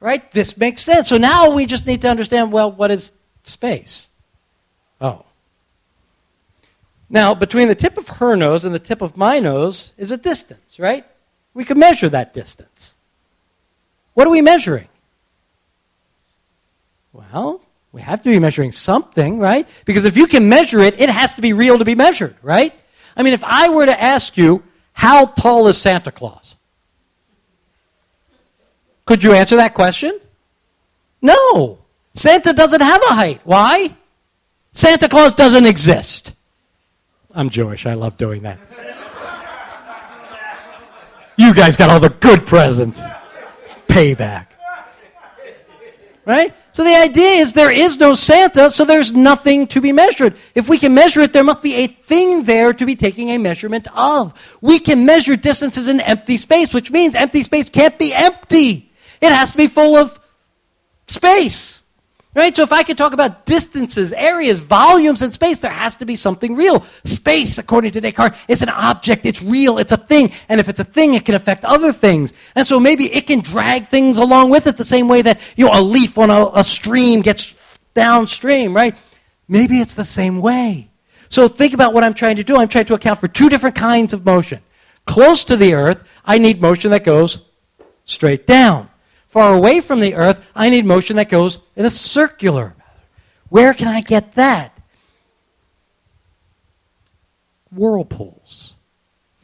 Right? 0.00 0.28
This 0.32 0.56
makes 0.56 0.82
sense. 0.82 1.08
So 1.08 1.18
now 1.18 1.54
we 1.54 1.64
just 1.64 1.86
need 1.86 2.02
to 2.02 2.08
understand 2.08 2.50
well, 2.50 2.72
what 2.72 2.90
is 2.90 3.12
space? 3.44 4.08
Oh. 5.00 5.24
Now, 7.08 7.32
between 7.32 7.68
the 7.68 7.76
tip 7.76 7.96
of 7.96 8.08
her 8.08 8.34
nose 8.34 8.64
and 8.64 8.74
the 8.74 8.80
tip 8.80 9.02
of 9.02 9.16
my 9.16 9.38
nose 9.38 9.94
is 9.96 10.10
a 10.10 10.16
distance, 10.16 10.80
right? 10.80 11.06
We 11.54 11.64
can 11.64 11.78
measure 11.78 12.08
that 12.08 12.34
distance. 12.34 12.96
What 14.14 14.26
are 14.26 14.30
we 14.30 14.42
measuring? 14.42 14.88
Well, 17.12 17.60
we 17.92 18.02
have 18.02 18.20
to 18.22 18.30
be 18.30 18.40
measuring 18.40 18.72
something, 18.72 19.38
right? 19.38 19.68
Because 19.84 20.04
if 20.06 20.16
you 20.16 20.26
can 20.26 20.48
measure 20.48 20.80
it, 20.80 20.98
it 20.98 21.08
has 21.08 21.36
to 21.36 21.40
be 21.40 21.52
real 21.52 21.78
to 21.78 21.84
be 21.84 21.94
measured, 21.94 22.34
right? 22.42 22.74
I 23.16 23.22
mean, 23.22 23.32
if 23.32 23.44
I 23.44 23.68
were 23.68 23.86
to 23.86 24.02
ask 24.02 24.36
you, 24.36 24.62
how 24.92 25.26
tall 25.26 25.68
is 25.68 25.80
Santa 25.80 26.10
Claus? 26.10 26.56
Could 29.06 29.22
you 29.22 29.32
answer 29.32 29.56
that 29.56 29.74
question? 29.74 30.18
No. 31.20 31.78
Santa 32.14 32.52
doesn't 32.52 32.80
have 32.80 33.02
a 33.02 33.14
height. 33.14 33.40
Why? 33.44 33.94
Santa 34.72 35.08
Claus 35.08 35.34
doesn't 35.34 35.66
exist. 35.66 36.34
I'm 37.34 37.50
Jewish. 37.50 37.86
I 37.86 37.94
love 37.94 38.16
doing 38.16 38.42
that. 38.42 38.58
you 41.36 41.52
guys 41.52 41.76
got 41.76 41.90
all 41.90 42.00
the 42.00 42.10
good 42.10 42.46
presents. 42.46 43.02
Payback. 43.88 44.46
Right? 46.24 46.54
So 46.74 46.82
the 46.82 46.96
idea 46.96 47.34
is 47.40 47.52
there 47.52 47.70
is 47.70 48.00
no 48.00 48.14
Santa, 48.14 48.68
so 48.68 48.84
there's 48.84 49.12
nothing 49.12 49.68
to 49.68 49.80
be 49.80 49.92
measured. 49.92 50.36
If 50.56 50.68
we 50.68 50.76
can 50.76 50.92
measure 50.92 51.20
it, 51.20 51.32
there 51.32 51.44
must 51.44 51.62
be 51.62 51.74
a 51.74 51.86
thing 51.86 52.42
there 52.42 52.72
to 52.72 52.84
be 52.84 52.96
taking 52.96 53.30
a 53.30 53.38
measurement 53.38 53.86
of. 53.94 54.34
We 54.60 54.80
can 54.80 55.06
measure 55.06 55.36
distances 55.36 55.86
in 55.86 56.00
empty 56.00 56.36
space, 56.36 56.74
which 56.74 56.90
means 56.90 57.14
empty 57.14 57.44
space 57.44 57.70
can't 57.70 57.96
be 57.96 58.12
empty. 58.12 58.90
It 59.20 59.30
has 59.30 59.52
to 59.52 59.56
be 59.56 59.68
full 59.68 59.94
of 59.94 60.18
space. 61.06 61.83
Right? 62.34 62.54
So 62.54 62.62
if 62.62 62.72
I 62.72 62.82
could 62.82 62.98
talk 62.98 63.12
about 63.12 63.46
distances, 63.46 64.12
areas, 64.12 64.58
volumes, 64.58 65.22
and 65.22 65.32
space, 65.32 65.60
there 65.60 65.70
has 65.70 65.96
to 65.98 66.04
be 66.04 66.16
something 66.16 66.56
real. 66.56 66.84
Space, 67.04 67.58
according 67.58 67.92
to 67.92 68.00
Descartes, 68.00 68.36
is 68.48 68.60
an 68.60 68.70
object. 68.70 69.24
It's 69.24 69.40
real. 69.40 69.78
It's 69.78 69.92
a 69.92 69.96
thing. 69.96 70.32
And 70.48 70.58
if 70.58 70.68
it's 70.68 70.80
a 70.80 70.84
thing, 70.84 71.14
it 71.14 71.24
can 71.24 71.36
affect 71.36 71.64
other 71.64 71.92
things. 71.92 72.32
And 72.56 72.66
so 72.66 72.80
maybe 72.80 73.04
it 73.04 73.28
can 73.28 73.38
drag 73.38 73.86
things 73.86 74.18
along 74.18 74.50
with 74.50 74.66
it 74.66 74.76
the 74.76 74.84
same 74.84 75.06
way 75.06 75.22
that, 75.22 75.40
you 75.54 75.66
know, 75.66 75.70
a 75.72 75.80
leaf 75.80 76.18
on 76.18 76.30
a, 76.30 76.50
a 76.54 76.64
stream 76.64 77.22
gets 77.22 77.54
downstream, 77.94 78.74
right? 78.74 78.96
Maybe 79.46 79.78
it's 79.78 79.94
the 79.94 80.04
same 80.04 80.40
way. 80.40 80.90
So 81.28 81.46
think 81.46 81.72
about 81.72 81.94
what 81.94 82.02
I'm 82.02 82.14
trying 82.14 82.36
to 82.36 82.44
do. 82.44 82.56
I'm 82.56 82.68
trying 82.68 82.86
to 82.86 82.94
account 82.94 83.20
for 83.20 83.28
two 83.28 83.48
different 83.48 83.76
kinds 83.76 84.12
of 84.12 84.26
motion. 84.26 84.60
Close 85.06 85.44
to 85.44 85.56
the 85.56 85.74
earth, 85.74 86.02
I 86.24 86.38
need 86.38 86.60
motion 86.60 86.90
that 86.90 87.04
goes 87.04 87.42
straight 88.04 88.46
down 88.46 88.90
far 89.34 89.52
away 89.52 89.80
from 89.80 89.98
the 89.98 90.14
earth, 90.14 90.40
I 90.54 90.70
need 90.70 90.84
motion 90.84 91.16
that 91.16 91.28
goes 91.28 91.58
in 91.74 91.84
a 91.84 91.90
circular. 91.90 92.72
Where 93.48 93.74
can 93.74 93.88
I 93.88 94.00
get 94.00 94.36
that? 94.36 94.80
Whirlpools, 97.72 98.76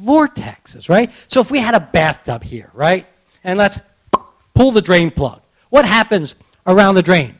vortexes, 0.00 0.88
right? 0.88 1.10
So 1.26 1.40
if 1.40 1.50
we 1.50 1.58
had 1.58 1.74
a 1.74 1.80
bathtub 1.80 2.44
here, 2.44 2.70
right? 2.72 3.04
And 3.42 3.58
let's 3.58 3.80
pull 4.54 4.70
the 4.70 4.80
drain 4.80 5.10
plug. 5.10 5.42
What 5.70 5.84
happens 5.84 6.36
around 6.68 6.94
the 6.94 7.02
drain? 7.02 7.34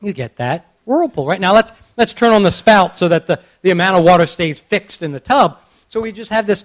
You 0.00 0.12
get 0.12 0.38
that 0.38 0.66
whirlpool, 0.86 1.28
right? 1.28 1.40
Now 1.40 1.54
let's, 1.54 1.70
let's 1.96 2.12
turn 2.12 2.32
on 2.32 2.42
the 2.42 2.50
spout 2.50 2.96
so 2.96 3.06
that 3.06 3.28
the, 3.28 3.40
the 3.62 3.70
amount 3.70 3.96
of 3.96 4.02
water 4.02 4.26
stays 4.26 4.58
fixed 4.58 5.04
in 5.04 5.12
the 5.12 5.20
tub. 5.20 5.60
So 5.88 6.00
we 6.00 6.10
just 6.10 6.32
have 6.32 6.48
this 6.48 6.64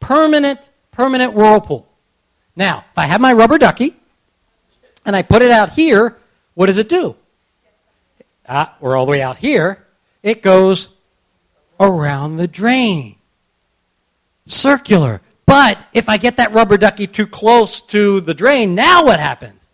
permanent, 0.00 0.70
permanent 0.92 1.34
whirlpool. 1.34 1.91
Now, 2.54 2.84
if 2.90 2.98
I 2.98 3.06
have 3.06 3.20
my 3.20 3.32
rubber 3.32 3.58
ducky 3.58 3.96
and 5.04 5.16
I 5.16 5.22
put 5.22 5.42
it 5.42 5.50
out 5.50 5.70
here, 5.70 6.16
what 6.54 6.66
does 6.66 6.78
it 6.78 6.88
do? 6.88 7.16
Ah, 8.48 8.76
we're 8.80 8.96
all 8.96 9.06
the 9.06 9.12
way 9.12 9.22
out 9.22 9.36
here. 9.38 9.86
It 10.22 10.42
goes 10.42 10.90
around 11.80 12.36
the 12.36 12.48
drain. 12.48 13.16
Circular. 14.46 15.20
But 15.46 15.78
if 15.92 16.08
I 16.08 16.16
get 16.16 16.36
that 16.36 16.52
rubber 16.52 16.76
ducky 16.76 17.06
too 17.06 17.26
close 17.26 17.80
to 17.82 18.20
the 18.20 18.34
drain, 18.34 18.74
now 18.74 19.04
what 19.04 19.20
happens? 19.20 19.72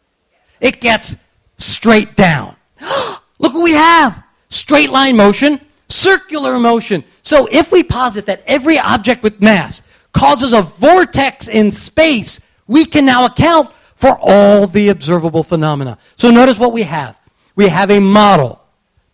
It 0.61 0.81
gets 0.81 1.17
straight 1.57 2.17
down. 2.17 2.57
Look 2.81 3.55
what 3.55 3.63
we 3.63 3.73
have 3.73 4.23
straight 4.51 4.91
line 4.91 5.17
motion, 5.17 5.61
circular 5.89 6.59
motion. 6.59 7.05
So 7.23 7.49
if 7.51 7.71
we 7.71 7.83
posit 7.83 8.27
that 8.27 8.43
every 8.47 8.79
object 8.79 9.23
with 9.23 9.41
mass 9.41 9.83
causes 10.13 10.53
a 10.53 10.63
vortex 10.63 11.49
in 11.49 11.71
space, 11.71 12.41
we 12.69 12.85
can 12.85 13.05
now 13.05 13.27
account 13.27 13.71
for 13.97 14.17
all 14.23 14.69
the 14.69 14.91
observable 14.91 15.43
phenomena. 15.43 15.99
So 16.17 16.31
notice 16.31 16.59
what 16.59 16.73
we 16.73 16.85
have. 16.85 17.19
We 17.57 17.67
have 17.67 17.91
a 17.91 17.99
model 17.99 18.63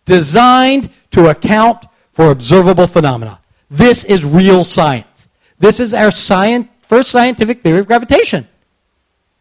designed 0.05 0.89
to 1.11 1.29
account 1.29 1.85
for 2.11 2.29
observable 2.29 2.85
phenomena. 2.85 3.39
This 3.71 4.03
is 4.03 4.23
real 4.23 4.63
science. 4.63 5.29
This 5.57 5.79
is 5.79 5.95
our 5.95 6.11
science, 6.11 6.67
first 6.81 7.09
scientific 7.09 7.63
theory 7.63 7.79
of 7.79 7.87
gravitation. 7.87 8.47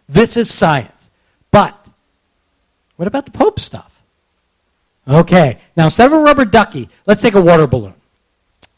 This 0.09 0.39
is 0.39 0.51
science. 0.51 1.11
But 1.51 1.89
what 2.97 3.09
about 3.09 3.27
the 3.27 3.33
Pope 3.33 3.61
stuff? 3.61 3.91
Okay, 5.07 5.59
now 5.77 5.85
instead 5.85 6.07
of 6.07 6.15
a 6.15 6.19
rubber 6.19 6.47
ducky, 6.47 6.89
let's 7.05 7.21
take 7.21 7.35
a 7.35 7.41
water 7.41 7.67
balloon. 7.67 7.95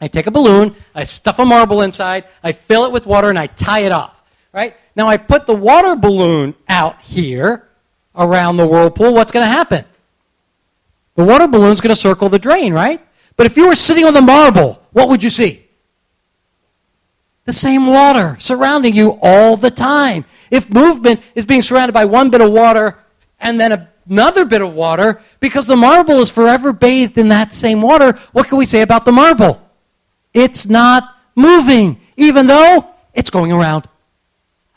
I 0.01 0.07
take 0.07 0.27
a 0.27 0.31
balloon, 0.31 0.75
I 0.93 1.05
stuff 1.05 1.39
a 1.39 1.45
marble 1.45 1.81
inside, 1.81 2.25
I 2.43 2.51
fill 2.51 2.85
it 2.85 2.91
with 2.91 3.05
water, 3.05 3.29
and 3.29 3.39
I 3.39 3.47
tie 3.47 3.79
it 3.79 3.91
off. 3.91 4.16
Right? 4.57 4.75
Now 4.95 5.07
I 5.07 5.17
put 5.17 5.45
the 5.45 5.53
water 5.53 5.95
balloon 5.95 6.55
out 6.67 6.99
here 7.03 7.67
around 8.15 8.57
the 8.57 8.65
whirlpool. 8.65 9.13
What's 9.13 9.31
going 9.31 9.45
to 9.45 9.51
happen? 9.51 9.85
The 11.13 11.23
water 11.23 11.47
balloon's 11.47 11.79
going 11.79 11.93
to 11.93 12.01
circle 12.01 12.27
the 12.29 12.39
drain, 12.39 12.73
right? 12.73 12.99
But 13.35 13.45
if 13.45 13.55
you 13.55 13.67
were 13.67 13.75
sitting 13.75 14.03
on 14.03 14.15
the 14.15 14.21
marble, 14.23 14.81
what 14.93 15.09
would 15.09 15.21
you 15.21 15.29
see? 15.29 15.63
The 17.45 17.53
same 17.53 17.85
water 17.85 18.35
surrounding 18.39 18.95
you 18.95 19.19
all 19.21 19.57
the 19.57 19.69
time. 19.69 20.25
If 20.49 20.71
movement 20.71 21.19
is 21.35 21.45
being 21.45 21.61
surrounded 21.61 21.93
by 21.93 22.05
one 22.05 22.31
bit 22.31 22.41
of 22.41 22.51
water 22.51 22.97
and 23.39 23.59
then 23.59 23.87
another 24.09 24.43
bit 24.43 24.63
of 24.63 24.73
water 24.73 25.21
because 25.39 25.67
the 25.67 25.75
marble 25.75 26.15
is 26.15 26.31
forever 26.31 26.73
bathed 26.73 27.19
in 27.19 27.29
that 27.29 27.53
same 27.53 27.79
water. 27.79 28.13
What 28.31 28.47
can 28.47 28.57
we 28.57 28.65
say 28.65 28.81
about 28.81 29.05
the 29.05 29.11
marble? 29.11 29.61
It's 30.33 30.65
not 30.65 31.15
moving, 31.35 32.01
even 32.15 32.47
though 32.47 32.89
it's 33.13 33.29
going 33.29 33.51
around. 33.51 33.87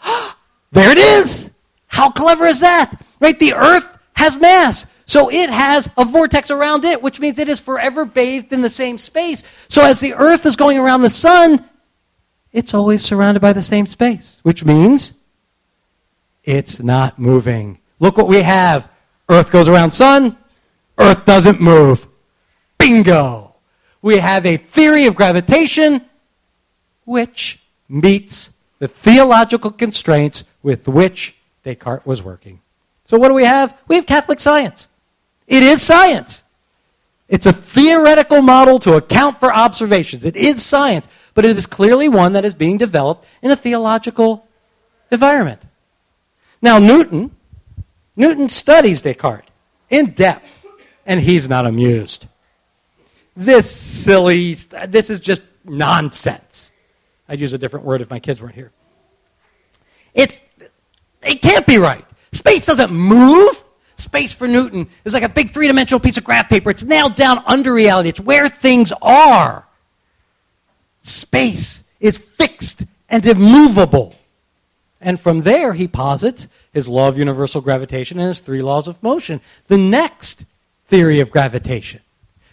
there 0.72 0.90
it 0.90 0.98
is. 0.98 1.51
How 1.86 2.11
clever 2.11 2.46
is 2.46 2.61
that? 2.61 3.05
Right? 3.20 3.38
The 3.38 3.55
earth 3.55 3.98
has 4.14 4.36
mass. 4.36 4.86
So 5.07 5.30
it 5.30 5.51
has 5.51 5.90
a 5.96 6.05
vortex 6.05 6.51
around 6.51 6.84
it, 6.84 7.03
which 7.03 7.18
means 7.18 7.38
it 7.38 7.48
is 7.48 7.59
forever 7.59 8.05
bathed 8.05 8.53
in 8.53 8.62
the 8.62 8.70
same 8.70 8.96
space. 8.96 9.42
So 9.68 9.84
as 9.84 9.98
the 9.98 10.14
earth 10.14 10.46
is 10.46 10.55
going 10.57 10.78
around 10.78 11.03
the 11.03 11.09
sun, 11.09 11.68
it's 12.53 12.74
always 12.74 13.05
surrounded 13.05 13.40
by 13.40 13.53
the 13.53 13.62
same 13.62 13.86
space, 13.86 14.40
which 14.42 14.64
means 14.64 15.14
it's 16.44 16.80
not 16.80 17.18
moving. 17.18 17.78
Look 17.98 18.16
what 18.16 18.28
we 18.28 18.42
have 18.42 18.88
Earth 19.28 19.53
goes 19.53 19.68
around 19.68 19.92
sun, 19.92 20.36
Earth 20.98 21.24
doesn't 21.24 21.61
move. 21.61 22.09
Bingo! 22.78 23.55
We 24.03 24.18
have 24.18 24.44
a 24.44 24.57
theory 24.57 25.07
of 25.07 25.14
gravitation 25.14 26.05
which 27.05 27.61
meets 27.88 28.51
the 28.81 28.89
theological 28.89 29.70
constraints 29.70 30.45
with 30.62 30.89
which 30.89 31.37
Descartes 31.62 32.05
was 32.05 32.22
working. 32.22 32.61
So, 33.05 33.18
what 33.18 33.28
do 33.28 33.35
we 33.35 33.45
have? 33.45 33.78
We 33.87 33.95
have 33.97 34.07
Catholic 34.07 34.41
science. 34.41 34.89
It 35.47 35.62
is 35.62 35.81
science. 35.83 36.43
It's 37.28 37.47
a 37.47 37.53
theoretical 37.53 38.43
model 38.43 38.81
to 38.81 38.95
account 38.95 39.39
for 39.39 39.55
observations. 39.55 40.24
It 40.24 40.35
is 40.35 40.64
science, 40.64 41.07
but 41.35 41.45
it 41.45 41.57
is 41.57 41.66
clearly 41.66 42.09
one 42.09 42.33
that 42.33 42.45
is 42.45 42.55
being 42.55 42.76
developed 42.76 43.24
in 43.41 43.53
a 43.53 43.57
theological 43.57 44.49
environment. 45.12 45.62
Now, 46.61 46.78
Newton 46.78 47.31
Newton 48.16 48.49
studies 48.49 49.03
Descartes 49.03 49.49
in 49.89 50.11
depth, 50.11 50.47
and 51.07 51.20
he's 51.20 51.49
not 51.49 51.66
amused. 51.66 52.26
This 53.37 53.70
silly, 53.70 54.55
this 54.89 55.11
is 55.11 55.20
just 55.20 55.43
nonsense. 55.64 56.70
I'd 57.31 57.41
use 57.41 57.53
a 57.53 57.59
different 57.59 57.87
word 57.87 58.01
if 58.01 58.11
my 58.11 58.18
kids 58.18 58.43
weren't 58.43 58.57
here. 58.57 58.72
It's, 60.12 60.41
it 61.22 61.41
can't 61.41 61.64
be 61.64 61.78
right. 61.78 62.05
Space 62.33 62.66
doesn't 62.66 62.93
move. 62.93 63.64
Space 63.97 64.33
for 64.33 64.49
Newton 64.49 64.89
is 65.05 65.14
like 65.14 65.22
a 65.22 65.28
big 65.28 65.51
three 65.51 65.68
dimensional 65.68 66.01
piece 66.01 66.16
of 66.16 66.24
graph 66.24 66.49
paper. 66.49 66.70
It's 66.70 66.83
nailed 66.83 67.14
down 67.14 67.43
under 67.47 67.72
reality, 67.72 68.09
it's 68.09 68.18
where 68.18 68.49
things 68.49 68.93
are. 69.01 69.66
Space 71.03 71.85
is 72.01 72.18
fixed 72.18 72.85
and 73.09 73.24
immovable. 73.24 74.16
And 75.01 75.18
from 75.18 75.41
there, 75.41 75.72
he 75.72 75.87
posits 75.87 76.49
his 76.72 76.89
law 76.89 77.09
of 77.09 77.16
universal 77.16 77.61
gravitation 77.61 78.18
and 78.18 78.28
his 78.28 78.41
three 78.41 78.61
laws 78.61 78.89
of 78.89 79.03
motion. 79.03 79.41
The 79.68 79.78
next 79.78 80.45
theory 80.87 81.20
of 81.20 81.31
gravitation. 81.31 82.01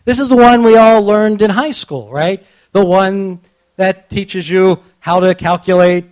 This 0.05 0.19
is 0.19 0.29
the 0.29 0.35
one 0.35 0.63
we 0.63 0.77
all 0.77 1.01
learned 1.01 1.41
in 1.41 1.49
high 1.49 1.71
school, 1.71 2.09
right? 2.11 2.45
The 2.71 2.85
one 2.85 3.41
that 3.77 4.09
teaches 4.09 4.49
you 4.49 4.83
how 4.99 5.19
to 5.21 5.33
calculate 5.33 6.05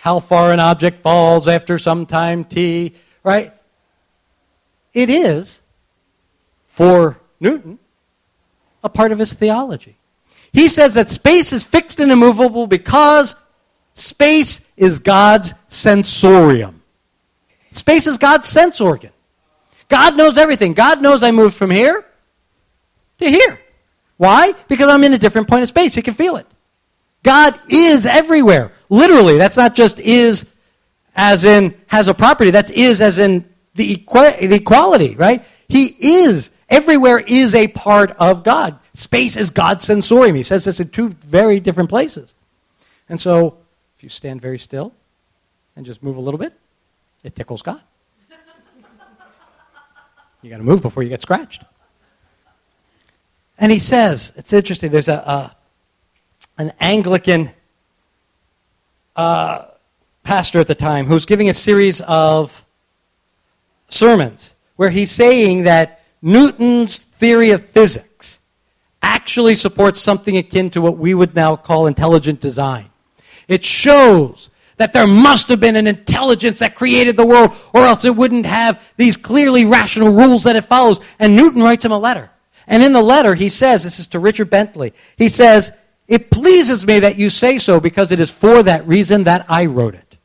how 0.00 0.20
far 0.20 0.52
an 0.52 0.60
object 0.60 1.02
falls 1.02 1.48
after 1.48 1.78
some 1.78 2.06
time 2.06 2.44
t, 2.44 2.94
right? 3.24 3.52
It 4.94 5.10
is, 5.10 5.62
for 6.68 7.18
Newton, 7.40 7.78
a 8.84 8.88
part 8.88 9.10
of 9.10 9.18
his 9.18 9.32
theology. 9.32 9.96
He 10.52 10.68
says 10.68 10.94
that 10.94 11.10
space 11.10 11.52
is 11.52 11.64
fixed 11.64 12.00
and 12.00 12.12
immovable 12.12 12.66
because 12.66 13.34
space 13.94 14.60
is 14.76 15.00
God's 15.00 15.54
sensorium. 15.68 16.82
Space 17.72 18.06
is 18.06 18.16
God's 18.16 18.46
sense 18.46 18.80
organ. 18.80 19.10
God 19.88 20.16
knows 20.16 20.38
everything. 20.38 20.72
God 20.72 21.02
knows 21.02 21.22
I 21.22 21.30
moved 21.30 21.56
from 21.56 21.70
here 21.70 22.04
to 23.18 23.30
here. 23.30 23.60
Why? 24.16 24.52
Because 24.68 24.88
I'm 24.88 25.04
in 25.04 25.12
a 25.12 25.18
different 25.18 25.48
point 25.48 25.62
of 25.62 25.68
space. 25.68 25.94
He 25.94 26.02
can 26.02 26.14
feel 26.14 26.36
it. 26.36 26.46
God 27.26 27.58
is 27.68 28.06
everywhere. 28.06 28.70
Literally, 28.88 29.36
that's 29.36 29.56
not 29.56 29.74
just 29.74 29.98
is 29.98 30.48
as 31.16 31.44
in 31.44 31.74
has 31.88 32.06
a 32.06 32.14
property. 32.14 32.52
That's 32.52 32.70
is 32.70 33.00
as 33.00 33.18
in 33.18 33.44
the, 33.74 33.96
the 34.06 34.54
equality, 34.54 35.16
right? 35.16 35.44
He 35.68 35.86
is. 35.86 36.52
Everywhere 36.68 37.18
is 37.18 37.56
a 37.56 37.66
part 37.66 38.12
of 38.12 38.44
God. 38.44 38.78
Space 38.94 39.36
is 39.36 39.50
God's 39.50 39.84
sensorium. 39.84 40.36
He 40.36 40.44
says 40.44 40.66
this 40.66 40.78
in 40.78 40.90
two 40.90 41.08
very 41.08 41.58
different 41.58 41.88
places. 41.88 42.32
And 43.08 43.20
so, 43.20 43.58
if 43.96 44.04
you 44.04 44.08
stand 44.08 44.40
very 44.40 44.58
still 44.58 44.92
and 45.74 45.84
just 45.84 46.04
move 46.04 46.18
a 46.18 46.20
little 46.20 46.38
bit, 46.38 46.52
it 47.24 47.34
tickles 47.34 47.60
God. 47.60 47.80
you 50.42 50.50
got 50.50 50.58
to 50.58 50.62
move 50.62 50.80
before 50.80 51.02
you 51.02 51.08
get 51.08 51.22
scratched. 51.22 51.64
And 53.58 53.72
he 53.72 53.80
says, 53.80 54.32
it's 54.36 54.52
interesting, 54.52 54.92
there's 54.92 55.08
a, 55.08 55.14
a 55.14 55.55
an 56.58 56.72
Anglican 56.80 57.50
uh, 59.14 59.66
pastor 60.22 60.60
at 60.60 60.66
the 60.66 60.74
time 60.74 61.06
who's 61.06 61.26
giving 61.26 61.48
a 61.48 61.54
series 61.54 62.00
of 62.02 62.64
sermons 63.88 64.56
where 64.76 64.90
he's 64.90 65.10
saying 65.10 65.64
that 65.64 66.02
Newton's 66.22 66.98
theory 66.98 67.50
of 67.50 67.64
physics 67.64 68.40
actually 69.02 69.54
supports 69.54 70.00
something 70.00 70.36
akin 70.36 70.70
to 70.70 70.80
what 70.80 70.98
we 70.98 71.14
would 71.14 71.34
now 71.34 71.56
call 71.56 71.86
intelligent 71.86 72.40
design. 72.40 72.90
It 73.48 73.64
shows 73.64 74.50
that 74.76 74.92
there 74.92 75.06
must 75.06 75.48
have 75.48 75.60
been 75.60 75.76
an 75.76 75.86
intelligence 75.86 76.58
that 76.58 76.74
created 76.74 77.16
the 77.16 77.24
world, 77.24 77.52
or 77.72 77.82
else 77.82 78.04
it 78.04 78.14
wouldn't 78.14 78.44
have 78.44 78.82
these 78.96 79.16
clearly 79.16 79.64
rational 79.64 80.10
rules 80.10 80.44
that 80.44 80.56
it 80.56 80.64
follows. 80.64 81.00
And 81.18 81.36
Newton 81.36 81.62
writes 81.62 81.84
him 81.84 81.92
a 81.92 81.98
letter. 81.98 82.30
And 82.66 82.82
in 82.82 82.92
the 82.92 83.00
letter, 83.02 83.34
he 83.34 83.48
says, 83.48 83.84
this 83.84 83.98
is 83.98 84.08
to 84.08 84.18
Richard 84.18 84.50
Bentley, 84.50 84.92
he 85.16 85.28
says, 85.28 85.72
It 86.08 86.30
pleases 86.30 86.86
me 86.86 87.00
that 87.00 87.16
you 87.16 87.30
say 87.30 87.58
so 87.58 87.80
because 87.80 88.12
it 88.12 88.20
is 88.20 88.30
for 88.30 88.62
that 88.62 88.86
reason 88.86 89.24
that 89.24 89.44
I 89.48 89.66
wrote 89.66 89.94
it. 89.94 90.16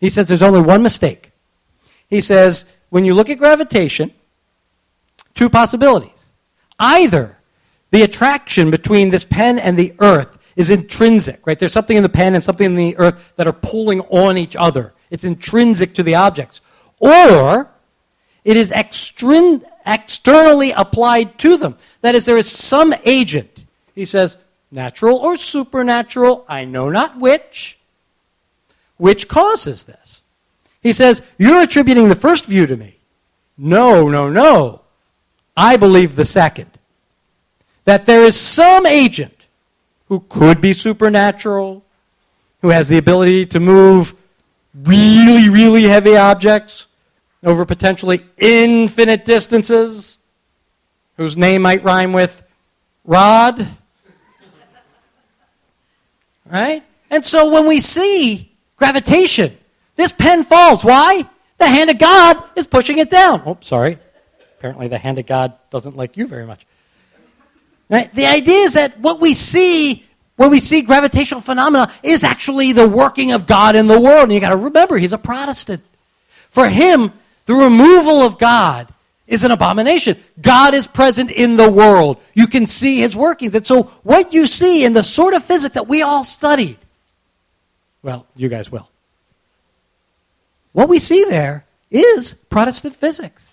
He 0.00 0.10
says 0.10 0.26
there's 0.26 0.42
only 0.42 0.60
one 0.60 0.82
mistake. 0.82 1.30
He 2.08 2.20
says 2.20 2.66
when 2.90 3.04
you 3.04 3.14
look 3.14 3.30
at 3.30 3.38
gravitation, 3.38 4.12
two 5.34 5.48
possibilities. 5.48 6.32
Either 6.78 7.38
the 7.92 8.02
attraction 8.02 8.70
between 8.70 9.10
this 9.10 9.24
pen 9.24 9.58
and 9.58 9.78
the 9.78 9.94
earth 10.00 10.38
is 10.56 10.70
intrinsic, 10.70 11.46
right? 11.46 11.58
There's 11.58 11.72
something 11.72 11.96
in 11.96 12.02
the 12.02 12.08
pen 12.08 12.34
and 12.34 12.42
something 12.42 12.66
in 12.66 12.74
the 12.74 12.96
earth 12.98 13.32
that 13.36 13.46
are 13.46 13.52
pulling 13.52 14.00
on 14.02 14.36
each 14.36 14.56
other. 14.56 14.92
It's 15.10 15.24
intrinsic 15.24 15.94
to 15.94 16.02
the 16.02 16.16
objects. 16.16 16.60
Or 16.98 17.70
it 18.44 18.56
is 18.56 18.70
extrin- 18.70 19.64
externally 19.86 20.72
applied 20.72 21.38
to 21.40 21.56
them. 21.56 21.76
That 22.00 22.14
is, 22.14 22.24
there 22.24 22.36
is 22.36 22.50
some 22.50 22.94
agent. 23.04 23.51
He 23.94 24.04
says, 24.04 24.36
natural 24.70 25.18
or 25.18 25.36
supernatural, 25.36 26.44
I 26.48 26.64
know 26.64 26.88
not 26.88 27.18
which, 27.18 27.78
which 28.96 29.28
causes 29.28 29.84
this. 29.84 30.22
He 30.82 30.92
says, 30.92 31.22
You're 31.38 31.62
attributing 31.62 32.08
the 32.08 32.16
first 32.16 32.46
view 32.46 32.66
to 32.66 32.76
me. 32.76 32.96
No, 33.56 34.08
no, 34.08 34.28
no. 34.28 34.80
I 35.56 35.76
believe 35.76 36.16
the 36.16 36.24
second. 36.24 36.70
That 37.84 38.06
there 38.06 38.24
is 38.24 38.38
some 38.38 38.86
agent 38.86 39.46
who 40.08 40.20
could 40.28 40.60
be 40.60 40.72
supernatural, 40.72 41.84
who 42.60 42.68
has 42.68 42.88
the 42.88 42.98
ability 42.98 43.46
to 43.46 43.60
move 43.60 44.14
really, 44.84 45.48
really 45.48 45.84
heavy 45.84 46.16
objects 46.16 46.88
over 47.44 47.64
potentially 47.66 48.24
infinite 48.38 49.24
distances, 49.24 50.18
whose 51.16 51.36
name 51.36 51.62
might 51.62 51.84
rhyme 51.84 52.12
with 52.12 52.42
Rod. 53.04 53.66
Right? 56.52 56.84
And 57.10 57.24
so 57.24 57.50
when 57.50 57.66
we 57.66 57.80
see 57.80 58.52
gravitation, 58.76 59.56
this 59.96 60.12
pen 60.12 60.44
falls. 60.44 60.84
Why? 60.84 61.24
The 61.58 61.66
hand 61.66 61.90
of 61.90 61.98
God 61.98 62.44
is 62.56 62.66
pushing 62.66 62.98
it 62.98 63.08
down. 63.08 63.42
Oh, 63.46 63.56
sorry. 63.62 63.98
Apparently, 64.58 64.88
the 64.88 64.98
hand 64.98 65.18
of 65.18 65.26
God 65.26 65.54
doesn't 65.70 65.96
like 65.96 66.16
you 66.16 66.26
very 66.26 66.46
much. 66.46 66.66
Right? 67.88 68.14
The 68.14 68.26
idea 68.26 68.60
is 68.64 68.74
that 68.74 68.98
what 69.00 69.20
we 69.20 69.34
see 69.34 70.04
when 70.36 70.50
we 70.50 70.60
see 70.60 70.82
gravitational 70.82 71.40
phenomena 71.40 71.92
is 72.02 72.24
actually 72.24 72.72
the 72.72 72.88
working 72.88 73.32
of 73.32 73.46
God 73.46 73.76
in 73.76 73.86
the 73.86 74.00
world. 74.00 74.24
And 74.24 74.32
you 74.32 74.40
got 74.40 74.50
to 74.50 74.56
remember, 74.56 74.98
he's 74.98 75.12
a 75.12 75.18
Protestant. 75.18 75.82
For 76.50 76.68
him, 76.68 77.12
the 77.46 77.54
removal 77.54 78.22
of 78.22 78.38
God 78.38 78.88
is 79.26 79.44
an 79.44 79.50
abomination. 79.50 80.16
God 80.40 80.74
is 80.74 80.86
present 80.86 81.30
in 81.30 81.56
the 81.56 81.70
world. 81.70 82.20
You 82.34 82.46
can 82.46 82.66
see 82.66 82.98
his 82.98 83.16
workings. 83.16 83.54
And 83.54 83.66
so, 83.66 83.84
what 84.02 84.32
you 84.32 84.46
see 84.46 84.84
in 84.84 84.92
the 84.92 85.02
sort 85.02 85.34
of 85.34 85.44
physics 85.44 85.74
that 85.74 85.88
we 85.88 86.02
all 86.02 86.24
studied, 86.24 86.78
well, 88.02 88.26
you 88.34 88.48
guys 88.48 88.70
will. 88.70 88.88
What 90.72 90.88
we 90.88 90.98
see 90.98 91.24
there 91.24 91.64
is 91.90 92.34
Protestant 92.34 92.96
physics. 92.96 93.50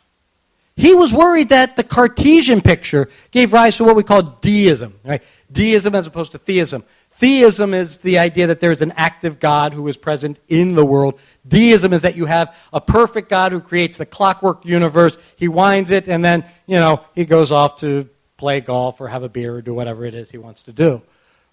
He 0.75 0.95
was 0.95 1.11
worried 1.11 1.49
that 1.49 1.75
the 1.75 1.83
Cartesian 1.83 2.61
picture 2.61 3.09
gave 3.31 3.51
rise 3.51 3.75
to 3.77 3.83
what 3.83 3.97
we 3.97 4.03
call 4.03 4.21
deism, 4.21 4.93
right? 5.03 5.21
Deism 5.51 5.93
as 5.93 6.07
opposed 6.07 6.31
to 6.31 6.37
theism. 6.37 6.85
Theism 7.19 7.73
is 7.73 7.97
the 7.97 8.17
idea 8.17 8.47
that 8.47 8.61
there's 8.61 8.81
an 8.81 8.93
active 8.95 9.41
God 9.41 9.73
who 9.73 9.85
is 9.89 9.97
present 9.97 10.39
in 10.47 10.73
the 10.73 10.85
world. 10.85 11.19
Deism 11.45 11.91
is 11.91 12.03
that 12.03 12.15
you 12.15 12.25
have 12.25 12.55
a 12.71 12.79
perfect 12.79 13.27
God 13.27 13.51
who 13.51 13.59
creates 13.59 13.97
the 13.97 14.05
clockwork 14.05 14.65
universe. 14.65 15.17
He 15.35 15.49
winds 15.49 15.91
it, 15.91 16.07
and 16.07 16.23
then, 16.23 16.45
you 16.65 16.77
know, 16.77 17.01
he 17.15 17.25
goes 17.25 17.51
off 17.51 17.75
to 17.81 18.09
play 18.37 18.61
golf 18.61 19.01
or 19.01 19.09
have 19.09 19.23
a 19.23 19.27
beer 19.27 19.55
or 19.55 19.61
do 19.61 19.73
whatever 19.73 20.05
it 20.05 20.13
is 20.13 20.31
he 20.31 20.37
wants 20.37 20.63
to 20.63 20.71
do. 20.71 21.01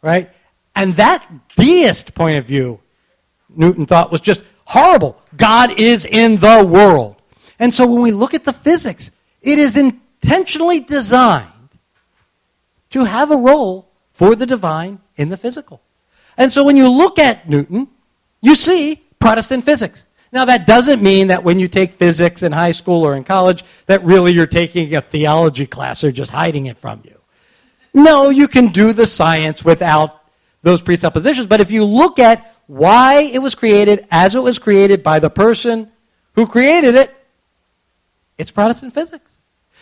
Right? 0.02 0.30
And 0.76 0.94
that 0.94 1.28
deist 1.56 2.14
point 2.14 2.38
of 2.38 2.44
view, 2.44 2.78
Newton 3.48 3.86
thought, 3.86 4.12
was 4.12 4.20
just 4.20 4.44
horrible. 4.66 5.20
God 5.36 5.80
is 5.80 6.04
in 6.04 6.36
the 6.36 6.64
world. 6.64 7.16
And 7.58 7.74
so 7.74 7.88
when 7.88 8.02
we 8.02 8.12
look 8.12 8.34
at 8.34 8.44
the 8.44 8.52
physics, 8.52 9.10
it 9.42 9.58
is 9.58 9.76
intentionally 9.76 10.78
designed 10.78 11.48
to 12.90 13.02
have 13.02 13.32
a 13.32 13.36
role 13.36 13.85
for 14.16 14.34
the 14.34 14.46
divine 14.46 14.98
in 15.16 15.28
the 15.28 15.36
physical. 15.36 15.82
And 16.38 16.50
so 16.50 16.64
when 16.64 16.78
you 16.78 16.88
look 16.88 17.18
at 17.18 17.46
Newton, 17.50 17.88
you 18.40 18.54
see 18.54 19.02
Protestant 19.18 19.62
physics. 19.62 20.06
Now, 20.32 20.46
that 20.46 20.66
doesn't 20.66 21.02
mean 21.02 21.28
that 21.28 21.44
when 21.44 21.60
you 21.60 21.68
take 21.68 21.92
physics 21.92 22.42
in 22.42 22.50
high 22.50 22.72
school 22.72 23.04
or 23.04 23.14
in 23.14 23.24
college, 23.24 23.62
that 23.84 24.02
really 24.04 24.32
you're 24.32 24.46
taking 24.46 24.94
a 24.94 25.02
theology 25.02 25.66
class 25.66 26.02
or 26.02 26.10
just 26.10 26.30
hiding 26.30 26.64
it 26.64 26.78
from 26.78 27.02
you. 27.04 27.18
No, 27.92 28.30
you 28.30 28.48
can 28.48 28.68
do 28.68 28.94
the 28.94 29.04
science 29.04 29.62
without 29.62 30.22
those 30.62 30.80
presuppositions. 30.80 31.46
But 31.46 31.60
if 31.60 31.70
you 31.70 31.84
look 31.84 32.18
at 32.18 32.54
why 32.68 33.20
it 33.20 33.40
was 33.40 33.54
created 33.54 34.06
as 34.10 34.34
it 34.34 34.42
was 34.42 34.58
created 34.58 35.02
by 35.02 35.18
the 35.18 35.30
person 35.30 35.92
who 36.34 36.46
created 36.46 36.94
it, 36.94 37.14
it's 38.38 38.50
Protestant 38.50 38.94
physics. 38.94 39.36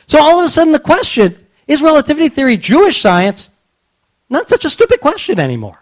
So 0.08 0.20
all 0.20 0.40
of 0.40 0.44
a 0.44 0.48
sudden, 0.48 0.72
the 0.72 0.80
question 0.80 1.36
is 1.68 1.82
relativity 1.82 2.28
theory 2.28 2.56
Jewish 2.56 3.00
science? 3.00 3.50
Not 4.28 4.48
such 4.48 4.64
a 4.64 4.70
stupid 4.70 5.00
question 5.00 5.38
anymore. 5.38 5.78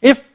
If 0.00 0.28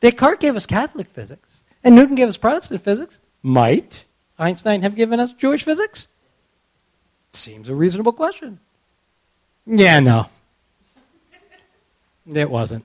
Descartes 0.00 0.40
gave 0.40 0.56
us 0.56 0.66
Catholic 0.66 1.08
physics 1.08 1.64
and 1.82 1.94
Newton 1.94 2.14
gave 2.14 2.28
us 2.28 2.36
Protestant 2.36 2.82
physics, 2.82 3.20
might 3.42 4.06
Einstein 4.38 4.82
have 4.82 4.96
given 4.96 5.20
us 5.20 5.32
Jewish 5.32 5.64
physics? 5.64 6.08
Seems 7.32 7.68
a 7.68 7.74
reasonable 7.74 8.12
question. 8.12 8.58
Yeah, 9.66 10.00
no. 10.00 10.26
It 12.32 12.50
wasn't. 12.50 12.84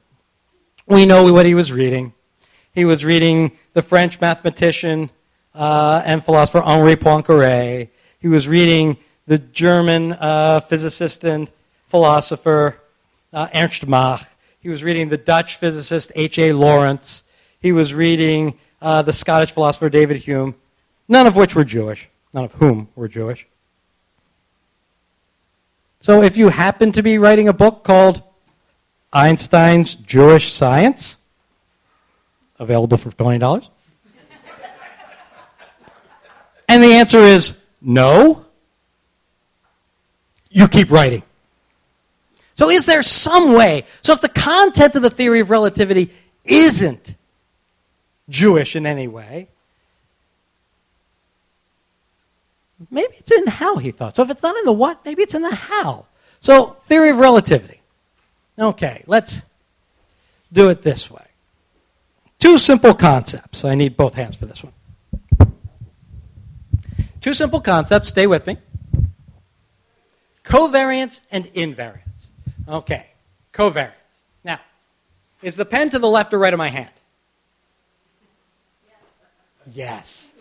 We 0.85 1.05
know 1.05 1.31
what 1.31 1.45
he 1.45 1.55
was 1.55 1.71
reading. 1.71 2.13
He 2.73 2.85
was 2.85 3.03
reading 3.03 3.51
the 3.73 3.81
French 3.81 4.19
mathematician 4.21 5.09
uh, 5.53 6.01
and 6.05 6.23
philosopher 6.23 6.61
Henri 6.61 6.95
Poincaré. 6.95 7.89
He 8.19 8.27
was 8.27 8.47
reading 8.47 8.97
the 9.27 9.37
German 9.37 10.13
uh, 10.13 10.59
physicist 10.61 11.23
and 11.23 11.51
philosopher 11.87 12.77
uh, 13.35 13.49
Ernst 13.53 13.85
Mach. 13.85 14.25
He 14.59 14.69
was 14.69 14.83
reading 14.83 15.09
the 15.09 15.17
Dutch 15.17 15.57
physicist 15.57 16.11
H.A. 16.15 16.53
Lorentz. 16.53 17.23
He 17.59 17.71
was 17.71 17.93
reading 17.93 18.57
uh, 18.81 19.01
the 19.03 19.13
Scottish 19.13 19.51
philosopher 19.51 19.89
David 19.89 20.17
Hume, 20.17 20.55
none 21.07 21.27
of 21.27 21.35
which 21.35 21.53
were 21.53 21.65
Jewish, 21.65 22.09
none 22.33 22.45
of 22.45 22.53
whom 22.53 22.87
were 22.95 23.07
Jewish. 23.07 23.45
So 25.99 26.23
if 26.23 26.37
you 26.37 26.49
happen 26.49 26.91
to 26.93 27.03
be 27.03 27.17
writing 27.17 27.47
a 27.47 27.53
book 27.53 27.83
called 27.83 28.23
Einstein's 29.11 29.95
Jewish 29.95 30.53
Science, 30.53 31.17
available 32.57 32.97
for 32.97 33.11
$20, 33.11 33.69
and 36.69 36.83
the 36.83 36.93
answer 36.93 37.19
is 37.19 37.57
no, 37.81 38.45
you 40.49 40.67
keep 40.67 40.89
writing. 40.89 41.23
So, 42.55 42.69
is 42.69 42.85
there 42.85 43.03
some 43.03 43.53
way? 43.53 43.83
So, 44.01 44.13
if 44.13 44.21
the 44.21 44.29
content 44.29 44.95
of 44.95 45.01
the 45.01 45.09
theory 45.09 45.41
of 45.41 45.49
relativity 45.49 46.11
isn't 46.43 47.15
Jewish 48.29 48.75
in 48.75 48.85
any 48.85 49.07
way, 49.07 49.49
maybe 52.89 53.13
it's 53.17 53.31
in 53.31 53.47
how 53.47 53.77
he 53.77 53.91
thought. 53.91 54.15
So, 54.15 54.23
if 54.23 54.29
it's 54.29 54.43
not 54.43 54.55
in 54.57 54.65
the 54.65 54.71
what, 54.71 55.03
maybe 55.05 55.21
it's 55.21 55.33
in 55.33 55.41
the 55.41 55.53
how. 55.53 56.05
So, 56.39 56.77
theory 56.83 57.09
of 57.09 57.17
relativity. 57.17 57.81
Okay, 58.57 59.03
let's 59.05 59.41
do 60.53 60.69
it 60.69 60.81
this 60.81 61.11
way. 61.11 61.25
Two 62.39 62.57
simple 62.57 62.93
concepts. 62.93 63.65
I 63.65 63.75
need 63.75 63.97
both 63.97 64.13
hands 64.13 64.35
for 64.35 64.45
this 64.45 64.63
one. 64.63 64.73
Two 67.19 67.33
simple 67.33 67.59
concepts, 67.59 68.09
stay 68.09 68.27
with 68.27 68.47
me 68.47 68.57
covariance 70.45 71.21
and 71.31 71.45
invariance. 71.53 72.04
Okay, 72.67 73.07
covariance. 73.53 73.91
Now, 74.43 74.59
is 75.41 75.55
the 75.55 75.65
pen 75.65 75.89
to 75.91 75.99
the 75.99 76.07
left 76.07 76.33
or 76.33 76.39
right 76.39 76.53
of 76.53 76.57
my 76.57 76.69
hand? 76.69 76.89
Yes. 79.71 80.31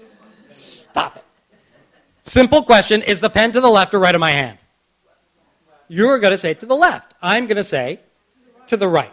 Stop 0.51 1.17
it. 1.17 1.25
Simple 2.23 2.63
question 2.63 3.03
Is 3.03 3.21
the 3.21 3.31
pen 3.31 3.53
to 3.53 3.61
the 3.61 3.69
left 3.69 3.95
or 3.95 3.99
right 3.99 4.15
of 4.15 4.21
my 4.21 4.33
hand? 4.33 4.59
You're 5.89 6.19
going 6.19 6.33
to 6.33 6.39
say 6.39 6.55
to 6.55 6.67
the 6.67 6.77
left. 6.77 7.15
I'm 7.21 7.47
going 7.47 7.57
to 7.57 7.65
say 7.65 8.01
to 8.69 8.77
the 8.77 8.89
right. 8.89 9.13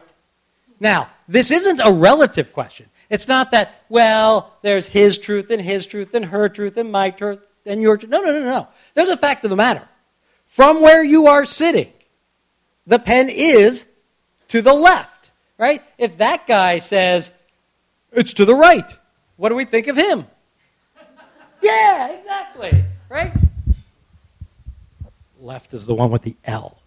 Now, 0.80 1.10
this 1.28 1.52
isn't 1.52 1.80
a 1.84 1.92
relative 1.92 2.54
question. 2.54 2.88
It's 3.10 3.28
not 3.28 3.52
that, 3.52 3.84
well, 3.90 4.54
there's 4.62 4.88
his 4.88 5.18
truth 5.18 5.52
and 5.52 5.62
his 5.62 5.86
truth 5.86 6.14
and 6.14 6.26
her 6.26 6.48
truth 6.48 6.78
and 6.78 6.92
my 6.92 7.12
truth 7.12 7.46
and 7.66 7.82
your 7.82 7.98
truth. 7.98 8.10
No, 8.10 8.22
no, 8.22 8.32
no, 8.32 8.46
no. 8.46 8.68
There's 8.94 9.10
a 9.10 9.18
fact 9.18 9.44
of 9.44 9.50
the 9.50 9.58
matter. 9.58 9.88
From 10.46 10.82
where 10.82 11.04
you 11.04 11.28
are 11.28 11.46
sitting, 11.46 11.92
the 12.92 13.00
pen 13.00 13.30
is 13.30 13.86
to 14.50 14.62
the 14.62 14.74
left, 14.74 15.32
right? 15.58 15.82
If 15.98 16.18
that 16.18 16.46
guy 16.46 16.80
says, 16.80 17.32
it's 18.12 18.34
to 18.34 18.44
the 18.44 18.54
right, 18.54 18.98
what 19.38 19.48
do 19.48 19.56
we 19.56 19.64
think 19.64 19.88
of 19.88 19.96
him? 19.96 20.28
yeah, 21.62 22.12
exactly, 22.12 22.84
right? 23.08 23.32
Left 25.40 25.74
is 25.74 25.86
the 25.86 25.96
one 25.96 26.12
with 26.12 26.24
the 26.24 26.36
L. 26.44 26.82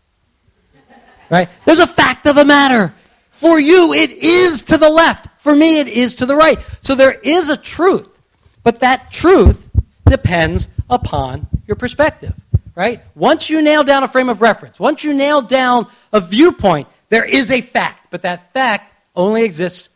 Right? 1.31 1.49
There's 1.65 1.79
a 1.79 1.87
fact 1.87 2.27
of 2.27 2.37
the 2.37 2.45
matter. 2.45 2.95
For 3.31 3.59
you, 3.59 3.95
it 3.95 4.11
is 4.11 4.63
to 4.65 4.77
the 4.77 4.91
left. 4.91 5.29
For 5.41 5.57
me, 5.57 5.79
it 5.79 5.89
is 5.89 6.17
to 6.17 6.27
the 6.27 6.37
right. 6.37 6.61
So 6.83 6.95
there 6.95 7.13
is 7.13 7.49
a 7.49 7.57
truth, 7.57 8.15
but 8.63 8.81
that 8.81 9.11
truth 9.11 9.71
depends 10.07 10.69
upon 10.91 11.47
your 11.67 11.77
perspective, 11.77 12.35
right? 12.75 13.03
Once 13.15 13.49
you 13.51 13.63
nail 13.63 13.85
down 13.85 14.03
a 14.03 14.09
frame 14.09 14.29
of 14.29 14.43
reference, 14.43 14.79
once 14.79 15.05
you 15.05 15.15
nail 15.15 15.43
down 15.43 15.87
a 16.13 16.21
viewpoint, 16.21 16.89
there 17.09 17.25
is 17.25 17.51
a 17.51 17.61
fact, 17.61 18.09
but 18.11 18.23
that 18.23 18.53
fact 18.53 18.93
only 19.15 19.45
exists 19.45 19.91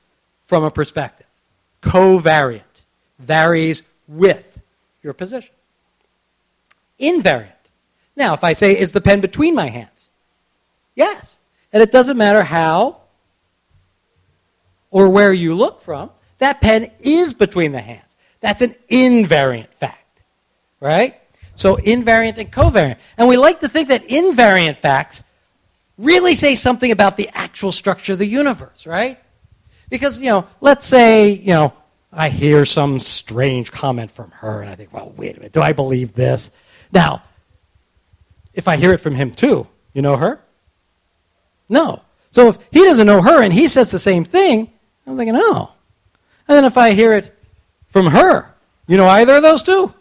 from 0.44 0.64
a 0.64 0.70
perspective. 0.70 1.26
Covariant 1.82 2.62
varies 3.18 3.82
with 4.06 4.60
your 5.02 5.12
position. 5.12 5.54
Invariant. 7.00 7.52
Now, 8.16 8.34
if 8.34 8.42
I 8.42 8.52
say, 8.52 8.78
is 8.78 8.92
the 8.92 9.00
pen 9.00 9.20
between 9.20 9.54
my 9.54 9.68
hands? 9.68 10.10
Yes. 10.94 11.40
And 11.72 11.82
it 11.82 11.92
doesn't 11.92 12.16
matter 12.16 12.42
how 12.42 13.02
or 14.90 15.08
where 15.10 15.32
you 15.32 15.54
look 15.54 15.80
from, 15.82 16.10
that 16.38 16.60
pen 16.60 16.90
is 16.98 17.34
between 17.34 17.72
the 17.72 17.80
hands. 17.80 18.16
That's 18.40 18.62
an 18.62 18.74
invariant 18.88 19.68
fact, 19.74 20.22
right? 20.80 21.20
So 21.58 21.76
invariant 21.76 22.38
and 22.38 22.52
covariant. 22.52 22.98
And 23.16 23.28
we 23.28 23.36
like 23.36 23.58
to 23.60 23.68
think 23.68 23.88
that 23.88 24.06
invariant 24.06 24.76
facts 24.76 25.24
really 25.98 26.36
say 26.36 26.54
something 26.54 26.92
about 26.92 27.16
the 27.16 27.28
actual 27.34 27.72
structure 27.72 28.12
of 28.12 28.20
the 28.20 28.26
universe, 28.26 28.86
right? 28.86 29.18
Because, 29.90 30.20
you 30.20 30.28
know, 30.28 30.46
let's 30.60 30.86
say, 30.86 31.30
you 31.30 31.52
know, 31.52 31.72
I 32.12 32.28
hear 32.28 32.64
some 32.64 33.00
strange 33.00 33.72
comment 33.72 34.12
from 34.12 34.30
her 34.30 34.62
and 34.62 34.70
I 34.70 34.76
think, 34.76 34.92
well, 34.92 35.12
wait 35.16 35.32
a 35.32 35.40
minute, 35.40 35.52
do 35.52 35.60
I 35.60 35.72
believe 35.72 36.14
this? 36.14 36.52
Now, 36.92 37.24
if 38.54 38.68
I 38.68 38.76
hear 38.76 38.92
it 38.92 38.98
from 38.98 39.16
him 39.16 39.32
too, 39.32 39.66
you 39.94 40.00
know 40.00 40.16
her? 40.16 40.40
No. 41.68 42.02
So 42.30 42.50
if 42.50 42.58
he 42.70 42.84
doesn't 42.84 43.06
know 43.06 43.20
her 43.20 43.42
and 43.42 43.52
he 43.52 43.66
says 43.66 43.90
the 43.90 43.98
same 43.98 44.24
thing, 44.24 44.70
I'm 45.08 45.16
thinking, 45.16 45.34
oh. 45.36 45.72
And 46.46 46.56
then 46.56 46.64
if 46.64 46.78
I 46.78 46.92
hear 46.92 47.14
it 47.14 47.36
from 47.88 48.06
her, 48.06 48.54
you 48.86 48.96
know 48.96 49.08
either 49.08 49.38
of 49.38 49.42
those 49.42 49.64
two? 49.64 49.92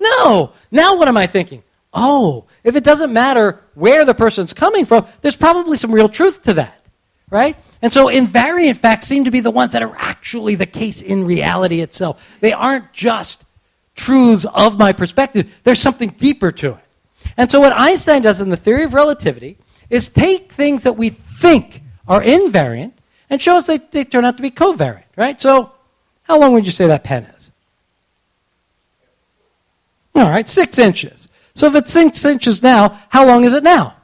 No. 0.00 0.52
Now 0.70 0.96
what 0.96 1.08
am 1.08 1.16
I 1.16 1.26
thinking? 1.26 1.62
Oh, 1.92 2.46
if 2.64 2.76
it 2.76 2.84
doesn't 2.84 3.12
matter 3.12 3.60
where 3.74 4.04
the 4.04 4.14
person's 4.14 4.52
coming 4.52 4.84
from, 4.84 5.06
there's 5.22 5.36
probably 5.36 5.76
some 5.76 5.92
real 5.92 6.08
truth 6.08 6.42
to 6.42 6.54
that, 6.54 6.84
right? 7.30 7.56
And 7.80 7.92
so 7.92 8.06
invariant 8.06 8.76
facts 8.76 9.06
seem 9.06 9.24
to 9.24 9.30
be 9.30 9.40
the 9.40 9.50
ones 9.50 9.72
that 9.72 9.82
are 9.82 9.96
actually 9.96 10.54
the 10.54 10.66
case 10.66 11.00
in 11.00 11.24
reality 11.24 11.80
itself. 11.80 12.38
They 12.40 12.52
aren't 12.52 12.92
just 12.92 13.44
truths 13.94 14.46
of 14.54 14.78
my 14.78 14.92
perspective, 14.92 15.52
there's 15.64 15.80
something 15.80 16.10
deeper 16.10 16.52
to 16.52 16.74
it. 16.74 16.84
And 17.36 17.50
so 17.50 17.60
what 17.60 17.72
Einstein 17.72 18.22
does 18.22 18.40
in 18.40 18.48
the 18.48 18.56
theory 18.56 18.84
of 18.84 18.94
relativity 18.94 19.58
is 19.90 20.08
take 20.08 20.52
things 20.52 20.84
that 20.84 20.92
we 20.92 21.10
think 21.10 21.82
are 22.06 22.22
invariant 22.22 22.92
and 23.30 23.40
show 23.42 23.56
us 23.56 23.66
that 23.66 23.90
they 23.90 24.04
turn 24.04 24.24
out 24.24 24.36
to 24.36 24.42
be 24.42 24.50
covariant, 24.50 25.04
right? 25.16 25.40
So 25.40 25.72
how 26.22 26.38
long 26.38 26.52
would 26.52 26.66
you 26.66 26.72
say 26.72 26.86
that 26.86 27.04
pen 27.04 27.24
is? 27.36 27.52
All 30.18 30.28
right, 30.28 30.48
six 30.48 30.78
inches. 30.78 31.28
So 31.54 31.68
if 31.68 31.76
it's 31.76 31.92
six 31.92 32.24
inches 32.24 32.60
now, 32.60 32.98
how 33.08 33.24
long 33.24 33.44
is 33.44 33.52
it 33.52 33.62
now? 33.62 33.94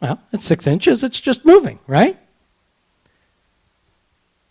Well, 0.00 0.20
it's 0.32 0.44
six 0.44 0.66
inches. 0.66 1.04
It's 1.04 1.20
just 1.20 1.44
moving, 1.44 1.78
right? 1.86 2.18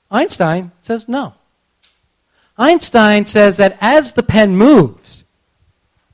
Einstein 0.09 0.71
says 0.79 1.09
no. 1.09 1.34
Einstein 2.57 3.25
says 3.25 3.57
that 3.57 3.77
as 3.82 4.13
the 4.13 4.23
pen 4.23 4.55
moves, 4.55 5.25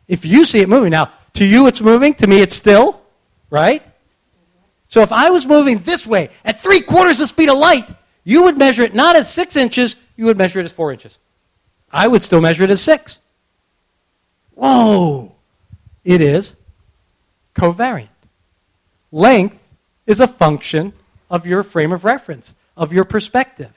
if 0.08 0.26
you 0.26 0.46
see 0.46 0.62
it 0.62 0.70
moving, 0.70 0.90
now 0.90 1.12
to 1.36 1.46
you 1.46 1.68
it's 1.68 1.82
moving, 1.82 2.16
to 2.16 2.26
me 2.26 2.42
it's 2.42 2.56
still, 2.56 3.00
right? 3.52 3.84
So 4.88 5.02
if 5.02 5.12
I 5.12 5.30
was 5.30 5.46
moving 5.46 5.78
this 5.80 6.08
way 6.08 6.30
at 6.44 6.64
three 6.64 6.82
quarters 6.82 7.20
the 7.20 7.28
speed 7.28 7.50
of 7.50 7.58
light, 7.60 7.88
you 8.24 8.44
would 8.44 8.58
measure 8.58 8.82
it 8.82 8.96
not 8.96 9.16
as 9.16 9.32
six 9.32 9.56
inches, 9.56 9.96
you 10.16 10.26
would 10.26 10.40
measure 10.40 10.60
it 10.60 10.66
as 10.66 10.74
four 10.74 10.92
inches. 10.92 11.20
I 11.92 12.08
would 12.08 12.24
still 12.24 12.42
measure 12.42 12.64
it 12.64 12.72
as 12.72 12.82
six. 12.82 13.20
Whoa! 14.58 15.36
It 16.04 16.20
is 16.20 16.56
covariant. 17.54 18.10
Length 19.12 19.60
is 20.08 20.20
a 20.20 20.28
function 20.28 20.94
of 21.30 21.46
your 21.46 21.62
frame 21.62 21.92
of 21.92 22.04
reference, 22.04 22.56
of 22.76 22.92
your 22.92 23.04
perspective. 23.04 23.72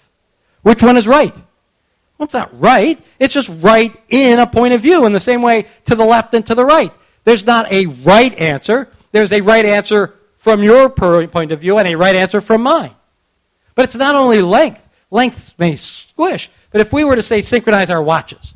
Which 0.63 0.83
one 0.83 0.97
is 0.97 1.07
right? 1.07 1.35
Well, 1.35 2.25
it's 2.25 2.33
not 2.33 2.59
right. 2.59 2.99
It's 3.19 3.35
just 3.35 3.51
right 3.61 3.95
in 4.09 4.39
a 4.39 4.47
point 4.47 4.73
of 4.73 4.81
view 4.81 5.05
in 5.05 5.13
the 5.13 5.21
same 5.21 5.43
way 5.43 5.67
to 5.85 5.95
the 5.95 6.05
left 6.05 6.33
and 6.33 6.47
to 6.47 6.55
the 6.55 6.65
right. 6.65 6.93
There's 7.25 7.45
not 7.45 7.71
a 7.71 7.85
right 7.87 8.35
answer. 8.39 8.89
There's 9.13 9.33
a 9.33 9.43
right 9.43 9.67
answer 9.67 10.15
from 10.37 10.63
your 10.63 10.89
point 10.89 11.53
of 11.53 11.61
view 11.61 11.77
and 11.77 11.89
a 11.89 11.95
right 11.95 12.17
answer 12.17 12.41
from 12.41 12.63
mine. 12.63 12.95
But 13.75 13.85
it's 13.85 13.97
not 13.97 14.15
only 14.15 14.41
length. 14.41 14.87
Lengths 15.11 15.55
may 15.59 15.77
squish. 15.77 16.51
But 16.71 16.81
if 16.81 16.91
we 16.91 17.05
were 17.05 17.17
to 17.17 17.23
say 17.23 17.43
synchronize 17.43 17.91
our 17.91 18.03
watches, 18.03 18.55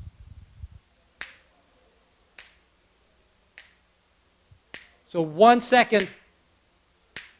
so 5.14 5.22
one 5.22 5.60
second 5.60 6.08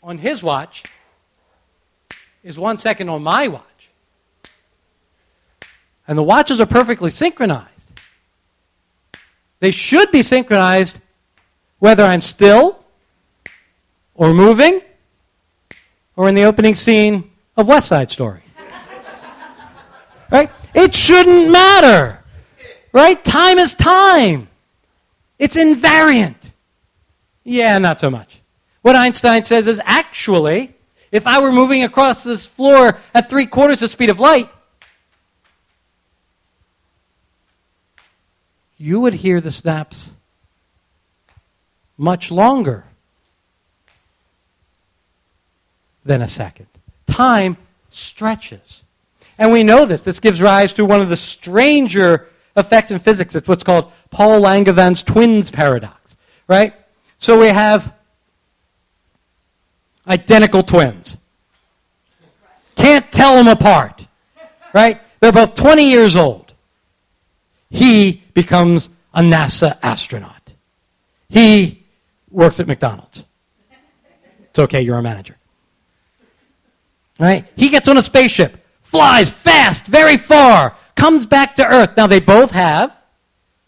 on 0.01 0.17
his 0.17 0.45
watch 0.45 0.85
is 2.45 2.57
one 2.57 2.79
second 2.79 3.09
on 3.09 3.21
my 3.21 3.49
watch. 3.49 3.91
And 6.07 6.17
the 6.17 6.23
watches 6.23 6.61
are 6.61 6.67
perfectly 6.67 7.11
synchronized. 7.11 8.01
They 9.59 9.73
should 9.73 10.13
be 10.13 10.23
synchronized 10.23 11.01
whether 11.81 12.05
I'm 12.05 12.21
still 12.21 12.79
or 14.15 14.33
moving 14.33 14.81
or 16.15 16.29
in 16.29 16.37
the 16.37 16.45
opening 16.45 16.77
scene 16.77 17.29
of 17.57 17.67
West 17.67 17.89
Side 17.89 18.09
Story. 18.09 18.43
right? 20.31 20.49
It 20.77 20.95
shouldn't 20.95 21.51
matter. 21.51 22.23
Right? 22.93 23.25
Time 23.25 23.59
is 23.59 23.75
time. 23.75 24.47
It's 25.41 25.57
invariant. 25.57 26.44
Yeah, 27.45 27.79
not 27.79 28.01
so 28.01 28.11
much. 28.11 28.41
What 28.83 28.97
Einstein 28.97 29.45
says 29.45 29.67
is 29.67 29.81
actually, 29.85 30.75
if 31.13 31.27
I 31.27 31.41
were 31.41 31.53
moving 31.53 31.85
across 31.85 32.25
this 32.25 32.47
floor 32.47 32.99
at 33.15 33.31
three 33.31 33.47
quarters 33.47 33.81
the 33.81 33.89
speed 33.89 34.11
of 34.11 34.19
light, 34.19 34.51
you 38.77 39.01
would 39.01 39.15
hear 39.15 39.41
the 39.41 39.53
snaps 39.53 40.15
much 41.97 42.31
longer 42.31 42.85
than 46.05 46.21
a 46.21 46.29
second. 46.29 46.67
Time 47.07 47.57
stretches. 47.91 48.85
And 49.39 49.53
we 49.53 49.63
know 49.63 49.87
this. 49.87 50.05
This 50.05 50.21
gives 50.21 50.43
rise 50.43 50.73
to 50.75 50.85
one 50.85 51.01
of 51.01 51.09
the 51.09 51.17
stranger 51.17 52.29
effects 52.57 52.91
in 52.91 52.99
physics. 52.99 53.35
It's 53.35 53.49
what's 53.49 53.65
called 53.65 53.93
Paul 54.11 54.41
Langevin's 54.43 55.03
twins 55.03 55.51
paradox, 55.51 56.17
right? 56.47 56.75
So 57.25 57.41
we 57.41 57.47
have 57.47 57.91
identical 60.07 60.63
twins. 60.63 61.17
Can't 62.77 63.11
tell 63.11 63.37
them 63.37 63.49
apart, 63.49 64.07
right? 64.75 65.01
They're 65.21 65.33
both 65.33 65.55
20 65.55 65.89
years 65.89 66.17
old. 66.17 66.53
He 67.71 68.23
becomes 68.35 68.91
a 69.15 69.23
NASA 69.23 69.79
astronaut. 69.83 70.53
He 71.31 71.83
works 72.31 72.61
at 72.61 72.67
McDonald's. 72.67 73.25
It's 74.51 74.59
okay, 74.59 74.83
you're 74.83 74.99
a 74.99 75.03
manager. 75.03 75.39
Right? 77.19 77.47
He 77.57 77.71
gets 77.71 77.89
on 77.89 77.97
a 77.97 78.03
spaceship, 78.03 78.63
flies 78.83 79.31
fast, 79.31 79.87
very 79.87 80.19
far, 80.19 80.77
comes 80.95 81.25
back 81.25 81.57
to 81.57 81.67
Earth. 81.67 81.97
Now, 81.97 82.07
they 82.07 82.21
both 82.21 82.51
have 82.51 82.95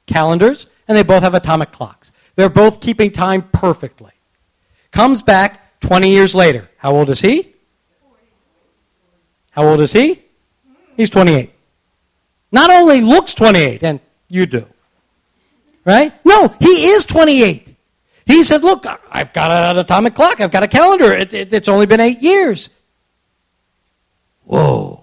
calendars 0.07 0.67
and 0.89 0.99
they 0.99 1.03
both 1.03 1.23
have 1.23 1.33
atomic 1.33 1.73
clocks. 1.73 2.13
They're 2.37 2.49
both 2.49 2.80
keeping 2.80 3.11
time 3.11 3.43
perfectly. 3.53 4.12
Comes 4.93 5.22
back 5.22 5.80
20 5.80 6.11
years 6.11 6.34
later. 6.34 6.70
How 6.78 6.95
old 6.95 7.11
is 7.11 7.20
he? 7.20 7.53
How 9.51 9.66
old 9.66 9.80
is 9.80 9.93
he? 9.93 10.22
He's 10.97 11.11
28. 11.11 11.53
Not 12.53 12.70
only 12.70 13.01
looks 13.01 13.34
28, 13.34 13.82
and 13.82 14.01
you 14.28 14.47
do, 14.47 14.66
right? 15.84 16.12
No, 16.24 16.55
he 16.61 16.89
is 16.89 17.05
28. 17.05 17.74
He 18.26 18.43
said, 18.43 18.62
Look, 18.62 18.87
I've 19.11 19.32
got 19.32 19.51
an 19.51 19.78
atomic 19.78 20.14
clock, 20.14 20.41
I've 20.41 20.51
got 20.51 20.62
a 20.62 20.68
calendar. 20.68 21.12
It, 21.12 21.32
it, 21.32 21.53
it's 21.53 21.68
only 21.68 21.87
been 21.87 22.01
eight 22.01 22.22
years. 22.22 22.70
Whoa, 24.45 25.03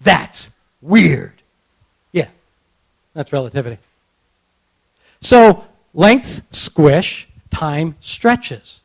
that's 0.00 0.50
weird. 0.80 1.42
Yeah, 2.12 2.28
that's 3.14 3.32
relativity. 3.32 3.78
So, 5.20 5.64
length 5.94 6.42
squish, 6.50 7.28
time 7.50 7.96
stretches. 8.00 8.80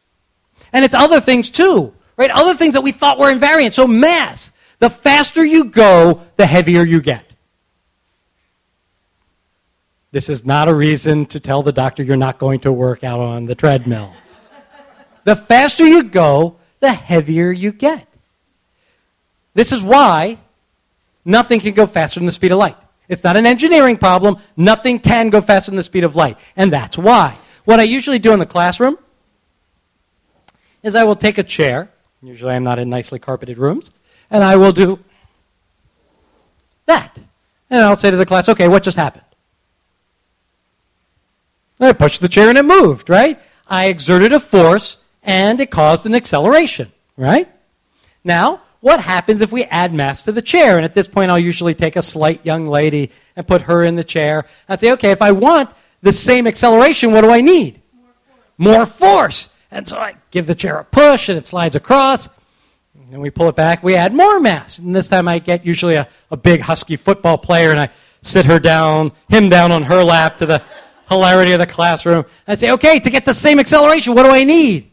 And 0.72 0.84
it's 0.84 0.94
other 0.94 1.20
things 1.20 1.50
too, 1.50 1.94
right? 2.18 2.32
Other 2.32 2.56
things 2.56 2.74
that 2.74 2.82
we 2.82 2.92
thought 2.92 3.20
were 3.20 3.34
invariant. 3.34 3.74
So, 3.74 3.88
mass. 3.88 4.52
The 4.80 4.90
faster 4.90 5.46
you 5.46 5.66
go, 5.66 6.22
the 6.36 6.46
heavier 6.46 6.84
you 6.84 7.02
get. 7.02 7.26
This 10.12 10.30
is 10.30 10.46
not 10.46 10.68
a 10.68 10.74
reason 10.74 11.26
to 11.28 11.40
tell 11.40 11.64
the 11.64 11.72
doctor 11.72 12.04
you're 12.04 12.18
not 12.18 12.38
going 12.38 12.60
to 12.62 12.72
work 12.72 13.04
out 13.04 13.20
on 13.20 13.46
the 13.46 13.56
treadmill. 13.56 14.14
the 15.24 15.36
faster 15.36 15.88
you 15.88 16.04
go, 16.04 16.58
the 16.80 16.92
heavier 16.92 17.52
you 17.52 17.72
get. 17.72 18.08
This 19.54 19.72
is 19.72 19.82
why 19.82 20.38
nothing 21.24 21.60
can 21.60 21.74
go 21.74 21.86
faster 21.86 22.20
than 22.20 22.26
the 22.28 22.32
speed 22.32 22.52
of 22.52 22.58
light. 22.58 22.78
It's 23.08 23.24
not 23.24 23.36
an 23.36 23.46
engineering 23.46 23.98
problem. 23.98 24.38
Nothing 24.56 25.00
can 25.00 25.30
go 25.30 25.42
faster 25.42 25.72
than 25.72 25.78
the 25.78 25.84
speed 25.84 26.04
of 26.04 26.16
light. 26.16 26.38
And 26.56 26.72
that's 26.72 26.98
why. 26.98 27.38
What 27.66 27.80
I 27.80 27.84
usually 27.84 28.20
do 28.20 28.34
in 28.34 28.40
the 28.40 28.46
classroom 28.46 28.98
is 30.82 30.96
I 30.96 31.04
will 31.04 31.16
take 31.16 31.38
a 31.38 31.44
chair. 31.44 31.90
Usually 32.22 32.54
I'm 32.54 32.64
not 32.64 32.80
in 32.80 32.90
nicely 32.90 33.20
carpeted 33.20 33.58
rooms. 33.58 33.92
And 34.30 34.44
I 34.44 34.56
will 34.56 34.72
do 34.72 35.00
that. 36.86 37.18
And 37.70 37.82
I'll 37.82 37.96
say 37.96 38.12
to 38.12 38.18
the 38.18 38.26
class, 38.26 38.50
okay, 38.50 38.68
what 38.68 38.84
just 38.84 38.98
happened? 38.98 39.26
And 41.80 41.90
I 41.90 41.94
pushed 41.94 42.22
the 42.22 42.30
chair 42.30 42.50
and 42.50 42.58
it 42.58 42.66
moved, 42.66 43.10
right? 43.10 43.40
I 43.68 43.88
exerted 43.88 44.32
a 44.32 44.40
force 44.40 44.98
and 45.24 45.60
it 45.60 45.72
caused 45.72 46.06
an 46.06 46.16
acceleration, 46.16 46.92
right? 47.18 47.50
Now, 48.24 48.62
what 48.84 49.00
happens 49.00 49.42
if 49.42 49.54
we 49.54 49.64
add 49.64 49.94
mass 49.94 50.24
to 50.24 50.34
the 50.34 50.42
chair? 50.42 50.76
And 50.76 50.84
at 50.84 50.94
this 50.94 51.08
point, 51.08 51.32
I'll 51.32 51.40
usually 51.40 51.74
take 51.74 51.96
a 51.96 52.02
slight 52.02 52.46
young 52.46 52.68
lady 52.68 53.12
and 53.34 53.48
put 53.48 53.62
her 53.62 53.82
in 53.82 53.96
the 53.96 54.04
chair. 54.04 54.44
I'd 54.68 54.82
say, 54.82 54.92
okay, 54.92 55.12
if 55.12 55.22
I 55.22 55.32
want 55.32 55.70
the 56.02 56.12
same 56.12 56.48
acceleration, 56.48 57.14
what 57.14 57.22
do 57.22 57.30
I 57.32 57.40
need? 57.40 57.82
More 57.94 58.06
force. 58.06 58.40
More 58.58 58.86
force. 58.86 59.50
And 59.72 59.88
so 59.88 59.98
I 59.98 60.16
give 60.32 60.48
the 60.48 60.54
chair 60.54 60.80
a 60.80 60.84
push 60.84 61.30
and 61.30 61.38
it 61.38 61.46
slides 61.46 61.78
across. 61.78 62.28
And 63.10 63.22
we 63.22 63.30
pull 63.30 63.48
it 63.48 63.56
back. 63.56 63.84
We 63.84 63.96
add 63.96 64.14
more 64.14 64.42
mass. 64.42 64.80
And 64.80 64.94
this 64.94 65.08
time 65.08 65.30
I 65.30 65.40
get 65.40 65.66
usually 65.66 65.96
a, 65.96 66.06
a 66.30 66.36
big 66.36 66.60
husky 66.60 66.98
football 66.98 67.38
player 67.38 67.72
and 67.72 67.80
I 67.80 67.90
sit 68.22 68.46
her 68.48 68.60
down, 68.60 69.14
him 69.30 69.48
down 69.48 69.72
on 69.72 69.84
her 69.84 70.04
lap 70.04 70.36
to 70.38 70.46
the 70.46 70.62
hilarity 71.08 71.54
of 71.54 71.60
the 71.60 71.68
classroom. 71.68 72.26
I 72.50 72.56
say, 72.56 72.72
okay, 72.72 73.00
to 73.00 73.10
get 73.10 73.24
the 73.24 73.34
same 73.34 73.62
acceleration, 73.62 74.14
what 74.14 74.24
do 74.24 74.30
I 74.30 74.44
need? 74.44 74.92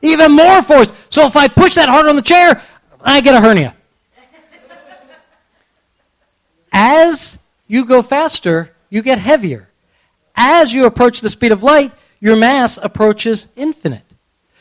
Even 0.00 0.32
more 0.32 0.60
force. 0.62 0.92
So 1.08 1.24
if 1.24 1.36
I 1.36 1.46
push 1.46 1.76
that 1.76 1.88
hard 1.88 2.06
on 2.06 2.16
the 2.16 2.22
chair, 2.22 2.60
I 3.02 3.20
get 3.20 3.34
a 3.34 3.40
hernia. 3.40 3.74
As 6.72 7.38
you 7.66 7.84
go 7.84 8.02
faster, 8.02 8.74
you 8.88 9.02
get 9.02 9.18
heavier. 9.18 9.68
As 10.34 10.72
you 10.72 10.86
approach 10.86 11.20
the 11.20 11.30
speed 11.30 11.52
of 11.52 11.62
light, 11.62 11.92
your 12.20 12.36
mass 12.36 12.78
approaches 12.78 13.48
infinite. 13.56 14.04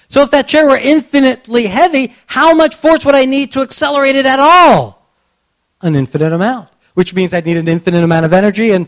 So 0.09 0.21
if 0.23 0.31
that 0.31 0.47
chair 0.47 0.67
were 0.67 0.77
infinitely 0.77 1.67
heavy, 1.67 2.13
how 2.25 2.53
much 2.53 2.75
force 2.75 3.05
would 3.05 3.15
I 3.15 3.25
need 3.25 3.53
to 3.53 3.61
accelerate 3.61 4.15
it 4.15 4.25
at 4.25 4.39
all? 4.39 5.05
An 5.81 5.95
infinite 5.95 6.33
amount, 6.33 6.69
which 6.95 7.13
means 7.13 7.33
I'd 7.33 7.45
need 7.45 7.57
an 7.57 7.69
infinite 7.69 8.03
amount 8.03 8.25
of 8.25 8.33
energy, 8.33 8.71
and 8.71 8.87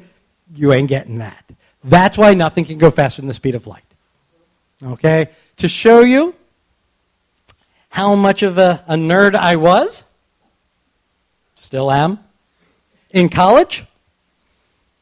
you 0.53 0.73
ain't 0.73 0.89
getting 0.89 1.19
that. 1.19 1.49
That's 1.83 2.17
why 2.17 2.33
nothing 2.33 2.65
can 2.65 2.77
go 2.77 2.91
faster 2.91 3.21
than 3.21 3.29
the 3.29 3.33
speed 3.33 3.55
of 3.55 3.67
light. 3.67 3.83
Okay? 4.83 5.29
To 5.57 5.69
show 5.69 6.01
you 6.01 6.35
how 7.93 8.15
much 8.15 8.41
of 8.41 8.57
a, 8.57 8.83
a 8.87 8.95
nerd 8.95 9.35
I 9.35 9.55
was, 9.55 10.03
still 11.53 11.91
am, 11.91 12.17
in 13.11 13.29
college, 13.29 13.85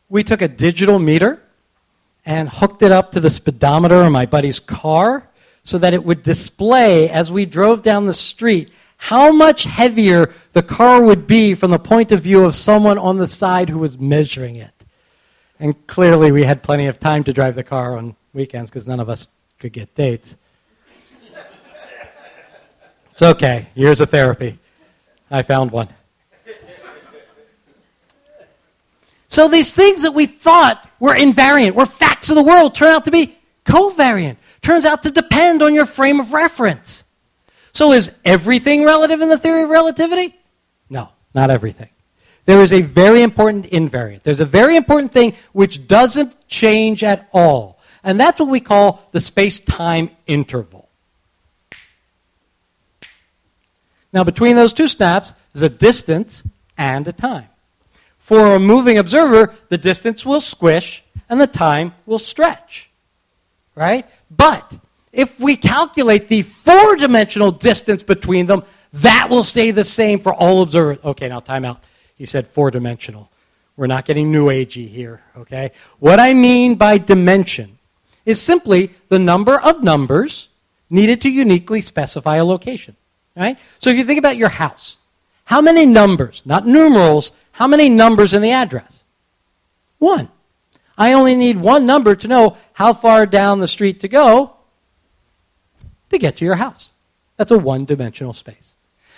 we 0.10 0.26
took 0.26 0.42
a 0.42 0.48
digital 0.50 1.00
meter 1.00 1.42
and 2.26 2.50
hooked 2.50 2.82
it 2.82 2.92
up 2.92 3.14
to 3.14 3.22
the 3.22 3.30
speedometer 3.30 4.04
in 4.04 4.12
my 4.12 4.26
buddy's 4.26 4.60
car 4.60 5.26
so 5.64 5.78
that 5.78 5.94
it 5.94 6.04
would 6.04 6.22
display 6.22 7.10
as 7.10 7.32
we 7.32 7.46
drove 7.46 7.82
down 7.82 8.08
the 8.08 8.14
street 8.14 8.70
how 8.98 9.32
much 9.32 9.64
heavier 9.64 10.30
the 10.52 10.62
car 10.62 11.02
would 11.02 11.26
be 11.26 11.54
from 11.54 11.72
the 11.72 11.80
point 11.80 12.12
of 12.12 12.22
view 12.22 12.44
of 12.44 12.54
someone 12.54 12.98
on 12.98 13.16
the 13.16 13.28
side 13.28 13.70
who 13.70 13.80
was 13.80 13.98
measuring 13.98 14.58
it. 14.58 14.74
And 15.62 15.88
clearly, 15.88 16.34
we 16.34 16.44
had 16.44 16.62
plenty 16.62 16.88
of 16.88 17.00
time 17.00 17.24
to 17.24 17.32
drive 17.32 17.56
the 17.56 17.64
car 17.64 17.96
on 17.96 18.18
weekends 18.34 18.70
because 18.70 18.86
none 18.86 19.00
of 19.00 19.10
us 19.10 19.28
could 19.60 19.72
get 19.72 19.96
dates. 19.96 20.36
It's 23.22 23.30
okay. 23.34 23.68
Years 23.76 24.02
of 24.02 24.10
therapy. 24.10 24.58
I 25.30 25.44
found 25.44 25.70
one. 25.70 25.90
So 29.28 29.48
these 29.48 29.74
things 29.74 30.02
that 30.02 30.14
we 30.14 30.26
thought 30.26 30.90
were 31.00 31.14
invariant, 31.14 31.76
were 31.76 31.86
facts 31.86 32.32
of 32.32 32.36
the 32.36 32.42
world, 32.42 32.74
turn 32.74 32.90
out 32.90 33.06
to 33.06 33.12
be 33.12 33.38
covariant. 33.64 34.38
Turns 34.64 34.86
out 34.86 35.04
to 35.04 35.12
depend 35.12 35.62
on 35.62 35.76
your 35.76 35.86
frame 35.86 36.20
of 36.20 36.34
reference. 36.34 37.04
So 37.74 37.92
is 37.92 38.12
everything 38.26 38.86
relative 38.86 39.22
in 39.22 39.30
the 39.30 39.38
theory 39.38 39.62
of 39.64 39.70
relativity? 39.70 40.36
No, 40.90 41.10
not 41.36 41.52
everything. 41.52 41.90
There 42.46 42.62
is 42.62 42.74
a 42.74 42.82
very 42.82 43.22
important 43.22 43.68
invariant. 43.68 44.24
There's 44.24 44.42
a 44.42 44.46
very 44.46 44.76
important 44.76 45.12
thing 45.12 45.36
which 45.52 45.88
doesn't 45.88 46.48
change 46.48 47.04
at 47.04 47.30
all. 47.34 47.80
And 48.04 48.20
that's 48.20 48.40
what 48.40 48.50
we 48.50 48.62
call 48.62 49.08
the 49.12 49.20
space-time 49.20 50.10
interval. 50.26 50.81
Now, 54.14 54.24
between 54.24 54.56
those 54.56 54.74
two 54.74 54.88
snaps 54.88 55.34
is 55.54 55.62
a 55.62 55.70
distance 55.70 56.44
and 56.78 57.08
a 57.08 57.14
time. 57.14 57.48
For 58.18 58.56
a 58.56 58.60
moving 58.60 58.98
observer, 58.98 59.54
the 59.70 59.78
distance 59.78 60.26
will 60.26 60.42
squish 60.42 61.04
and 61.30 61.40
the 61.40 61.48
time 61.48 61.94
will 62.06 62.20
stretch. 62.20 62.90
Right? 63.76 64.06
But 64.30 64.74
if 65.12 65.40
we 65.40 65.56
calculate 65.56 66.28
the 66.28 66.42
four 66.44 66.96
dimensional 66.98 67.52
distance 67.52 68.04
between 68.04 68.46
them, 68.46 68.64
that 68.94 69.28
will 69.30 69.44
stay 69.44 69.72
the 69.72 69.84
same 69.84 70.20
for 70.20 70.34
all 70.34 70.62
observers. 70.62 71.00
Okay, 71.04 71.30
now 71.30 71.40
time 71.40 71.66
out. 71.66 71.84
He 72.16 72.26
said 72.26 72.48
four 72.48 72.72
dimensional. 72.72 73.30
We're 73.78 73.88
not 73.88 74.06
getting 74.06 74.32
new 74.32 74.48
agey 74.48 74.88
here, 74.88 75.22
okay? 75.38 75.72
What 76.00 76.20
I 76.20 76.34
mean 76.34 76.76
by 76.76 76.98
dimension 76.98 77.80
is 78.26 78.40
simply 78.40 78.92
the 79.10 79.20
number 79.20 79.60
of 79.60 79.82
numbers 79.82 80.50
needed 80.90 81.22
to 81.22 81.30
uniquely 81.30 81.82
specify 81.82 82.36
a 82.36 82.46
location. 82.46 82.96
Right? 83.36 83.58
So 83.80 83.90
if 83.90 83.98
you 83.98 84.04
think 84.04 84.20
about 84.20 84.38
your 84.38 84.50
house, 84.50 84.98
how 85.46 85.62
many 85.62 85.86
numbers, 85.86 86.42
not 86.46 86.68
numerals, 86.68 87.32
how 87.54 87.68
many 87.68 87.90
numbers 87.90 88.34
in 88.34 88.42
the 88.42 88.52
address? 88.52 89.04
One. 90.00 90.30
I 90.98 91.14
only 91.14 91.36
need 91.36 91.58
one 91.58 91.86
number 91.86 92.16
to 92.16 92.28
know 92.28 92.58
how 92.74 92.94
far 92.94 93.26
down 93.26 93.60
the 93.60 93.68
street 93.68 94.02
to 94.02 94.08
go 94.08 94.56
to 96.10 96.18
get 96.18 96.38
to 96.38 96.46
your 96.46 96.56
house. 96.56 96.94
That's 97.38 97.52
a 97.52 97.58
one 97.58 97.86
dimensional 97.86 98.34
space. 98.34 98.76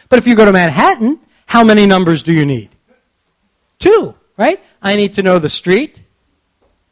But 0.07 0.19
if 0.19 0.27
you 0.27 0.35
go 0.35 0.45
to 0.45 0.53
Manhattan, 0.53 1.19
how 1.45 1.63
many 1.63 1.85
numbers 1.85 2.23
do 2.23 2.31
you 2.31 2.45
need? 2.45 2.69
Two, 3.79 4.15
right? 4.37 4.63
I 4.81 4.95
need 4.95 5.13
to 5.13 5.23
know 5.23 5.39
the 5.39 5.49
street 5.49 6.01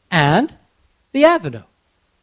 and 0.09 0.53
the 1.13 1.25
avenue. 1.25 1.63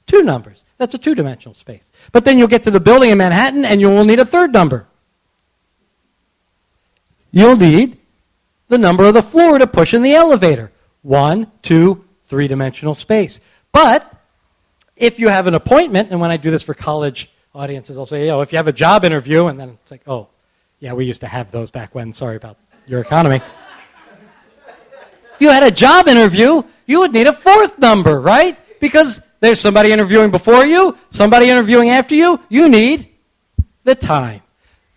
Two 0.06 0.22
numbers. 0.22 0.64
That's 0.76 0.94
a 0.94 0.98
two 0.98 1.14
dimensional 1.14 1.54
space. 1.54 1.90
But 2.12 2.24
then 2.24 2.38
you'll 2.38 2.48
get 2.48 2.64
to 2.64 2.70
the 2.70 2.80
building 2.80 3.10
in 3.10 3.18
Manhattan 3.18 3.64
and 3.64 3.80
you 3.80 3.88
will 3.88 4.04
need 4.04 4.18
a 4.18 4.26
third 4.26 4.52
number. 4.52 4.87
You'll 7.38 7.56
need 7.56 7.98
the 8.66 8.78
number 8.78 9.04
of 9.04 9.14
the 9.14 9.22
floor 9.22 9.60
to 9.60 9.66
push 9.68 9.94
in 9.94 10.02
the 10.02 10.12
elevator. 10.12 10.72
One, 11.02 11.52
two, 11.62 12.04
three 12.24 12.48
dimensional 12.48 12.96
space. 12.96 13.40
But 13.70 14.12
if 14.96 15.20
you 15.20 15.28
have 15.28 15.46
an 15.46 15.54
appointment, 15.54 16.10
and 16.10 16.20
when 16.20 16.32
I 16.32 16.36
do 16.36 16.50
this 16.50 16.64
for 16.64 16.74
college 16.74 17.30
audiences, 17.54 17.96
I'll 17.96 18.06
say, 18.06 18.28
oh, 18.30 18.40
if 18.40 18.50
you 18.50 18.56
have 18.56 18.66
a 18.66 18.72
job 18.72 19.04
interview, 19.04 19.46
and 19.46 19.60
then 19.60 19.78
it's 19.80 19.90
like, 19.92 20.02
oh, 20.08 20.26
yeah, 20.80 20.94
we 20.94 21.04
used 21.04 21.20
to 21.20 21.28
have 21.28 21.52
those 21.52 21.70
back 21.70 21.94
when. 21.94 22.12
Sorry 22.12 22.34
about 22.34 22.56
your 22.88 23.00
economy. 23.00 23.40
if 24.66 25.40
you 25.40 25.50
had 25.50 25.62
a 25.62 25.70
job 25.70 26.08
interview, 26.08 26.64
you 26.86 26.98
would 26.98 27.12
need 27.12 27.28
a 27.28 27.32
fourth 27.32 27.78
number, 27.78 28.20
right? 28.20 28.58
Because 28.80 29.22
there's 29.38 29.60
somebody 29.60 29.92
interviewing 29.92 30.32
before 30.32 30.66
you, 30.66 30.98
somebody 31.10 31.50
interviewing 31.50 31.90
after 31.90 32.16
you. 32.16 32.40
You 32.48 32.68
need 32.68 33.10
the 33.84 33.94
time. 33.94 34.42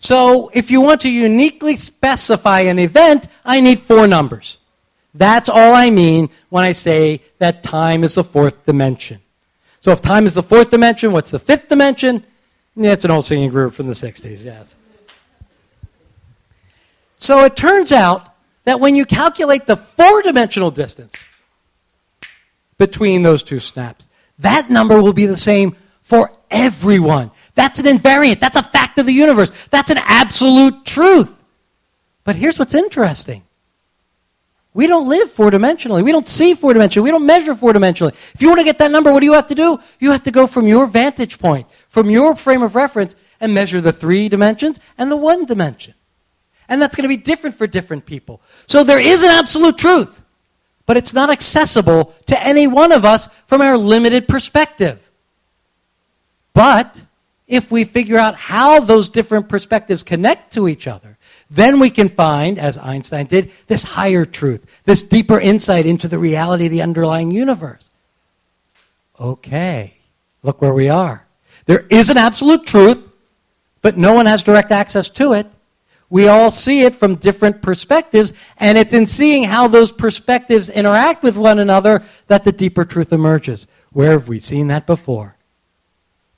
So 0.01 0.49
if 0.51 0.71
you 0.71 0.81
want 0.81 1.01
to 1.01 1.09
uniquely 1.09 1.75
specify 1.75 2.61
an 2.61 2.79
event, 2.79 3.27
I 3.45 3.61
need 3.61 3.79
four 3.79 4.07
numbers. 4.07 4.57
That's 5.13 5.47
all 5.47 5.75
I 5.75 5.91
mean 5.91 6.29
when 6.49 6.63
I 6.63 6.71
say 6.71 7.21
that 7.37 7.61
time 7.61 8.03
is 8.03 8.15
the 8.15 8.23
fourth 8.23 8.65
dimension. 8.65 9.19
So 9.79 9.91
if 9.91 10.01
time 10.01 10.25
is 10.25 10.33
the 10.33 10.43
fourth 10.43 10.71
dimension, 10.71 11.11
what's 11.11 11.29
the 11.29 11.37
fifth 11.39 11.69
dimension? 11.69 12.25
It's 12.75 13.05
an 13.05 13.11
old 13.11 13.25
singing 13.25 13.51
group 13.51 13.73
from 13.73 13.87
the 13.87 13.93
60s, 13.93 14.43
yes. 14.43 14.75
So 17.19 17.45
it 17.45 17.55
turns 17.55 17.91
out 17.91 18.33
that 18.63 18.79
when 18.79 18.95
you 18.95 19.05
calculate 19.05 19.67
the 19.67 19.75
four 19.75 20.23
dimensional 20.23 20.71
distance 20.71 21.23
between 22.79 23.21
those 23.21 23.43
two 23.43 23.59
snaps, 23.59 24.09
that 24.39 24.71
number 24.71 24.99
will 24.99 25.13
be 25.13 25.27
the 25.27 25.37
same 25.37 25.75
for 26.01 26.31
everyone. 26.49 27.29
That's 27.55 27.79
an 27.79 27.85
invariant. 27.85 28.39
That's 28.39 28.55
a 28.55 28.63
fact 28.63 28.97
of 28.97 29.05
the 29.05 29.13
universe. 29.13 29.51
That's 29.69 29.89
an 29.89 29.97
absolute 29.99 30.85
truth. 30.85 31.31
But 32.23 32.35
here's 32.35 32.57
what's 32.57 32.73
interesting. 32.73 33.43
We 34.73 34.87
don't 34.87 35.07
live 35.07 35.31
four 35.31 35.51
dimensionally. 35.51 36.03
We 36.03 36.13
don't 36.13 36.27
see 36.27 36.53
four 36.53 36.73
dimensionally. 36.73 37.03
We 37.03 37.11
don't 37.11 37.25
measure 37.25 37.55
four 37.55 37.73
dimensionally. 37.73 38.13
If 38.33 38.41
you 38.41 38.47
want 38.47 38.59
to 38.59 38.63
get 38.63 38.77
that 38.77 38.91
number, 38.91 39.11
what 39.11 39.19
do 39.19 39.25
you 39.25 39.33
have 39.33 39.47
to 39.47 39.55
do? 39.55 39.79
You 39.99 40.11
have 40.11 40.23
to 40.23 40.31
go 40.31 40.47
from 40.47 40.65
your 40.65 40.85
vantage 40.85 41.39
point, 41.39 41.67
from 41.89 42.09
your 42.09 42.35
frame 42.37 42.63
of 42.63 42.75
reference, 42.75 43.15
and 43.41 43.53
measure 43.53 43.81
the 43.81 43.91
three 43.91 44.29
dimensions 44.29 44.79
and 44.97 45.11
the 45.11 45.17
one 45.17 45.45
dimension. 45.45 45.93
And 46.69 46.81
that's 46.81 46.95
going 46.95 47.03
to 47.03 47.09
be 47.09 47.17
different 47.17 47.57
for 47.57 47.67
different 47.67 48.05
people. 48.05 48.41
So 48.67 48.85
there 48.85 48.99
is 48.99 49.23
an 49.23 49.31
absolute 49.31 49.77
truth 49.77 50.21
but 50.91 50.97
it's 50.97 51.13
not 51.13 51.29
accessible 51.29 52.13
to 52.25 52.37
any 52.43 52.67
one 52.67 52.91
of 52.91 53.05
us 53.05 53.29
from 53.47 53.61
our 53.61 53.77
limited 53.77 54.27
perspective. 54.27 55.09
But 56.53 57.01
if 57.51 57.69
we 57.69 57.83
figure 57.83 58.17
out 58.17 58.35
how 58.35 58.79
those 58.79 59.09
different 59.09 59.49
perspectives 59.49 60.03
connect 60.03 60.53
to 60.53 60.69
each 60.69 60.87
other, 60.87 61.17
then 61.49 61.79
we 61.79 61.89
can 61.89 62.07
find, 62.07 62.57
as 62.57 62.77
Einstein 62.77 63.25
did, 63.25 63.51
this 63.67 63.83
higher 63.83 64.23
truth, 64.25 64.65
this 64.85 65.03
deeper 65.03 65.37
insight 65.37 65.85
into 65.85 66.07
the 66.07 66.17
reality 66.17 66.65
of 66.65 66.71
the 66.71 66.81
underlying 66.81 67.29
universe. 67.29 67.89
Okay, 69.19 69.95
look 70.43 70.61
where 70.61 70.73
we 70.73 70.87
are. 70.87 71.27
There 71.65 71.85
is 71.89 72.09
an 72.09 72.17
absolute 72.17 72.65
truth, 72.65 73.05
but 73.81 73.97
no 73.97 74.13
one 74.13 74.27
has 74.27 74.43
direct 74.43 74.71
access 74.71 75.09
to 75.09 75.33
it. 75.33 75.45
We 76.09 76.29
all 76.29 76.51
see 76.51 76.83
it 76.83 76.95
from 76.95 77.15
different 77.15 77.61
perspectives, 77.61 78.31
and 78.57 78.77
it's 78.77 78.93
in 78.93 79.05
seeing 79.05 79.43
how 79.43 79.67
those 79.67 79.91
perspectives 79.91 80.69
interact 80.69 81.21
with 81.21 81.35
one 81.35 81.59
another 81.59 82.03
that 82.27 82.45
the 82.45 82.51
deeper 82.53 82.85
truth 82.85 83.11
emerges. 83.11 83.67
Where 83.91 84.11
have 84.11 84.29
we 84.29 84.39
seen 84.39 84.67
that 84.67 84.87
before? 84.87 85.35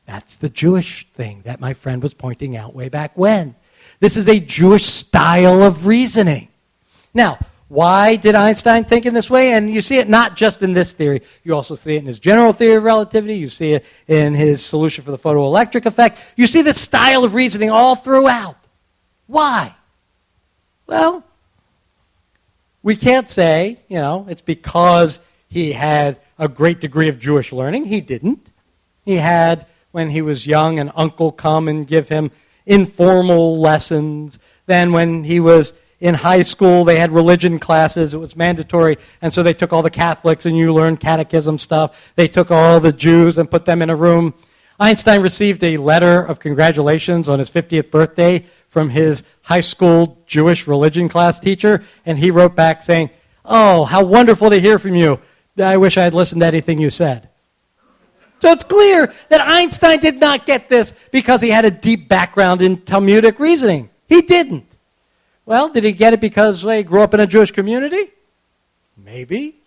That's 0.05 0.35
the 0.35 0.49
Jewish 0.49 1.07
thing 1.13 1.41
that 1.45 1.59
my 1.59 1.73
friend 1.73 2.03
was 2.03 2.13
pointing 2.13 2.57
out 2.57 2.75
way 2.75 2.89
back 2.89 3.17
when. 3.17 3.55
This 3.99 4.17
is 4.17 4.27
a 4.27 4.39
Jewish 4.39 4.85
style 4.85 5.63
of 5.63 5.87
reasoning. 5.87 6.49
Now, 7.13 7.39
why 7.69 8.17
did 8.17 8.35
Einstein 8.35 8.83
think 8.83 9.05
in 9.05 9.13
this 9.13 9.29
way? 9.29 9.53
And 9.53 9.69
you 9.69 9.81
see 9.81 9.97
it 9.97 10.07
not 10.07 10.35
just 10.35 10.61
in 10.61 10.73
this 10.73 10.91
theory. 10.91 11.21
You 11.43 11.55
also 11.55 11.75
see 11.75 11.95
it 11.95 11.99
in 11.99 12.05
his 12.05 12.19
general 12.19 12.53
theory 12.53 12.75
of 12.75 12.83
relativity. 12.83 13.35
You 13.35 13.49
see 13.49 13.73
it 13.73 13.85
in 14.07 14.33
his 14.33 14.63
solution 14.63 15.03
for 15.03 15.11
the 15.11 15.17
photoelectric 15.17 15.85
effect. 15.85 16.23
You 16.35 16.47
see 16.47 16.61
this 16.61 16.79
style 16.79 17.23
of 17.23 17.33
reasoning 17.33 17.71
all 17.71 17.95
throughout. 17.95 18.57
Why? 19.25 19.73
Well, 20.85 21.23
we 22.83 22.95
can't 22.95 23.31
say, 23.31 23.79
you 23.87 23.97
know, 23.97 24.27
it's 24.29 24.41
because 24.41 25.19
he 25.49 25.71
had 25.71 26.19
a 26.37 26.47
great 26.47 26.81
degree 26.81 27.07
of 27.07 27.17
Jewish 27.17 27.53
learning. 27.53 27.85
He 27.85 28.01
didn't. 28.01 28.51
He 29.05 29.15
had, 29.15 29.65
when 29.93 30.09
he 30.09 30.21
was 30.21 30.45
young, 30.47 30.79
an 30.79 30.91
uncle 30.95 31.31
come 31.31 31.67
and 31.67 31.87
give 31.87 32.09
him 32.09 32.31
informal 32.65 33.59
lessons. 33.59 34.39
Then, 34.65 34.91
when 34.91 35.23
he 35.23 35.39
was 35.39 35.73
in 35.99 36.15
high 36.15 36.41
school, 36.41 36.83
they 36.83 36.97
had 36.97 37.13
religion 37.13 37.59
classes. 37.59 38.13
It 38.13 38.17
was 38.17 38.35
mandatory. 38.35 38.97
And 39.21 39.31
so 39.31 39.43
they 39.43 39.53
took 39.53 39.71
all 39.71 39.83
the 39.83 39.91
Catholics 39.91 40.47
and 40.47 40.57
you 40.57 40.73
learned 40.73 40.99
catechism 40.99 41.59
stuff. 41.59 42.11
They 42.15 42.27
took 42.27 42.49
all 42.49 42.79
the 42.79 42.91
Jews 42.91 43.37
and 43.37 43.49
put 43.49 43.65
them 43.65 43.83
in 43.83 43.91
a 43.91 43.95
room. 43.95 44.33
Einstein 44.79 45.21
received 45.21 45.63
a 45.63 45.77
letter 45.77 46.21
of 46.23 46.39
congratulations 46.39 47.29
on 47.29 47.37
his 47.37 47.51
50th 47.51 47.91
birthday 47.91 48.45
from 48.69 48.89
his 48.89 49.23
high 49.43 49.61
school 49.61 50.23
Jewish 50.25 50.65
religion 50.65 51.07
class 51.07 51.39
teacher. 51.39 51.83
And 52.03 52.17
he 52.17 52.31
wrote 52.31 52.55
back 52.55 52.81
saying, 52.81 53.11
Oh, 53.45 53.85
how 53.85 54.03
wonderful 54.03 54.49
to 54.49 54.59
hear 54.59 54.79
from 54.79 54.95
you. 54.95 55.19
I 55.57 55.77
wish 55.77 55.97
I 55.97 56.03
had 56.03 56.15
listened 56.15 56.41
to 56.41 56.47
anything 56.47 56.79
you 56.79 56.89
said. 56.89 57.29
So 58.43 58.51
it's 58.51 58.65
clear 58.65 59.13
that 59.29 59.39
Einstein 59.39 60.01
did 60.01 60.19
not 60.19 60.45
get 60.45 60.67
this 60.67 60.93
because 61.11 61.39
he 61.39 61.49
had 61.49 61.63
a 61.63 61.71
deep 61.71 62.09
background 62.09 62.61
in 62.61 62.81
Talmudic 62.81 63.39
reasoning. 63.39 63.89
He 64.09 64.21
didn't. 64.21 64.65
Well, 65.45 65.69
did 65.69 65.85
he 65.85 65.93
get 65.93 66.11
it 66.11 66.19
because 66.19 66.61
he 66.61 66.83
grew 66.83 67.03
up 67.03 67.13
in 67.13 67.21
a 67.21 67.25
Jewish 67.25 67.51
community? 67.51 68.11
Maybe. 68.97 69.61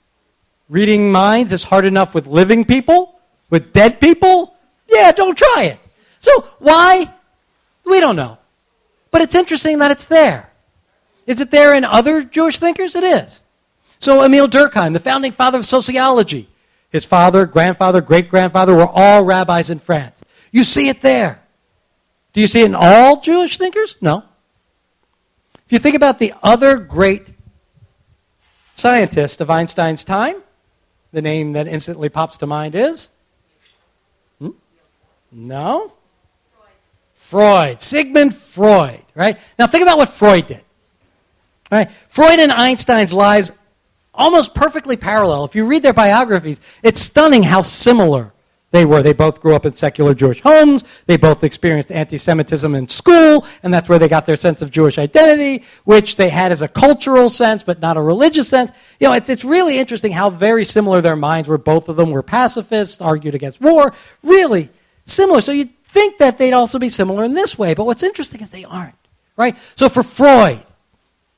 Reading 0.69 1.11
minds 1.11 1.55
is 1.55 1.65
hard 1.65 1.87
enough 1.87 2.15
with 2.15 2.27
living 2.27 2.67
people, 2.67 3.19
with 3.49 3.73
dead 3.73 3.99
people? 3.99 4.55
Yeah, 4.87 5.11
don't 5.11 5.39
try 5.39 5.71
it. 5.73 5.81
So 6.21 6.47
why? 6.59 7.11
We 7.87 7.99
don't 7.99 8.17
know. 8.17 8.37
But 9.11 9.23
it's 9.23 9.35
interesting 9.35 9.79
that 9.79 9.91
it's 9.91 10.05
there. 10.05 10.51
Is 11.27 11.41
it 11.41 11.51
there 11.51 11.73
in 11.73 11.87
other 11.87 12.23
Jewish 12.23 12.59
thinkers? 12.59 12.95
It 12.95 13.05
is. 13.05 13.41
So 14.01 14.23
Emil 14.23 14.49
Durkheim, 14.49 14.93
the 14.93 15.01
founding 15.01 15.33
father 15.33 15.57
of 15.61 15.65
sociology, 15.65 16.51
his 16.97 17.05
father, 17.05 17.47
grandfather, 17.47 18.01
great 18.01 18.29
grandfather 18.29 18.75
were 18.75 18.89
all 18.89 19.23
rabbis 19.23 19.71
in 19.71 19.79
France. 19.79 20.25
You 20.51 20.65
see 20.65 20.89
it 20.89 21.03
there. 21.03 21.43
Do 22.33 22.41
you 22.41 22.47
see 22.47 22.63
it 22.63 22.67
in 22.67 22.75
all 22.75 23.21
Jewish 23.21 23.59
thinkers? 23.59 23.97
No. 24.01 24.25
If 25.67 25.73
you 25.73 25.79
think 25.79 25.95
about 25.95 26.19
the 26.19 26.33
other 26.43 26.79
great 26.79 27.33
scientist 28.77 29.41
of 29.41 29.51
Einstein's 29.51 30.05
time, 30.05 30.43
the 31.13 31.21
name 31.21 31.53
that 31.53 31.67
instantly 31.67 32.09
pops 32.09 32.39
to 32.39 32.47
mind 32.47 32.75
is? 32.75 33.11
Hmm? 34.39 34.51
No? 35.31 35.93
Freud. 37.15 37.83
Sigmund 37.83 38.35
Freud, 38.35 39.03
right? 39.15 39.39
Now 39.59 39.67
think 39.67 39.83
about 39.83 39.99
what 39.99 40.09
Freud 40.09 40.47
did. 40.47 40.63
Right? 41.71 41.91
Freud 42.09 42.39
and 42.39 42.53
Einstein's 42.53 43.13
lives 43.13 43.51
almost 44.17 44.55
perfectly 44.55 44.97
parallel. 44.97 45.45
If 45.45 45.55
you 45.55 45.67
read 45.67 45.83
their 45.83 45.93
biographies, 45.93 46.61
it's 46.83 47.01
stunning 47.01 47.43
how 47.43 47.61
similar 47.61 48.33
they 48.73 48.85
were. 48.85 49.03
They 49.03 49.13
both 49.13 49.41
grew 49.41 49.55
up 49.55 49.65
in 49.65 49.75
secular 49.75 50.15
Jewish 50.15 50.41
homes. 50.41 50.85
They 51.07 51.17
both 51.17 51.45
experienced 51.45 51.93
anti 51.93 52.19
Semitism 52.19 52.75
in 52.75 52.89
school, 52.89 53.47
and 53.63 53.73
that's 53.73 53.89
where 53.89 53.99
they 53.99 54.09
got 54.09 54.27
their 54.27 54.37
sense 54.37 54.61
of 54.61 54.71
Jewish 54.71 54.99
identity, 54.99 55.65
which 55.85 56.17
they 56.17 56.29
had 56.29 56.53
as 56.53 56.63
a 56.63 56.69
cultural 56.69 57.29
sense, 57.29 57.63
but 57.63 57.81
not 57.81 57.97
a 57.97 58.01
religious 58.01 58.49
sense. 58.49 58.73
You 58.99 59.09
know, 59.09 59.15
it's, 59.15 59.29
it's 59.29 59.45
really 59.45 59.79
interesting 59.79 60.13
how 60.13 60.31
very 60.31 60.65
similar 60.65 61.01
their 61.01 61.17
minds 61.17 61.49
were. 61.49 61.59
Both 61.59 61.89
of 61.89 61.97
them 61.97 62.11
were 62.11 62.23
pacifists, 62.23 63.01
argued 63.01 63.35
against 63.35 63.61
war. 63.61 63.93
Really 64.23 64.69
similar. 65.05 65.41
So 65.41 65.53
you'd 65.53 65.71
think 65.85 66.19
that 66.19 66.37
they'd 66.37 66.53
also 66.53 66.79
be 66.79 66.89
similar 66.89 67.25
in 67.25 67.35
this 67.35 67.57
way, 67.57 67.75
but 67.75 67.87
what's 67.87 68.03
interesting 68.03 68.41
is 68.43 68.51
they 68.51 68.65
aren't, 68.65 68.95
right? 69.37 69.57
So 69.77 69.89
for 69.89 70.03
Freud, 70.03 70.63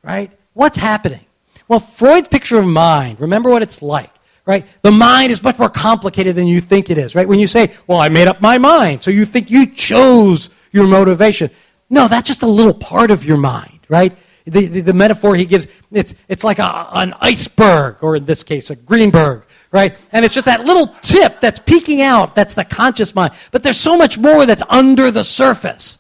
right, 0.03 0.33
what's 0.55 0.79
happening? 0.79 1.21
Well, 1.69 1.81
Freud's 1.81 2.29
picture 2.29 2.59
of 2.59 2.67
mind, 2.67 3.21
remember 3.21 3.51
what 3.51 3.63
it's 3.63 3.83
like 3.83 4.11
right? 4.49 4.67
The 4.81 4.91
mind 4.91 5.31
is 5.31 5.43
much 5.43 5.59
more 5.59 5.69
complicated 5.69 6.35
than 6.35 6.47
you 6.47 6.59
think 6.63 6.89
it 6.89 6.97
is, 6.97 7.15
right? 7.15 7.29
When 7.29 7.39
you 7.39 7.47
say, 7.47 7.71
well, 7.87 8.01
I 8.01 8.09
made 8.09 8.29
up 8.29 8.41
my 8.41 8.57
mind, 8.57 9.03
so 9.03 9.11
you 9.11 9.27
think 9.27 9.51
you 9.51 9.67
chose 9.67 10.49
your 10.73 10.87
motivation. 10.87 11.51
No, 11.91 12.09
that's 12.09 12.27
just 12.27 12.43
a 12.43 12.47
little 12.47 12.73
part 12.73 13.11
of 13.11 13.27
your 13.27 13.37
mind, 13.37 13.81
right? 13.91 14.17
The, 14.47 14.67
the, 14.67 14.81
the 14.81 14.93
metaphor 14.95 15.37
he 15.37 15.45
gives, 15.45 15.67
it's, 15.93 16.15
it's 16.29 16.45
like 16.45 16.59
a, 16.59 16.89
an 16.93 17.15
iceberg, 17.21 17.99
or 18.01 18.17
in 18.17 18.25
this 18.25 18.43
case, 18.43 18.71
a 18.71 18.77
Greenberg, 18.77 19.45
right? 19.71 19.99
And 20.13 20.25
it's 20.25 20.33
just 20.33 20.47
that 20.47 20.65
little 20.65 20.95
tip 21.03 21.43
that's 21.43 21.59
peeking 21.59 22.01
out, 22.01 22.35
that's 22.35 22.55
the 22.55 22.65
conscious 22.65 23.15
mind. 23.15 23.35
But 23.51 23.63
there's 23.63 23.79
so 23.79 23.99
much 23.99 24.17
more 24.17 24.47
that's 24.47 24.63
under 24.71 25.11
the 25.11 25.25
surface, 25.25 25.99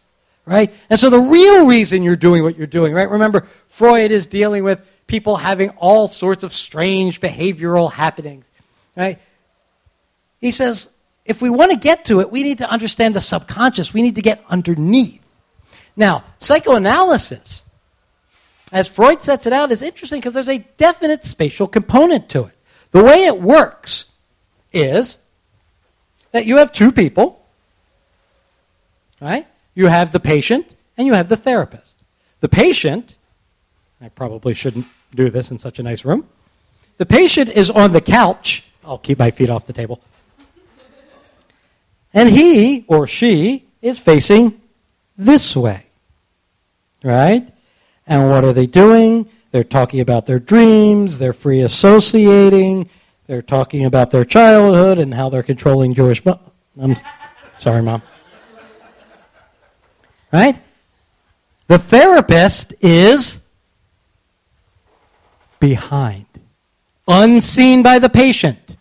right? 0.48 0.72
And 0.88 0.98
so 0.98 1.10
the 1.10 1.20
real 1.20 1.66
reason 1.66 2.02
you're 2.02 2.16
doing 2.16 2.42
what 2.42 2.56
you're 2.56 2.66
doing, 2.66 2.94
right? 2.94 3.08
Remember, 3.08 3.46
Freud 3.66 4.10
is 4.10 4.26
dealing 4.26 4.64
with 4.64 4.84
people 5.06 5.36
having 5.36 5.70
all 5.70 6.08
sorts 6.08 6.42
of 6.42 6.52
strange 6.52 7.20
behavioral 7.20 7.92
happenings. 7.92 8.46
Right? 8.96 9.18
He 10.40 10.50
says, 10.50 10.88
if 11.24 11.42
we 11.42 11.50
want 11.50 11.72
to 11.72 11.78
get 11.78 12.06
to 12.06 12.20
it, 12.20 12.32
we 12.32 12.42
need 12.42 12.58
to 12.58 12.70
understand 12.70 13.14
the 13.14 13.20
subconscious. 13.20 13.92
We 13.92 14.02
need 14.02 14.14
to 14.14 14.22
get 14.22 14.42
underneath. 14.48 15.22
Now, 15.96 16.24
psychoanalysis, 16.38 17.64
as 18.72 18.88
Freud 18.88 19.22
sets 19.22 19.46
it 19.46 19.52
out, 19.52 19.70
is 19.70 19.82
interesting 19.82 20.20
because 20.20 20.32
there's 20.32 20.48
a 20.48 20.58
definite 20.78 21.24
spatial 21.24 21.66
component 21.66 22.30
to 22.30 22.44
it. 22.44 22.52
The 22.92 23.04
way 23.04 23.24
it 23.24 23.40
works 23.40 24.06
is 24.72 25.18
that 26.32 26.46
you 26.46 26.56
have 26.56 26.72
two 26.72 26.90
people, 26.90 27.44
right? 29.20 29.46
You 29.78 29.86
have 29.86 30.10
the 30.10 30.18
patient 30.18 30.74
and 30.96 31.06
you 31.06 31.12
have 31.12 31.28
the 31.28 31.36
therapist. 31.36 32.02
The 32.40 32.48
patient, 32.48 33.14
I 34.00 34.08
probably 34.08 34.52
shouldn't 34.52 34.86
do 35.14 35.30
this 35.30 35.52
in 35.52 35.58
such 35.58 35.78
a 35.78 35.84
nice 35.84 36.04
room. 36.04 36.26
The 36.96 37.06
patient 37.06 37.48
is 37.50 37.70
on 37.70 37.92
the 37.92 38.00
couch. 38.00 38.64
I'll 38.84 38.98
keep 38.98 39.20
my 39.20 39.30
feet 39.30 39.50
off 39.50 39.68
the 39.68 39.72
table. 39.72 40.00
And 42.12 42.28
he 42.28 42.86
or 42.88 43.06
she 43.06 43.66
is 43.80 44.00
facing 44.00 44.60
this 45.16 45.54
way. 45.54 45.86
Right? 47.04 47.48
And 48.04 48.30
what 48.30 48.44
are 48.44 48.52
they 48.52 48.66
doing? 48.66 49.28
They're 49.52 49.62
talking 49.62 50.00
about 50.00 50.26
their 50.26 50.40
dreams, 50.40 51.20
they're 51.20 51.32
free 51.32 51.60
associating, 51.60 52.90
they're 53.28 53.42
talking 53.42 53.84
about 53.84 54.10
their 54.10 54.24
childhood 54.24 54.98
and 54.98 55.14
how 55.14 55.28
they're 55.28 55.44
controlling 55.44 55.94
Jewish. 55.94 56.24
Mo- 56.24 56.40
I'm 56.80 56.96
sorry, 57.56 57.80
mom. 57.80 58.02
Right? 60.32 60.60
The 61.68 61.78
therapist 61.78 62.74
is 62.80 63.40
behind, 65.60 66.26
unseen 67.06 67.82
by 67.82 67.98
the 67.98 68.08
patient, 68.08 68.76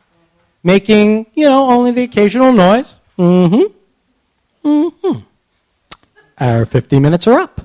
making, 0.63 1.27
you 1.33 1.45
know, 1.45 1.69
only 1.69 1.91
the 1.91 2.03
occasional 2.03 2.51
noise. 2.51 2.95
Mm 3.17 3.49
hmm. 3.49 4.67
Mm 4.67 4.93
hmm. 5.01 5.19
Our 6.39 6.65
50 6.65 6.99
minutes 6.99 7.27
are 7.27 7.39
up. 7.39 7.61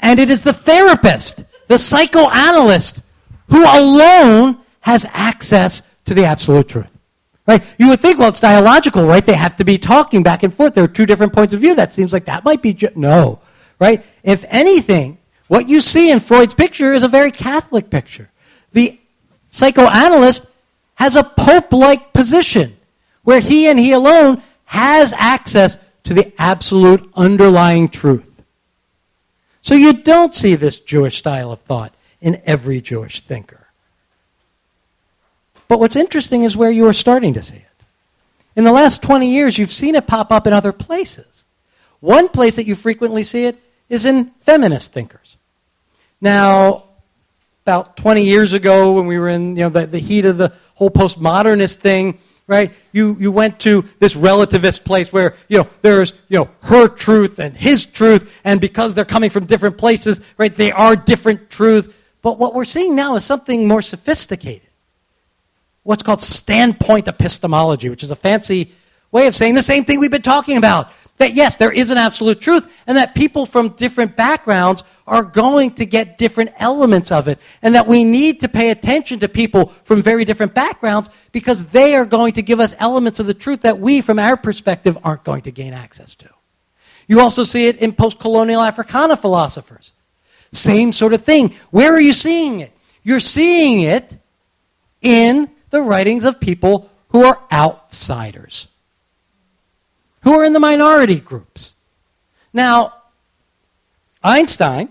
And 0.00 0.18
it 0.18 0.30
is 0.30 0.42
the 0.42 0.52
therapist, 0.52 1.44
the 1.68 1.78
psychoanalyst, 1.78 3.02
who 3.48 3.64
alone 3.64 4.58
has 4.80 5.06
access 5.12 5.82
to 6.06 6.14
the 6.14 6.24
absolute 6.24 6.68
truth. 6.68 6.96
Right? 7.50 7.64
You 7.78 7.88
would 7.88 7.98
think, 7.98 8.20
well, 8.20 8.28
it's 8.28 8.40
dialogical, 8.40 9.04
right? 9.06 9.26
They 9.26 9.34
have 9.34 9.56
to 9.56 9.64
be 9.64 9.76
talking 9.76 10.22
back 10.22 10.44
and 10.44 10.54
forth. 10.54 10.72
There 10.72 10.84
are 10.84 10.88
two 10.88 11.04
different 11.04 11.32
points 11.32 11.52
of 11.52 11.58
view. 11.58 11.74
That 11.74 11.92
seems 11.92 12.12
like 12.12 12.26
that 12.26 12.44
might 12.44 12.62
be. 12.62 12.72
Ju- 12.72 12.92
no. 12.94 13.40
Right? 13.80 14.04
If 14.22 14.44
anything, 14.50 15.18
what 15.48 15.68
you 15.68 15.80
see 15.80 16.12
in 16.12 16.20
Freud's 16.20 16.54
picture 16.54 16.92
is 16.92 17.02
a 17.02 17.08
very 17.08 17.32
Catholic 17.32 17.90
picture. 17.90 18.30
The 18.70 19.00
psychoanalyst 19.48 20.46
has 20.94 21.16
a 21.16 21.24
pope 21.24 21.72
like 21.72 22.12
position 22.12 22.76
where 23.24 23.40
he 23.40 23.66
and 23.66 23.80
he 23.80 23.90
alone 23.90 24.44
has 24.66 25.12
access 25.14 25.76
to 26.04 26.14
the 26.14 26.32
absolute 26.38 27.10
underlying 27.16 27.88
truth. 27.88 28.44
So 29.62 29.74
you 29.74 29.92
don't 29.92 30.36
see 30.36 30.54
this 30.54 30.78
Jewish 30.78 31.18
style 31.18 31.50
of 31.50 31.60
thought 31.62 31.92
in 32.20 32.40
every 32.46 32.80
Jewish 32.80 33.22
thinker. 33.22 33.59
But 35.70 35.78
what's 35.78 35.94
interesting 35.94 36.42
is 36.42 36.56
where 36.56 36.68
you 36.68 36.88
are 36.88 36.92
starting 36.92 37.34
to 37.34 37.42
see 37.42 37.54
it. 37.54 37.84
In 38.56 38.64
the 38.64 38.72
last 38.72 39.04
20 39.04 39.30
years, 39.30 39.56
you've 39.56 39.70
seen 39.70 39.94
it 39.94 40.04
pop 40.04 40.32
up 40.32 40.48
in 40.48 40.52
other 40.52 40.72
places. 40.72 41.44
One 42.00 42.28
place 42.28 42.56
that 42.56 42.66
you 42.66 42.74
frequently 42.74 43.22
see 43.22 43.44
it 43.44 43.56
is 43.88 44.04
in 44.04 44.32
feminist 44.40 44.92
thinkers. 44.92 45.36
Now, 46.20 46.86
about 47.64 47.96
20 47.96 48.24
years 48.24 48.52
ago, 48.52 48.94
when 48.94 49.06
we 49.06 49.16
were 49.16 49.28
in 49.28 49.54
you 49.54 49.62
know, 49.62 49.68
the, 49.68 49.86
the 49.86 50.00
heat 50.00 50.24
of 50.24 50.38
the 50.38 50.52
whole 50.74 50.90
postmodernist 50.90 51.76
thing, 51.76 52.18
right? 52.48 52.72
You, 52.90 53.16
you 53.20 53.30
went 53.30 53.60
to 53.60 53.84
this 54.00 54.14
relativist 54.14 54.84
place 54.84 55.12
where, 55.12 55.36
you 55.46 55.58
know, 55.58 55.68
there's, 55.82 56.14
you 56.28 56.40
know, 56.40 56.50
her 56.62 56.88
truth 56.88 57.38
and 57.38 57.56
his 57.56 57.86
truth, 57.86 58.28
and 58.42 58.60
because 58.60 58.96
they're 58.96 59.04
coming 59.04 59.30
from 59.30 59.46
different 59.46 59.78
places, 59.78 60.20
right, 60.36 60.52
they 60.52 60.72
are 60.72 60.96
different 60.96 61.48
truths. 61.48 61.88
But 62.22 62.40
what 62.40 62.56
we're 62.56 62.64
seeing 62.64 62.96
now 62.96 63.14
is 63.14 63.24
something 63.24 63.68
more 63.68 63.82
sophisticated. 63.82 64.69
What's 65.90 66.04
called 66.04 66.20
standpoint 66.20 67.08
epistemology, 67.08 67.88
which 67.88 68.04
is 68.04 68.12
a 68.12 68.16
fancy 68.16 68.70
way 69.10 69.26
of 69.26 69.34
saying 69.34 69.56
the 69.56 69.62
same 69.64 69.84
thing 69.84 69.98
we've 69.98 70.08
been 70.08 70.22
talking 70.22 70.56
about. 70.56 70.92
That 71.16 71.34
yes, 71.34 71.56
there 71.56 71.72
is 71.72 71.90
an 71.90 71.98
absolute 71.98 72.40
truth, 72.40 72.72
and 72.86 72.96
that 72.96 73.16
people 73.16 73.44
from 73.44 73.70
different 73.70 74.14
backgrounds 74.14 74.84
are 75.04 75.24
going 75.24 75.72
to 75.72 75.84
get 75.84 76.16
different 76.16 76.52
elements 76.58 77.10
of 77.10 77.26
it, 77.26 77.40
and 77.60 77.74
that 77.74 77.88
we 77.88 78.04
need 78.04 78.42
to 78.42 78.48
pay 78.48 78.70
attention 78.70 79.18
to 79.18 79.28
people 79.28 79.72
from 79.82 80.00
very 80.00 80.24
different 80.24 80.54
backgrounds 80.54 81.10
because 81.32 81.64
they 81.70 81.96
are 81.96 82.04
going 82.04 82.34
to 82.34 82.42
give 82.42 82.60
us 82.60 82.72
elements 82.78 83.18
of 83.18 83.26
the 83.26 83.34
truth 83.34 83.62
that 83.62 83.80
we, 83.80 84.00
from 84.00 84.20
our 84.20 84.36
perspective, 84.36 84.96
aren't 85.02 85.24
going 85.24 85.42
to 85.42 85.50
gain 85.50 85.74
access 85.74 86.14
to. 86.14 86.30
You 87.08 87.18
also 87.18 87.42
see 87.42 87.66
it 87.66 87.78
in 87.78 87.94
post 87.94 88.20
colonial 88.20 88.62
Africana 88.62 89.16
philosophers. 89.16 89.92
Same 90.52 90.92
sort 90.92 91.14
of 91.14 91.24
thing. 91.24 91.56
Where 91.72 91.92
are 91.92 92.00
you 92.00 92.12
seeing 92.12 92.60
it? 92.60 92.72
You're 93.02 93.18
seeing 93.18 93.80
it 93.80 94.16
in 95.02 95.50
the 95.70 95.82
writings 95.82 96.24
of 96.24 96.40
people 96.40 96.90
who 97.08 97.24
are 97.24 97.40
outsiders 97.50 98.68
who 100.22 100.38
are 100.38 100.44
in 100.44 100.52
the 100.52 100.60
minority 100.60 101.20
groups. 101.20 101.74
Now, 102.52 102.94
Einstein 104.22 104.88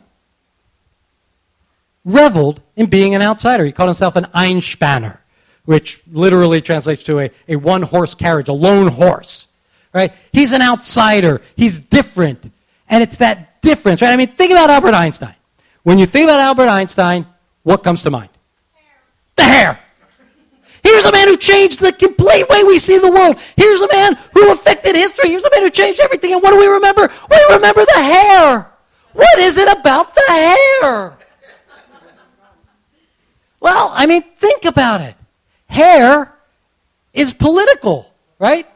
reveled 2.03 2.61
in 2.75 2.87
being 2.87 3.15
an 3.15 3.21
outsider. 3.21 3.65
He 3.65 3.71
called 3.71 3.89
himself 3.89 4.15
an 4.15 4.25
Einspanner, 4.35 5.19
which 5.65 6.01
literally 6.11 6.61
translates 6.61 7.03
to 7.03 7.19
a, 7.19 7.31
a 7.47 7.55
one 7.57 7.81
horse 7.81 8.15
carriage, 8.15 8.47
a 8.47 8.53
lone 8.53 8.87
horse. 8.87 9.47
Right? 9.93 10.13
He's 10.31 10.53
an 10.53 10.61
outsider. 10.61 11.41
He's 11.55 11.79
different. 11.79 12.51
And 12.87 13.03
it's 13.03 13.17
that 13.17 13.61
difference, 13.61 14.01
right? 14.01 14.11
I 14.11 14.17
mean, 14.17 14.29
think 14.29 14.51
about 14.51 14.69
Albert 14.69 14.93
Einstein. 14.93 15.35
When 15.83 15.99
you 15.99 16.05
think 16.05 16.25
about 16.25 16.39
Albert 16.39 16.67
Einstein, 16.67 17.25
what 17.63 17.83
comes 17.83 18.03
to 18.03 18.11
mind? 18.11 18.29
Hair. 18.73 18.83
The 19.35 19.43
hair. 19.43 19.79
Here's 20.83 21.05
a 21.05 21.11
man 21.11 21.27
who 21.27 21.37
changed 21.37 21.79
the 21.79 21.91
complete 21.91 22.47
way 22.49 22.63
we 22.63 22.79
see 22.79 22.97
the 22.97 23.11
world. 23.11 23.37
Here's 23.55 23.81
a 23.81 23.87
man 23.87 24.17
who 24.33 24.51
affected 24.51 24.95
history. 24.95 25.29
Here's 25.29 25.43
a 25.43 25.49
man 25.51 25.63
who 25.63 25.69
changed 25.69 25.99
everything. 25.99 26.33
And 26.33 26.41
what 26.41 26.51
do 26.51 26.59
we 26.59 26.67
remember? 26.67 27.11
We 27.29 27.37
remember 27.49 27.85
the 27.85 28.01
hair. 28.01 28.71
What 29.13 29.39
is 29.39 29.57
it 29.57 29.67
about 29.67 30.13
the 30.13 30.23
hair? 30.27 31.17
Well, 33.59 33.91
I 33.93 34.05
mean, 34.05 34.23
think 34.37 34.65
about 34.65 35.01
it. 35.01 35.15
Hair 35.67 36.33
is 37.13 37.33
political, 37.33 38.13
right? 38.37 38.67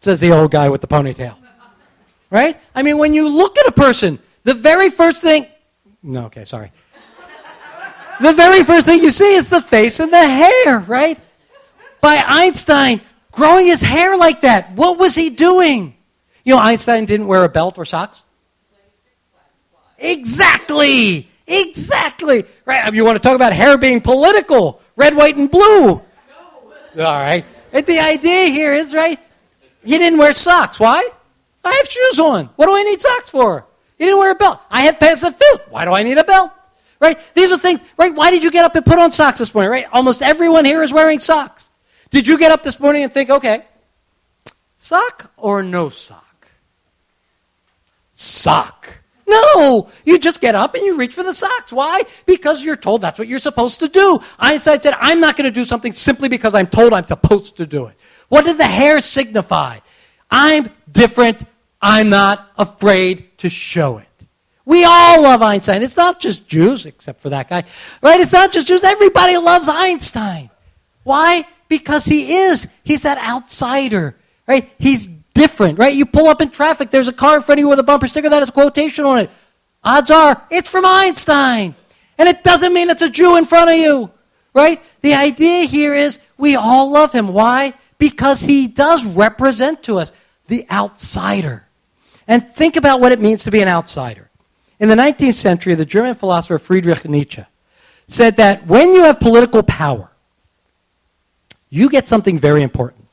Says 0.00 0.18
the 0.20 0.32
old 0.32 0.50
guy 0.50 0.68
with 0.68 0.80
the 0.80 0.88
ponytail. 0.88 1.36
Right? 2.30 2.60
I 2.74 2.82
mean, 2.82 2.98
when 2.98 3.14
you 3.14 3.28
look 3.28 3.58
at 3.58 3.66
a 3.66 3.72
person, 3.72 4.18
the 4.44 4.54
very 4.54 4.90
first 4.90 5.20
thing. 5.20 5.46
No, 6.02 6.26
okay, 6.26 6.44
sorry 6.44 6.72
the 8.20 8.32
very 8.32 8.64
first 8.64 8.86
thing 8.86 9.02
you 9.02 9.10
see 9.10 9.34
is 9.34 9.48
the 9.48 9.60
face 9.60 10.00
and 10.00 10.12
the 10.12 10.28
hair, 10.28 10.80
right? 10.80 11.18
By 12.00 12.22
Einstein 12.26 13.00
growing 13.32 13.66
his 13.66 13.82
hair 13.82 14.16
like 14.16 14.42
that, 14.42 14.72
what 14.72 14.98
was 14.98 15.14
he 15.14 15.30
doing? 15.30 15.94
You 16.44 16.54
know, 16.54 16.60
Einstein 16.60 17.04
didn't 17.04 17.26
wear 17.26 17.44
a 17.44 17.48
belt 17.48 17.78
or 17.78 17.84
socks. 17.84 18.24
Exactly. 19.98 21.28
Exactly. 21.46 22.44
Right. 22.64 22.82
I 22.82 22.86
mean, 22.86 22.94
you 22.94 23.04
want 23.04 23.16
to 23.16 23.22
talk 23.22 23.36
about 23.36 23.52
hair 23.52 23.76
being 23.76 24.00
political, 24.00 24.80
red, 24.96 25.14
white, 25.16 25.36
and 25.36 25.50
blue. 25.50 26.00
No. 26.94 27.04
All 27.04 27.20
right. 27.20 27.44
And 27.72 27.84
the 27.86 27.98
idea 27.98 28.46
here 28.46 28.72
is, 28.72 28.94
right, 28.94 29.18
he 29.84 29.98
didn't 29.98 30.18
wear 30.18 30.32
socks. 30.32 30.80
Why? 30.80 31.08
I 31.64 31.72
have 31.72 31.88
shoes 31.88 32.18
on. 32.18 32.46
What 32.56 32.66
do 32.66 32.74
I 32.74 32.82
need 32.82 33.00
socks 33.00 33.30
for? 33.30 33.66
He 33.98 34.06
didn't 34.06 34.18
wear 34.18 34.32
a 34.32 34.34
belt. 34.34 34.60
I 34.70 34.82
have 34.82 34.98
pants 34.98 35.20
that 35.20 35.38
fit. 35.38 35.62
Why 35.68 35.84
do 35.84 35.92
I 35.92 36.02
need 36.02 36.18
a 36.18 36.24
belt? 36.24 36.50
Right? 37.00 37.18
These 37.34 37.50
are 37.50 37.58
things, 37.58 37.80
right? 37.96 38.14
Why 38.14 38.30
did 38.30 38.44
you 38.44 38.50
get 38.50 38.64
up 38.64 38.76
and 38.76 38.84
put 38.84 38.98
on 38.98 39.10
socks 39.10 39.38
this 39.38 39.54
morning, 39.54 39.70
right? 39.70 39.86
Almost 39.90 40.20
everyone 40.20 40.66
here 40.66 40.82
is 40.82 40.92
wearing 40.92 41.18
socks. 41.18 41.70
Did 42.10 42.26
you 42.26 42.38
get 42.38 42.52
up 42.52 42.62
this 42.62 42.78
morning 42.78 43.04
and 43.04 43.12
think, 43.12 43.30
okay, 43.30 43.64
sock 44.76 45.32
or 45.36 45.62
no 45.62 45.88
sock? 45.88 46.48
Sock. 48.14 49.00
No, 49.26 49.88
you 50.04 50.18
just 50.18 50.40
get 50.40 50.54
up 50.54 50.74
and 50.74 50.82
you 50.82 50.96
reach 50.96 51.14
for 51.14 51.22
the 51.22 51.32
socks. 51.32 51.72
Why? 51.72 52.02
Because 52.26 52.64
you're 52.64 52.76
told 52.76 53.00
that's 53.00 53.18
what 53.18 53.28
you're 53.28 53.38
supposed 53.38 53.78
to 53.80 53.88
do. 53.88 54.18
Einstein 54.38 54.80
said, 54.80 54.94
I'm 54.98 55.20
not 55.20 55.36
going 55.36 55.44
to 55.44 55.52
do 55.52 55.64
something 55.64 55.92
simply 55.92 56.28
because 56.28 56.54
I'm 56.54 56.66
told 56.66 56.92
I'm 56.92 57.06
supposed 57.06 57.56
to 57.58 57.66
do 57.66 57.86
it. 57.86 57.96
What 58.28 58.44
did 58.44 58.58
the 58.58 58.66
hair 58.66 59.00
signify? 59.00 59.78
I'm 60.30 60.68
different. 60.90 61.44
I'm 61.80 62.10
not 62.10 62.50
afraid 62.58 63.38
to 63.38 63.48
show 63.48 63.98
it. 63.98 64.09
We 64.70 64.84
all 64.84 65.22
love 65.22 65.42
Einstein. 65.42 65.82
It's 65.82 65.96
not 65.96 66.20
just 66.20 66.46
Jews, 66.46 66.86
except 66.86 67.20
for 67.20 67.30
that 67.30 67.48
guy, 67.48 67.64
right? 68.02 68.20
It's 68.20 68.30
not 68.30 68.52
just 68.52 68.68
Jews. 68.68 68.84
Everybody 68.84 69.36
loves 69.36 69.66
Einstein. 69.66 70.48
Why? 71.02 71.44
Because 71.66 72.04
he 72.04 72.34
is. 72.34 72.68
He's 72.84 73.02
that 73.02 73.18
outsider, 73.18 74.14
right? 74.46 74.70
He's 74.78 75.08
different, 75.34 75.80
right? 75.80 75.92
You 75.92 76.06
pull 76.06 76.28
up 76.28 76.40
in 76.40 76.50
traffic, 76.50 76.92
there's 76.92 77.08
a 77.08 77.12
car 77.12 77.38
in 77.38 77.42
front 77.42 77.58
of 77.58 77.62
you 77.64 77.68
with 77.68 77.80
a 77.80 77.82
bumper 77.82 78.06
sticker 78.06 78.28
that 78.28 78.38
has 78.38 78.48
a 78.48 78.52
quotation 78.52 79.04
on 79.04 79.18
it. 79.18 79.30
Odds 79.82 80.08
are 80.12 80.46
it's 80.52 80.70
from 80.70 80.86
Einstein. 80.86 81.74
And 82.16 82.28
it 82.28 82.44
doesn't 82.44 82.72
mean 82.72 82.90
it's 82.90 83.02
a 83.02 83.10
Jew 83.10 83.38
in 83.38 83.46
front 83.46 83.70
of 83.70 83.76
you, 83.76 84.12
right? 84.54 84.80
The 85.00 85.14
idea 85.14 85.64
here 85.64 85.94
is 85.94 86.20
we 86.38 86.54
all 86.54 86.92
love 86.92 87.10
him. 87.10 87.26
Why? 87.26 87.72
Because 87.98 88.40
he 88.40 88.68
does 88.68 89.04
represent 89.04 89.82
to 89.84 89.98
us 89.98 90.12
the 90.46 90.64
outsider. 90.70 91.66
And 92.28 92.54
think 92.54 92.76
about 92.76 93.00
what 93.00 93.10
it 93.10 93.20
means 93.20 93.42
to 93.44 93.50
be 93.50 93.62
an 93.62 93.66
outsider. 93.66 94.29
In 94.80 94.88
the 94.88 94.94
19th 94.94 95.34
century, 95.34 95.74
the 95.74 95.84
German 95.84 96.14
philosopher 96.14 96.58
Friedrich 96.58 97.04
Nietzsche 97.04 97.44
said 98.08 98.36
that 98.36 98.66
when 98.66 98.92
you 98.94 99.04
have 99.04 99.20
political 99.20 99.62
power, 99.62 100.10
you 101.68 101.90
get 101.90 102.08
something 102.08 102.38
very 102.38 102.62
important. 102.62 103.06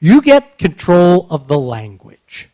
You 0.00 0.22
get 0.22 0.58
control 0.58 1.26
of 1.30 1.46
the 1.46 1.58
language. 1.58 2.48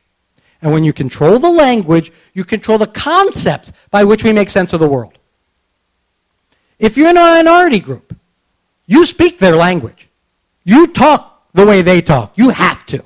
And 0.60 0.72
when 0.72 0.84
you 0.84 0.92
control 0.92 1.38
the 1.38 1.48
language, 1.48 2.12
you 2.34 2.44
control 2.44 2.76
the 2.76 2.86
concepts 2.86 3.72
by 3.90 4.04
which 4.04 4.24
we 4.24 4.32
make 4.32 4.50
sense 4.50 4.72
of 4.72 4.80
the 4.80 4.88
world. 4.88 5.16
If 6.78 6.96
you're 6.96 7.08
in 7.08 7.16
a 7.16 7.20
minority 7.20 7.80
group, 7.80 8.14
you 8.86 9.06
speak 9.06 9.38
their 9.38 9.56
language. 9.56 10.08
You 10.64 10.88
talk 10.88 11.46
the 11.54 11.64
way 11.64 11.82
they 11.82 12.02
talk. 12.02 12.32
You 12.36 12.50
have 12.50 12.84
to. 12.86 13.04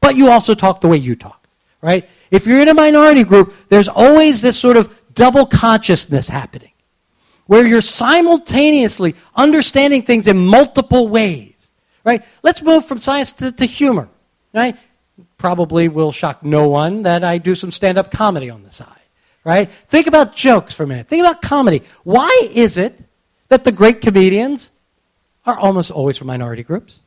But 0.00 0.16
you 0.16 0.30
also 0.30 0.54
talk 0.54 0.80
the 0.80 0.88
way 0.88 0.96
you 0.96 1.14
talk, 1.14 1.46
right? 1.82 2.08
If 2.30 2.46
you're 2.46 2.60
in 2.60 2.68
a 2.68 2.74
minority 2.74 3.24
group, 3.24 3.54
there's 3.68 3.88
always 3.88 4.42
this 4.42 4.58
sort 4.58 4.76
of 4.76 4.92
double 5.14 5.46
consciousness 5.46 6.28
happening 6.28 6.72
where 7.48 7.66
you're 7.66 7.80
simultaneously 7.80 9.14
understanding 9.34 10.02
things 10.02 10.26
in 10.26 10.46
multiple 10.46 11.08
ways. 11.08 11.70
Right? 12.04 12.22
Let's 12.42 12.62
move 12.62 12.84
from 12.86 13.00
science 13.00 13.32
to, 13.32 13.50
to 13.52 13.64
humor. 13.64 14.08
Right? 14.54 14.76
Probably 15.38 15.88
will 15.88 16.12
shock 16.12 16.44
no 16.44 16.68
one 16.68 17.02
that 17.02 17.24
I 17.24 17.38
do 17.38 17.54
some 17.54 17.70
stand 17.70 17.98
up 17.98 18.10
comedy 18.10 18.50
on 18.50 18.62
the 18.62 18.70
side. 18.70 18.94
Right? 19.44 19.70
Think 19.88 20.06
about 20.06 20.36
jokes 20.36 20.74
for 20.74 20.82
a 20.82 20.86
minute. 20.86 21.08
Think 21.08 21.20
about 21.20 21.40
comedy. 21.40 21.82
Why 22.04 22.48
is 22.54 22.76
it 22.76 22.98
that 23.48 23.64
the 23.64 23.72
great 23.72 24.02
comedians 24.02 24.70
are 25.46 25.58
almost 25.58 25.90
always 25.90 26.18
from 26.18 26.26
minority 26.26 26.62
groups? 26.62 27.00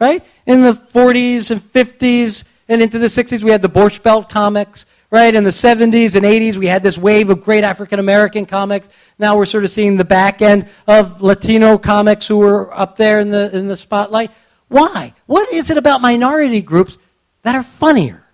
Right? 0.00 0.24
In 0.46 0.62
the 0.62 0.72
40s 0.72 1.50
and 1.50 1.60
50s, 1.60 2.44
and 2.68 2.82
into 2.82 2.98
the 2.98 3.06
60s, 3.06 3.42
we 3.42 3.50
had 3.50 3.62
the 3.62 3.68
Borscht 3.68 4.02
Belt 4.02 4.28
comics, 4.28 4.86
right? 5.10 5.34
In 5.34 5.44
the 5.44 5.50
70s 5.50 6.14
and 6.14 6.24
80s, 6.24 6.56
we 6.56 6.66
had 6.66 6.82
this 6.82 6.96
wave 6.96 7.28
of 7.30 7.42
great 7.42 7.64
African 7.64 7.98
American 7.98 8.46
comics. 8.46 8.88
Now 9.18 9.36
we're 9.36 9.46
sort 9.46 9.64
of 9.64 9.70
seeing 9.70 9.96
the 9.96 10.04
back 10.04 10.42
end 10.42 10.68
of 10.86 11.20
Latino 11.20 11.78
comics 11.78 12.26
who 12.26 12.40
are 12.42 12.72
up 12.76 12.96
there 12.96 13.20
in 13.20 13.30
the, 13.30 13.54
in 13.56 13.68
the 13.68 13.76
spotlight. 13.76 14.30
Why? 14.68 15.14
What 15.26 15.52
is 15.52 15.70
it 15.70 15.76
about 15.76 16.00
minority 16.00 16.62
groups 16.62 16.98
that 17.42 17.54
are 17.54 17.62
funnier? 17.62 18.24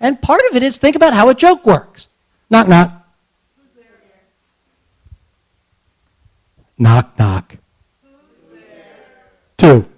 And 0.00 0.20
part 0.22 0.42
of 0.50 0.56
it 0.56 0.62
is 0.62 0.78
think 0.78 0.96
about 0.96 1.12
how 1.12 1.28
a 1.28 1.34
joke 1.34 1.66
works. 1.66 2.08
Knock, 2.48 2.68
knock. 2.68 2.98
Knock, 6.78 7.18
knock. 7.18 7.56
Who's 8.02 8.12
there? 8.52 9.26
To. 9.58 9.88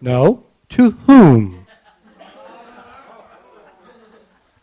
No. 0.00 0.44
To 0.70 0.90
whom? 0.90 1.59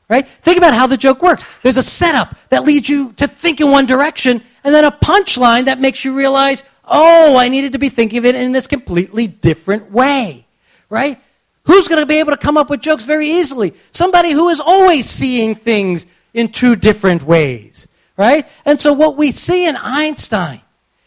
Right? 0.09 0.27
Think 0.27 0.57
about 0.57 0.73
how 0.73 0.87
the 0.87 0.95
joke 0.95 1.21
works. 1.21 1.43
There's 1.63 1.77
a 1.77 1.83
setup 1.83 2.35
that 2.49 2.63
leads 2.63 2.87
you 2.87 3.11
to 3.13 3.27
think 3.27 3.59
in 3.59 3.69
one 3.69 3.85
direction, 3.85 4.41
and 4.63 4.73
then 4.73 4.85
a 4.85 4.91
punchline 4.91 5.65
that 5.65 5.81
makes 5.81 6.05
you 6.05 6.15
realize, 6.15 6.63
oh, 6.85 7.35
I 7.37 7.49
needed 7.49 7.73
to 7.73 7.79
be 7.79 7.89
thinking 7.89 8.19
of 8.19 8.25
it 8.25 8.35
in 8.35 8.53
this 8.53 8.67
completely 8.67 9.27
different 9.27 9.91
way. 9.91 10.45
Right? 10.89 11.21
Who's 11.63 11.89
going 11.89 12.01
to 12.01 12.05
be 12.05 12.19
able 12.19 12.31
to 12.31 12.37
come 12.37 12.57
up 12.57 12.69
with 12.69 12.79
jokes 12.79 13.03
very 13.03 13.27
easily? 13.27 13.73
Somebody 13.91 14.31
who 14.31 14.47
is 14.47 14.61
always 14.61 15.09
seeing 15.09 15.55
things 15.55 16.05
in 16.33 16.53
two 16.53 16.77
different 16.77 17.23
ways. 17.23 17.89
Right? 18.15 18.47
And 18.63 18.79
so 18.79 18.93
what 18.93 19.17
we 19.17 19.33
see 19.33 19.67
in 19.67 19.75
Einstein 19.75 20.61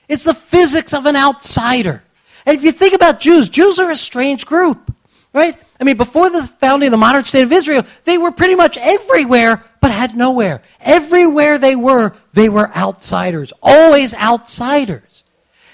is 0.09 0.25
the 0.25 0.35
physics 0.35 0.93
of 0.93 1.07
an 1.07 1.17
outsider. 1.17 2.03
And 2.45 2.57
if 2.57 2.63
you 2.63 2.73
think 2.73 2.95
about 2.95 3.21
Jews, 3.21 3.49
Jews 3.49 3.79
are 3.79 3.91
a 3.91 3.97
strange 3.97 4.45
group. 4.45 4.95
Right? 5.33 5.57
I 5.79 5.85
mean, 5.85 5.97
before 5.97 6.29
the 6.29 6.43
founding 6.43 6.89
of 6.89 6.91
the 6.91 6.97
modern 6.97 7.25
state 7.25 7.43
of 7.43 7.53
Israel, 7.53 7.85
they 8.05 8.19
were 8.19 8.33
pretty 8.33 8.57
much 8.57 8.77
everywhere, 8.77 9.65
but 9.81 9.93
had 9.93 10.17
nowhere. 10.17 10.63
Everywhere 10.81 11.57
they 11.59 11.77
were, 11.77 12.15
they 12.33 12.49
were 12.49 12.75
outsiders, 12.77 13.53
always 13.63 14.13
outsiders. 14.13 15.25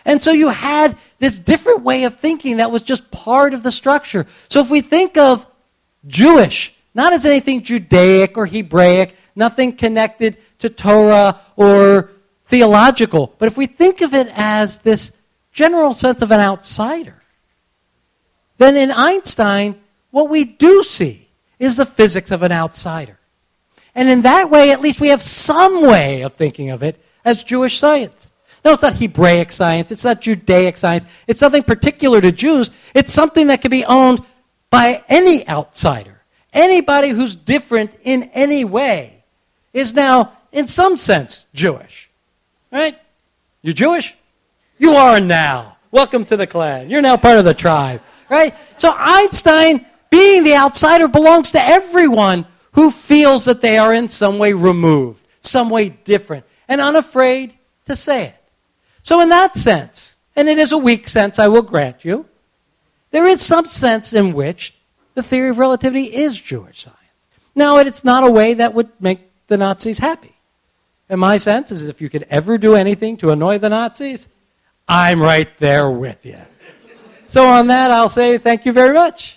And 0.05 0.21
so 0.21 0.31
you 0.31 0.49
had 0.49 0.97
this 1.19 1.39
different 1.39 1.83
way 1.83 2.05
of 2.05 2.17
thinking 2.17 2.59
that 2.59 2.71
was 2.71 2.83
just 2.83 3.11
part 3.11 3.55
of 3.55 3.63
the 3.63 3.73
structure. 3.73 4.27
So 4.49 4.61
if 4.61 4.71
we 4.71 4.83
think 4.83 5.17
of 5.17 5.47
Jewish, 6.07 6.75
not 6.95 7.13
as 7.13 7.25
anything 7.27 7.63
Judaic 7.63 8.37
or 8.37 8.47
Hebraic, 8.47 9.17
nothing 9.35 9.75
connected 9.77 10.37
to 10.61 10.69
Torah 10.69 11.41
or 11.57 12.11
theological, 12.47 13.35
but 13.39 13.47
if 13.47 13.57
we 13.57 13.67
think 13.67 14.01
of 14.03 14.15
it 14.15 14.29
as 14.35 14.79
this 14.79 15.13
general 15.53 15.95
sense 15.95 16.23
of 16.23 16.31
an 16.31 16.41
outsider, 16.41 17.23
then 18.59 18.77
in 18.77 18.91
Einstein, 18.91 19.81
what 20.11 20.31
we 20.31 20.45
do 20.45 20.83
see 20.83 21.29
is 21.59 21.77
the 21.77 21.87
physics 21.87 22.31
of 22.31 22.43
an 22.43 22.53
outsider. 22.53 23.19
And 23.95 24.09
in 24.09 24.23
that 24.23 24.51
way, 24.51 24.71
at 24.73 24.81
least 24.81 25.01
we 25.01 25.09
have 25.09 25.23
some 25.23 25.83
way 25.83 26.23
of 26.23 26.35
thinking 26.35 26.71
of 26.71 26.83
it 26.83 27.03
as 27.25 27.43
Jewish 27.43 27.79
science. 27.79 28.33
No, 28.65 28.73
it's 28.73 28.83
not 28.83 28.97
Hebraic 28.97 29.53
science. 29.53 29.93
It's 29.93 30.05
not 30.05 30.21
Judaic 30.21 30.77
science. 30.77 31.05
It's 31.27 31.41
nothing 31.41 31.63
particular 31.63 32.21
to 32.21 32.33
Jews. 32.33 32.71
It's 32.95 33.13
something 33.13 33.47
that 33.47 33.63
can 33.63 33.71
be 33.71 33.85
owned 33.85 34.21
by 34.71 35.05
any 35.09 35.49
outsider. 35.49 36.21
Anybody 36.53 37.11
who's 37.11 37.37
different 37.37 37.97
in 38.03 38.25
any 38.35 38.65
way 38.65 39.25
is 39.73 39.95
now, 39.95 40.33
in 40.53 40.67
some 40.67 40.97
sense, 40.97 41.47
Jewish. 41.55 42.11
Right? 42.73 42.99
You're 43.63 43.75
Jewish? 43.75 44.17
You 44.79 44.93
are 44.93 45.21
now. 45.21 45.77
Welcome 45.91 46.25
to 46.27 46.37
the 46.37 46.47
clan. 46.47 46.91
You're 46.91 47.03
now 47.03 47.17
part 47.17 47.39
of 47.39 47.45
the 47.45 47.55
tribe. 47.55 48.03
Right? 48.29 48.55
So 48.79 48.93
Einstein, 48.97 49.87
being 50.11 50.45
the 50.45 50.55
outsider, 50.55 51.09
belongs 51.09 51.53
to 51.53 51.63
everyone 51.63 52.47
who 52.73 52.91
feels 52.91 53.47
that 53.47 53.61
they 53.61 53.79
are 53.79 53.95
in 53.95 54.09
some 54.09 54.39
way 54.39 54.53
removed, 54.53 55.27
some 55.41 55.71
way 55.71 55.89
different, 55.89 56.45
and 56.69 56.81
unafraid 56.81 57.57
to 57.87 57.97
say 57.97 58.27
it. 58.27 58.43
So, 59.03 59.21
in 59.21 59.29
that 59.31 59.57
sense, 59.57 60.17
and 60.35 60.49
it 60.49 60.59
is 60.59 60.73
a 60.73 60.79
weak 60.79 61.09
sense, 61.09 61.39
I 61.39 61.49
will 61.49 61.63
grant 61.63 62.05
you, 62.05 62.27
there 63.13 63.27
is 63.27 63.41
some 63.41 63.65
sense 63.65 64.13
in 64.13 64.33
which 64.33 64.75
the 65.15 65.23
theory 65.23 65.49
of 65.49 65.59
relativity 65.59 66.05
is 66.05 66.39
Jewish 66.39 66.83
science. 66.83 67.29
Now, 67.55 67.79
it's 67.79 68.05
not 68.05 68.25
a 68.25 68.31
way 68.31 68.55
that 68.55 68.75
would 68.75 68.91
make 69.01 69.21
the 69.47 69.57
Nazis 69.57 69.99
happy. 69.99 70.37
And 71.09 71.21
my 71.21 71.37
sense 71.37 71.71
is 71.71 71.87
if 71.87 72.01
you 72.01 72.11
could 72.11 72.27
ever 72.29 72.59
do 72.59 72.75
anything 72.75 73.17
to 73.19 73.31
annoy 73.31 73.59
the 73.59 73.69
Nazis, 73.69 74.29
I'm 74.89 75.23
right 75.23 75.57
there 75.59 75.89
with 75.89 76.27
you. 76.27 76.39
So, 77.29 77.49
on 77.49 77.67
that, 77.67 77.91
I'll 77.91 78.09
say 78.09 78.39
thank 78.39 78.65
you 78.65 78.73
very 78.73 78.95
much. 78.95 79.37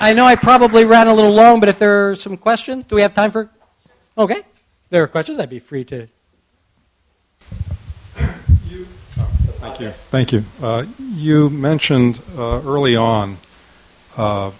I 0.00 0.12
know 0.14 0.26
I 0.26 0.34
probably 0.34 0.84
ran 0.84 1.06
a 1.06 1.14
little 1.14 1.30
long, 1.30 1.60
but 1.60 1.68
if 1.68 1.78
there 1.78 2.10
are 2.10 2.14
some 2.16 2.36
questions, 2.36 2.84
do 2.88 2.96
we 2.96 3.02
have 3.02 3.14
time 3.14 3.30
for? 3.30 3.48
Okay. 4.18 4.42
There 4.90 5.02
are 5.02 5.06
questions. 5.06 5.38
I'd 5.38 5.48
be 5.48 5.60
free 5.60 5.84
to. 5.84 6.08
You, 8.68 8.86
oh, 9.18 9.30
thank 9.60 9.80
you. 9.80 9.90
Thank 9.90 10.32
you. 10.32 10.44
Uh, 10.60 10.86
you 10.98 11.48
mentioned 11.48 12.20
uh, 12.36 12.60
early 12.64 12.96
on 12.96 13.38
uh, 14.18 14.50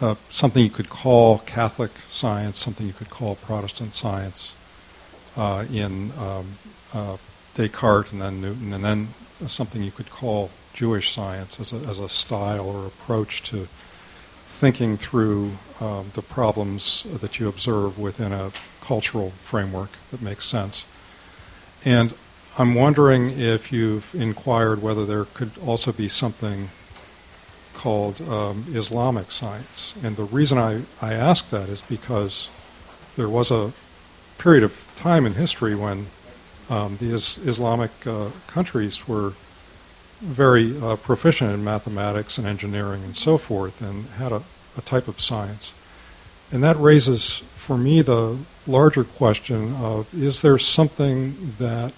uh, 0.00 0.16
something 0.28 0.62
you 0.62 0.70
could 0.70 0.90
call 0.90 1.38
Catholic 1.38 1.92
science, 2.08 2.58
something 2.58 2.86
you 2.86 2.92
could 2.92 3.10
call 3.10 3.36
Protestant 3.36 3.94
science 3.94 4.54
uh, 5.36 5.64
in 5.72 6.12
um, 6.18 6.46
uh, 6.92 7.16
Descartes 7.54 8.12
and 8.12 8.20
then 8.20 8.40
Newton, 8.40 8.72
and 8.72 8.84
then 8.84 9.08
something 9.46 9.82
you 9.82 9.90
could 9.90 10.10
call 10.10 10.50
Jewish 10.74 11.10
science 11.10 11.58
as 11.60 11.72
a, 11.72 11.76
as 11.88 11.98
a 11.98 12.08
style 12.08 12.68
or 12.68 12.86
approach 12.86 13.42
to 13.44 13.68
thinking 14.46 14.96
through 14.96 15.52
um, 15.80 16.10
the 16.14 16.22
problems 16.22 17.06
that 17.20 17.40
you 17.40 17.48
observe 17.48 17.98
within 17.98 18.32
a 18.32 18.52
cultural 18.80 19.30
framework 19.42 19.90
that 20.10 20.20
makes 20.20 20.44
sense. 20.44 20.84
And 21.84 22.14
I'm 22.58 22.74
wondering 22.74 23.30
if 23.30 23.72
you've 23.72 24.14
inquired 24.14 24.82
whether 24.82 25.06
there 25.06 25.24
could 25.24 25.52
also 25.64 25.92
be 25.92 26.08
something 26.08 26.68
called 27.74 28.20
um, 28.20 28.66
Islamic 28.68 29.30
science. 29.30 29.94
And 30.02 30.16
the 30.16 30.24
reason 30.24 30.58
I, 30.58 30.82
I 31.00 31.14
ask 31.14 31.48
that 31.50 31.70
is 31.70 31.80
because 31.80 32.50
there 33.16 33.28
was 33.28 33.50
a 33.50 33.72
period 34.40 34.64
of 34.64 34.74
time 34.96 35.26
in 35.26 35.34
history 35.34 35.74
when 35.74 36.06
um, 36.70 36.96
the 36.96 37.12
is- 37.12 37.38
Islamic 37.44 37.90
uh, 38.06 38.30
countries 38.46 39.06
were 39.06 39.34
very 40.20 40.80
uh, 40.80 40.96
proficient 40.96 41.52
in 41.52 41.62
mathematics 41.62 42.38
and 42.38 42.46
engineering 42.46 43.04
and 43.04 43.14
so 43.14 43.36
forth, 43.36 43.82
and 43.82 44.06
had 44.16 44.32
a, 44.32 44.42
a 44.78 44.80
type 44.80 45.08
of 45.08 45.20
science. 45.20 45.74
And 46.50 46.62
that 46.62 46.78
raises 46.78 47.40
for 47.54 47.76
me 47.76 48.00
the 48.00 48.38
larger 48.66 49.04
question 49.04 49.74
of 49.76 50.12
is 50.14 50.40
there 50.40 50.58
something 50.58 51.54
that 51.58 51.92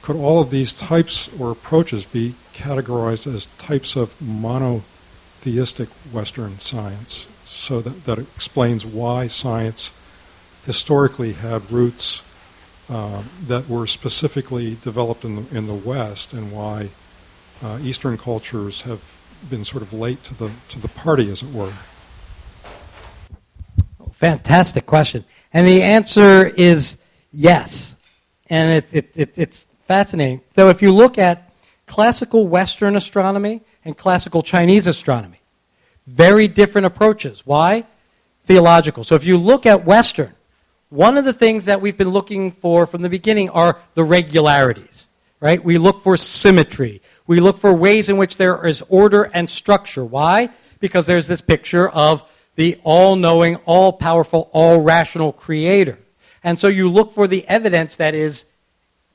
could 0.00 0.16
all 0.16 0.40
of 0.40 0.50
these 0.50 0.72
types 0.72 1.28
or 1.38 1.52
approaches 1.52 2.06
be 2.06 2.34
categorized 2.54 3.32
as 3.32 3.46
types 3.58 3.94
of 3.94 4.20
monotheistic 4.20 5.88
Western 6.12 6.58
science 6.58 7.28
so 7.44 7.80
that, 7.80 8.04
that 8.04 8.18
explains 8.18 8.84
why 8.86 9.26
science 9.26 9.92
historically 10.64 11.32
had 11.32 11.70
roots 11.70 12.22
uh, 12.88 13.22
that 13.46 13.68
were 13.68 13.86
specifically 13.86 14.76
developed 14.82 15.24
in 15.24 15.36
the, 15.36 15.56
in 15.56 15.66
the 15.66 15.74
West 15.74 16.32
and 16.32 16.52
why 16.52 16.88
uh, 17.62 17.78
Eastern 17.82 18.18
cultures 18.18 18.82
have 18.82 19.00
been 19.48 19.64
sort 19.64 19.82
of 19.82 19.92
late 19.92 20.22
to 20.24 20.34
the 20.34 20.50
to 20.68 20.78
the 20.78 20.88
party, 20.88 21.30
as 21.30 21.42
it 21.42 21.52
were? 21.52 21.72
Fantastic 24.12 24.86
question, 24.86 25.24
and 25.52 25.66
the 25.66 25.82
answer 25.82 26.46
is 26.46 26.98
yes, 27.32 27.96
and 28.46 28.70
it, 28.70 28.88
it, 28.92 29.10
it, 29.14 29.38
it's 29.38 29.64
fascinating. 29.86 30.40
So 30.54 30.68
if 30.68 30.82
you 30.82 30.92
look 30.92 31.18
at 31.18 31.52
classical 31.86 32.46
Western 32.46 32.94
astronomy 32.94 33.62
and 33.84 33.96
classical 33.96 34.42
Chinese 34.42 34.86
astronomy, 34.86 35.40
very 36.06 36.46
different 36.46 36.86
approaches. 36.86 37.44
Why? 37.44 37.84
Theological. 38.44 39.04
So 39.04 39.14
if 39.14 39.24
you 39.24 39.36
look 39.36 39.66
at 39.66 39.84
Western, 39.84 40.34
one 40.92 41.16
of 41.16 41.24
the 41.24 41.32
things 41.32 41.64
that 41.64 41.80
we've 41.80 41.96
been 41.96 42.10
looking 42.10 42.52
for 42.52 42.86
from 42.86 43.00
the 43.00 43.08
beginning 43.08 43.48
are 43.48 43.78
the 43.94 44.04
regularities, 44.04 45.08
right? 45.40 45.64
We 45.64 45.78
look 45.78 46.02
for 46.02 46.18
symmetry. 46.18 47.00
We 47.26 47.40
look 47.40 47.56
for 47.56 47.72
ways 47.72 48.10
in 48.10 48.18
which 48.18 48.36
there 48.36 48.66
is 48.66 48.82
order 48.90 49.22
and 49.22 49.48
structure. 49.48 50.04
Why? 50.04 50.50
Because 50.80 51.06
there's 51.06 51.26
this 51.26 51.40
picture 51.40 51.88
of 51.88 52.22
the 52.56 52.78
all 52.84 53.16
knowing, 53.16 53.56
all 53.64 53.94
powerful, 53.94 54.50
all 54.52 54.82
rational 54.82 55.32
creator. 55.32 55.98
And 56.44 56.58
so 56.58 56.68
you 56.68 56.90
look 56.90 57.12
for 57.12 57.26
the 57.26 57.48
evidence 57.48 57.96
that 57.96 58.14
is 58.14 58.44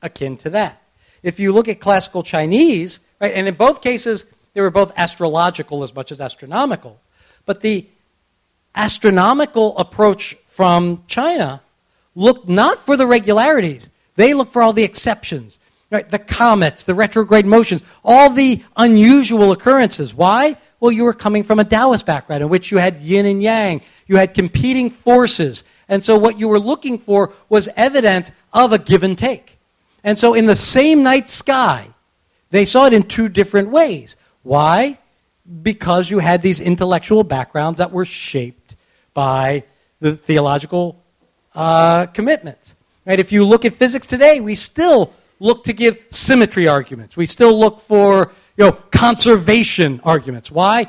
akin 0.02 0.36
to 0.38 0.50
that. 0.50 0.82
If 1.22 1.38
you 1.38 1.52
look 1.52 1.68
at 1.68 1.78
classical 1.78 2.24
Chinese, 2.24 2.98
right, 3.20 3.32
and 3.32 3.46
in 3.46 3.54
both 3.54 3.82
cases, 3.82 4.26
they 4.52 4.62
were 4.62 4.70
both 4.70 4.92
astrological 4.96 5.84
as 5.84 5.94
much 5.94 6.10
as 6.10 6.20
astronomical, 6.20 7.00
but 7.46 7.60
the 7.60 7.86
astronomical 8.74 9.78
approach 9.78 10.36
from 10.46 11.04
China 11.06 11.62
looked 12.18 12.48
not 12.48 12.84
for 12.84 12.96
the 12.96 13.06
regularities, 13.06 13.88
they 14.16 14.34
look 14.34 14.50
for 14.50 14.60
all 14.60 14.72
the 14.72 14.82
exceptions. 14.82 15.60
Right? 15.90 16.06
The 16.06 16.18
comets, 16.18 16.84
the 16.84 16.94
retrograde 16.94 17.46
motions, 17.46 17.82
all 18.04 18.28
the 18.28 18.62
unusual 18.76 19.52
occurrences. 19.52 20.12
Why? 20.12 20.58
Well, 20.80 20.92
you 20.92 21.04
were 21.04 21.14
coming 21.14 21.44
from 21.44 21.60
a 21.60 21.64
Taoist 21.64 22.04
background 22.04 22.42
in 22.42 22.50
which 22.50 22.70
you 22.70 22.76
had 22.76 23.00
yin 23.00 23.24
and 23.24 23.42
yang, 23.42 23.80
you 24.06 24.16
had 24.16 24.34
competing 24.34 24.90
forces. 24.90 25.64
And 25.88 26.04
so 26.04 26.18
what 26.18 26.38
you 26.38 26.48
were 26.48 26.58
looking 26.58 26.98
for 26.98 27.32
was 27.48 27.68
evidence 27.74 28.30
of 28.52 28.72
a 28.72 28.78
give 28.78 29.02
and 29.02 29.16
take. 29.16 29.58
And 30.04 30.18
so 30.18 30.34
in 30.34 30.44
the 30.44 30.56
same 30.56 31.02
night 31.02 31.30
sky, 31.30 31.88
they 32.50 32.66
saw 32.66 32.84
it 32.84 32.92
in 32.92 33.04
two 33.04 33.30
different 33.30 33.70
ways. 33.70 34.16
Why? 34.42 34.98
Because 35.62 36.10
you 36.10 36.18
had 36.18 36.42
these 36.42 36.60
intellectual 36.60 37.24
backgrounds 37.24 37.78
that 37.78 37.92
were 37.92 38.04
shaped 38.04 38.76
by 39.14 39.64
the 40.00 40.14
theological 40.16 41.02
uh, 41.58 42.06
commitments. 42.06 42.76
Right? 43.04 43.18
If 43.18 43.32
you 43.32 43.44
look 43.44 43.64
at 43.64 43.74
physics 43.74 44.06
today, 44.06 44.40
we 44.40 44.54
still 44.54 45.12
look 45.40 45.64
to 45.64 45.72
give 45.72 45.98
symmetry 46.10 46.68
arguments. 46.68 47.16
We 47.16 47.26
still 47.26 47.58
look 47.58 47.80
for 47.80 48.32
you 48.56 48.64
know, 48.64 48.72
conservation 48.72 50.00
arguments. 50.04 50.50
Why? 50.50 50.86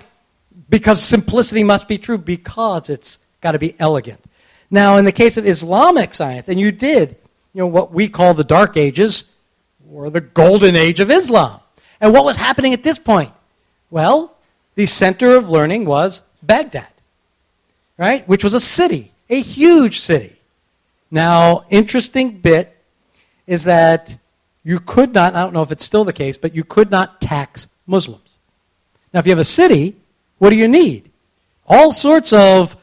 Because 0.70 1.02
simplicity 1.02 1.64
must 1.64 1.88
be 1.88 1.98
true, 1.98 2.18
because 2.18 2.90
it's 2.90 3.20
got 3.42 3.54
to 3.54 3.60
be 3.60 3.76
elegant. 3.80 4.24
Now, 4.70 4.98
in 4.98 5.06
the 5.06 5.12
case 5.12 5.38
of 5.38 5.48
Islamic 5.48 6.14
science, 6.14 6.48
and 6.48 6.60
you 6.60 6.72
did, 6.72 7.18
you 7.54 7.60
know, 7.60 7.68
what 7.68 7.92
we 7.92 8.08
call 8.08 8.36
the 8.36 8.44
Dark 8.44 8.78
Ages, 8.78 9.26
or 9.92 10.12
the 10.12 10.22
Golden 10.22 10.76
Age 10.76 11.00
of 11.00 11.10
Islam. 11.10 11.60
And 12.00 12.14
what 12.14 12.24
was 12.24 12.36
happening 12.36 12.74
at 12.74 12.84
this 12.84 13.00
point? 13.00 13.32
Well, 13.90 14.36
the 14.76 14.86
center 14.86 15.36
of 15.36 15.50
learning 15.50 15.86
was 15.86 16.22
Baghdad, 16.44 16.94
right? 17.98 18.28
Which 18.28 18.44
was 18.44 18.54
a 18.54 18.60
city, 18.60 19.12
a 19.30 19.42
huge 19.42 20.00
city. 20.00 20.39
Now, 21.12 21.66
interesting 21.70 22.40
bit 22.40 22.76
is 23.48 23.64
that 23.64 24.18
you 24.64 24.80
could 24.80 25.14
not, 25.14 25.36
I 25.36 25.42
don't 25.42 25.54
know 25.54 25.64
if 25.64 25.72
it's 25.72 25.86
still 25.86 26.04
the 26.04 26.14
case, 26.14 26.38
but 26.38 26.54
you 26.54 26.64
could 26.64 26.92
not 26.92 27.22
tax 27.22 27.68
Muslims. 27.88 28.38
Now, 29.14 29.20
if 29.20 29.26
you 29.26 29.32
have 29.32 29.40
a 29.40 29.44
city, 29.44 29.96
what 30.38 30.52
do 30.52 30.56
you 30.56 30.68
need? 30.68 31.10
All 31.66 31.92
sorts 31.92 32.34
of 32.34 32.78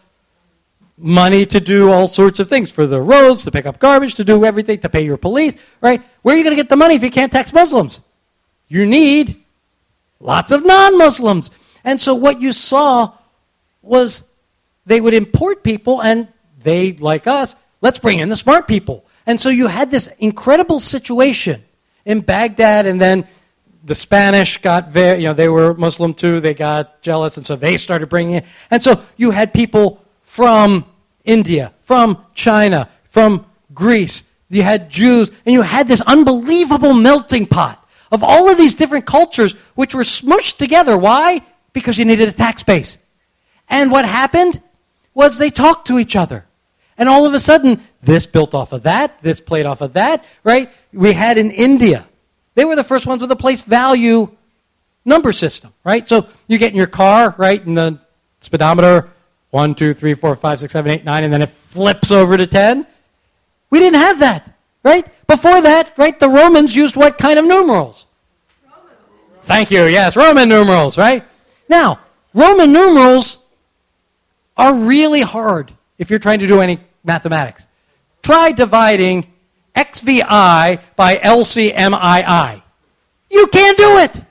money 0.98 1.44
to 1.46 1.60
do 1.60 1.90
all 1.90 2.08
sorts 2.08 2.40
of 2.40 2.48
things 2.48 2.70
for 2.70 2.86
the 2.86 3.00
roads, 3.00 3.44
to 3.44 3.50
pick 3.50 3.66
up 3.66 3.78
garbage, 3.78 4.14
to 4.14 4.24
do 4.24 4.44
everything, 4.44 4.78
to 4.80 4.88
pay 4.88 5.04
your 5.04 5.16
police, 5.16 5.54
right? 5.80 6.02
Where 6.22 6.34
are 6.34 6.38
you 6.38 6.44
going 6.44 6.56
to 6.56 6.60
get 6.60 6.68
the 6.68 6.76
money 6.76 6.94
if 6.94 7.02
you 7.02 7.10
can't 7.10 7.30
tax 7.30 7.52
Muslims? 7.52 8.00
You 8.68 8.86
need 8.86 9.36
lots 10.18 10.50
of 10.52 10.64
non 10.64 10.98
Muslims. 10.98 11.50
And 11.84 12.00
so 12.00 12.14
what 12.14 12.40
you 12.40 12.52
saw 12.52 13.12
was 13.82 14.24
they 14.86 15.00
would 15.00 15.14
import 15.14 15.62
people, 15.62 16.02
and 16.02 16.28
they, 16.62 16.92
like 16.94 17.26
us, 17.26 17.54
let's 17.80 17.98
bring 17.98 18.18
in 18.18 18.28
the 18.28 18.36
smart 18.36 18.66
people. 18.66 19.04
And 19.26 19.40
so 19.40 19.48
you 19.48 19.66
had 19.66 19.90
this 19.90 20.08
incredible 20.18 20.80
situation 20.80 21.64
in 22.04 22.20
Baghdad, 22.20 22.86
and 22.86 23.00
then 23.00 23.26
the 23.84 23.94
Spanish 23.94 24.58
got 24.58 24.90
very, 24.90 25.18
you 25.18 25.24
know, 25.24 25.34
they 25.34 25.48
were 25.48 25.74
Muslim 25.74 26.14
too, 26.14 26.40
they 26.40 26.54
got 26.54 27.02
jealous, 27.02 27.36
and 27.36 27.46
so 27.46 27.56
they 27.56 27.76
started 27.76 28.08
bringing 28.08 28.36
in. 28.36 28.44
And 28.70 28.82
so 28.82 29.02
you 29.16 29.30
had 29.30 29.52
people 29.52 30.04
from 30.22 30.84
India, 31.24 31.72
from 31.82 32.24
China, 32.34 32.88
from 33.10 33.46
Greece. 33.74 34.22
You 34.48 34.62
had 34.62 34.88
Jews, 34.90 35.28
and 35.44 35.52
you 35.52 35.62
had 35.62 35.88
this 35.88 36.00
unbelievable 36.00 36.94
melting 36.94 37.46
pot 37.46 37.84
of 38.12 38.22
all 38.22 38.48
of 38.48 38.56
these 38.56 38.74
different 38.74 39.06
cultures 39.06 39.52
which 39.74 39.94
were 39.94 40.04
smushed 40.04 40.58
together. 40.58 40.96
Why? 40.96 41.42
Because 41.72 41.98
you 41.98 42.04
needed 42.04 42.28
a 42.28 42.32
tax 42.32 42.62
base. 42.62 42.98
And 43.68 43.90
what 43.90 44.04
happened 44.04 44.62
was 45.14 45.38
they 45.38 45.50
talked 45.50 45.88
to 45.88 45.98
each 45.98 46.14
other. 46.14 46.45
And 46.98 47.08
all 47.08 47.26
of 47.26 47.34
a 47.34 47.38
sudden, 47.38 47.82
this 48.02 48.26
built 48.26 48.54
off 48.54 48.72
of 48.72 48.84
that, 48.84 49.20
this 49.22 49.40
played 49.40 49.66
off 49.66 49.80
of 49.80 49.92
that, 49.94 50.24
right? 50.44 50.70
We 50.92 51.12
had 51.12 51.36
in 51.38 51.50
India. 51.50 52.06
They 52.54 52.64
were 52.64 52.76
the 52.76 52.84
first 52.84 53.06
ones 53.06 53.20
with 53.20 53.30
a 53.30 53.36
place 53.36 53.62
value 53.62 54.30
number 55.04 55.32
system, 55.32 55.72
right? 55.84 56.08
So 56.08 56.26
you 56.48 56.58
get 56.58 56.70
in 56.70 56.76
your 56.76 56.86
car, 56.86 57.34
right, 57.36 57.64
and 57.64 57.76
the 57.76 57.98
speedometer 58.40 59.10
one, 59.50 59.74
two, 59.74 59.94
three, 59.94 60.14
four, 60.14 60.34
five, 60.36 60.60
six, 60.60 60.72
seven, 60.72 60.90
eight, 60.90 61.04
nine, 61.04 61.24
and 61.24 61.32
then 61.32 61.42
it 61.42 61.50
flips 61.50 62.10
over 62.10 62.36
to 62.36 62.46
10. 62.46 62.86
We 63.70 63.78
didn't 63.78 64.00
have 64.00 64.18
that, 64.18 64.54
right? 64.82 65.06
Before 65.26 65.60
that, 65.62 65.96
right, 65.96 66.18
the 66.18 66.28
Romans 66.28 66.74
used 66.74 66.96
what 66.96 67.18
kind 67.18 67.38
of 67.38 67.44
numerals? 67.44 68.06
Thank 69.42 69.70
you, 69.70 69.84
yes, 69.84 70.16
Roman 70.16 70.48
numerals, 70.48 70.98
right? 70.98 71.24
Now, 71.68 72.00
Roman 72.34 72.72
numerals 72.72 73.38
are 74.56 74.74
really 74.74 75.22
hard 75.22 75.72
if 75.98 76.10
you're 76.10 76.18
trying 76.18 76.40
to 76.40 76.46
do 76.46 76.60
any 76.60 76.78
mathematics. 77.04 77.66
Try 78.22 78.52
dividing 78.52 79.26
XVI 79.74 80.80
by 80.96 81.16
LCMII. 81.16 82.62
You 83.30 83.46
can't 83.48 83.76
do 83.76 83.98
it. 83.98 84.22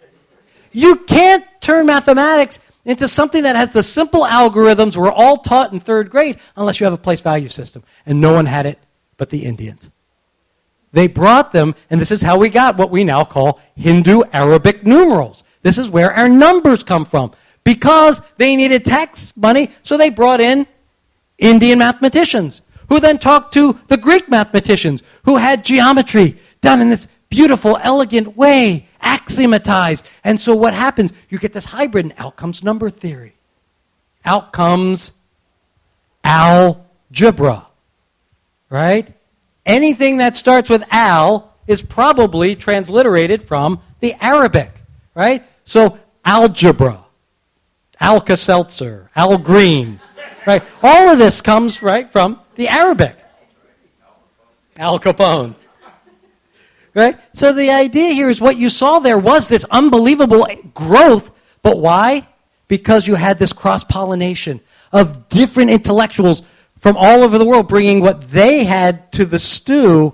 You 0.72 0.98
can't 0.98 1.46
turn 1.62 1.86
mathematics 1.86 2.60
into 2.84 3.08
something 3.08 3.44
that 3.44 3.56
has 3.56 3.74
the 3.74 3.84
simple 3.84 4.24
algorithms 4.24 4.96
we're 4.96 5.12
all 5.12 5.38
taught 5.38 5.74
in 5.74 5.80
third 5.80 6.10
grade 6.10 6.38
unless 6.56 6.80
you 6.80 6.86
have 6.86 6.94
a 6.94 6.98
place 6.98 7.22
value 7.22 7.50
system. 7.50 7.84
And 8.06 8.22
no 8.22 8.34
one 8.34 8.46
had 8.46 8.66
it 8.66 8.80
but 9.18 9.30
the 9.30 9.46
Indians. 9.46 9.92
They 10.92 11.08
brought 11.08 11.52
them, 11.52 11.76
and 11.90 12.00
this 12.00 12.12
is 12.12 12.22
how 12.22 12.38
we 12.38 12.50
got 12.50 12.78
what 12.78 12.90
we 12.90 13.04
now 13.04 13.26
call 13.26 13.60
Hindu 13.76 14.24
Arabic 14.32 14.86
numerals. 14.86 15.44
This 15.62 15.78
is 15.78 15.90
where 15.90 16.14
our 16.14 16.30
numbers 16.30 16.84
come 16.84 17.06
from. 17.06 17.32
Because 17.64 18.22
they 18.38 18.56
needed 18.56 18.86
tax 18.86 19.36
money, 19.36 19.72
so 19.84 19.98
they 19.98 20.10
brought 20.10 20.40
in 20.40 20.68
Indian 21.38 21.80
mathematicians, 21.80 22.62
who 22.90 23.00
then 23.00 23.18
talked 23.18 23.54
to 23.54 23.78
the 23.88 23.98
Greek 23.98 24.30
mathematicians, 24.30 25.04
who 25.24 25.38
had 25.38 25.66
geometry 25.66 26.38
done 26.62 26.82
in 26.82 26.90
this 26.90 27.08
beautiful, 27.30 27.78
elegant 27.82 28.38
way 28.38 28.88
axiomatized. 29.04 30.04
And 30.24 30.40
so 30.40 30.56
what 30.56 30.74
happens? 30.74 31.12
You 31.30 31.38
get 31.38 31.54
this 31.54 31.66
hybrid, 31.66 32.06
and 32.06 32.14
out 32.18 32.36
comes 32.36 32.64
number 32.64 32.90
theory. 32.90 33.36
Out 34.24 34.54
comes 34.54 35.14
algebra. 36.24 37.68
Right? 38.70 39.12
Anything 39.66 40.18
that 40.18 40.36
starts 40.36 40.70
with 40.70 40.84
al 40.92 41.54
is 41.68 41.82
probably 41.82 42.56
transliterated 42.56 43.44
from 43.44 43.82
the 44.00 44.14
Arabic. 44.24 44.72
Right? 45.14 45.44
So 45.66 46.00
algebra, 46.24 47.06
Alka 48.00 48.38
Seltzer, 48.38 49.10
Al 49.16 49.38
Green. 49.38 50.00
Right? 50.46 50.64
All 50.84 51.10
of 51.10 51.18
this 51.18 51.42
comes 51.42 51.82
right 51.82 52.10
from 52.12 52.40
the 52.56 52.68
Arabic. 52.68 53.18
Al 54.78 55.00
Capone. 55.00 55.56
Right? 56.94 57.18
So 57.34 57.52
the 57.52 57.72
idea 57.72 58.14
here 58.14 58.30
is 58.30 58.40
what 58.40 58.58
you 58.58 58.70
saw 58.70 59.00
there 59.00 59.20
was 59.20 59.48
this 59.48 59.66
unbelievable 59.66 60.48
growth, 60.74 61.32
but 61.62 61.80
why? 61.80 62.28
Because 62.68 63.08
you 63.08 63.16
had 63.16 63.38
this 63.38 63.54
cross 63.54 63.84
pollination 63.84 64.62
of 64.92 65.28
different 65.30 65.72
intellectuals 65.72 66.42
from 66.80 66.96
all 66.98 67.24
over 67.24 67.38
the 67.38 67.46
world 67.46 67.68
bringing 67.68 68.00
what 68.00 68.22
they 68.22 68.64
had 68.64 69.12
to 69.14 69.26
the 69.26 69.40
stew. 69.40 70.14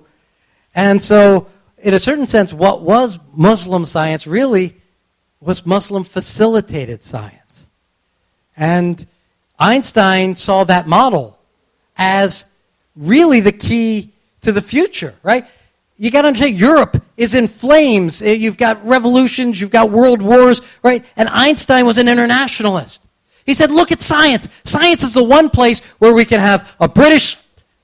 And 0.73 1.03
so, 1.03 1.47
in 1.77 1.93
a 1.93 1.99
certain 1.99 2.25
sense, 2.25 2.53
what 2.53 2.81
was 2.81 3.19
Muslim 3.33 3.85
science 3.85 4.25
really 4.25 4.75
was 5.39 5.65
Muslim 5.65 6.03
facilitated 6.03 7.03
science. 7.03 7.69
And 8.55 9.05
Einstein 9.61 10.35
saw 10.35 10.63
that 10.65 10.87
model 10.87 11.37
as 11.95 12.45
really 12.95 13.39
the 13.39 13.51
key 13.51 14.11
to 14.41 14.51
the 14.51 14.61
future, 14.61 15.15
right? 15.23 15.45
you 16.01 16.09
got 16.09 16.23
to 16.23 16.29
understand 16.29 16.59
Europe 16.59 16.99
is 17.15 17.35
in 17.35 17.47
flames. 17.47 18.23
Eh, 18.23 18.33
you've 18.33 18.57
got 18.57 18.83
revolutions, 18.83 19.61
you've 19.61 19.69
got 19.69 19.91
world 19.91 20.19
wars, 20.19 20.59
right? 20.81 21.05
And 21.15 21.29
Einstein 21.29 21.85
was 21.85 21.99
an 21.99 22.07
internationalist. 22.07 23.05
He 23.45 23.53
said, 23.53 23.69
look 23.69 23.91
at 23.91 24.01
science. 24.01 24.49
Science 24.63 25.03
is 25.03 25.13
the 25.13 25.23
one 25.23 25.51
place 25.51 25.79
where 25.99 26.11
we 26.11 26.25
can 26.25 26.39
have 26.39 26.75
a 26.79 26.89
British 26.89 27.37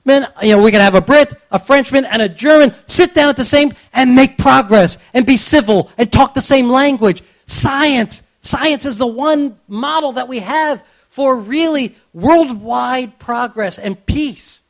you 0.04 0.20
know, 0.42 0.62
we 0.62 0.70
can 0.70 0.80
have 0.80 0.94
a 0.94 1.02
Brit, 1.02 1.34
a 1.50 1.58
Frenchman, 1.58 2.06
and 2.06 2.22
a 2.22 2.30
German 2.30 2.74
sit 2.86 3.14
down 3.14 3.28
at 3.28 3.36
the 3.36 3.44
same 3.44 3.72
and 3.92 4.14
make 4.14 4.38
progress 4.38 4.96
and 5.12 5.26
be 5.26 5.36
civil 5.36 5.90
and 5.98 6.10
talk 6.10 6.32
the 6.32 6.40
same 6.40 6.70
language. 6.70 7.22
Science. 7.44 8.22
Science 8.40 8.86
is 8.86 8.96
the 8.96 9.06
one 9.06 9.58
model 9.68 10.12
that 10.12 10.26
we 10.26 10.38
have 10.38 10.82
for 11.18 11.36
really 11.36 11.96
worldwide 12.12 13.18
progress 13.18 13.76
and 13.76 14.06
peace. 14.06 14.62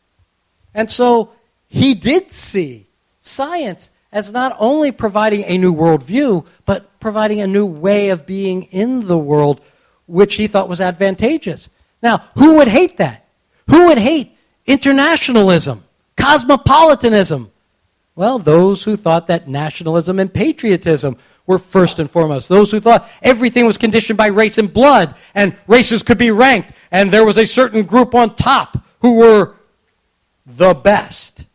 And 0.72 0.90
so 0.90 1.32
he 1.66 1.92
did 1.92 2.32
see 2.32 2.86
science 3.20 3.90
as 4.10 4.32
not 4.32 4.56
only 4.58 4.90
providing 4.90 5.44
a 5.44 5.58
new 5.58 5.74
worldview, 5.74 6.46
but 6.64 6.98
providing 7.00 7.42
a 7.42 7.46
new 7.46 7.66
way 7.66 8.08
of 8.08 8.24
being 8.24 8.62
in 8.62 9.06
the 9.06 9.18
world, 9.18 9.60
which 10.06 10.36
he 10.36 10.46
thought 10.46 10.70
was 10.70 10.80
advantageous. 10.80 11.68
Now, 12.02 12.24
who 12.34 12.56
would 12.56 12.68
hate 12.68 12.96
that? 12.96 13.28
Who 13.68 13.88
would 13.88 13.98
hate 13.98 14.34
internationalism, 14.64 15.84
cosmopolitanism? 16.16 17.50
Well, 18.14 18.38
those 18.38 18.84
who 18.84 18.96
thought 18.96 19.26
that 19.26 19.48
nationalism 19.48 20.18
and 20.18 20.32
patriotism 20.32 21.18
were 21.48 21.58
first 21.58 21.98
and 21.98 22.08
foremost. 22.08 22.48
Those 22.48 22.70
who 22.70 22.78
thought 22.78 23.08
everything 23.22 23.66
was 23.66 23.76
conditioned 23.76 24.16
by 24.16 24.28
race 24.28 24.58
and 24.58 24.72
blood, 24.72 25.16
and 25.34 25.56
races 25.66 26.04
could 26.04 26.18
be 26.18 26.30
ranked, 26.30 26.70
and 26.92 27.10
there 27.10 27.24
was 27.24 27.38
a 27.38 27.46
certain 27.46 27.82
group 27.82 28.14
on 28.14 28.36
top 28.36 28.78
who 29.00 29.16
were 29.16 29.56
the 30.46 30.74
best 30.74 31.46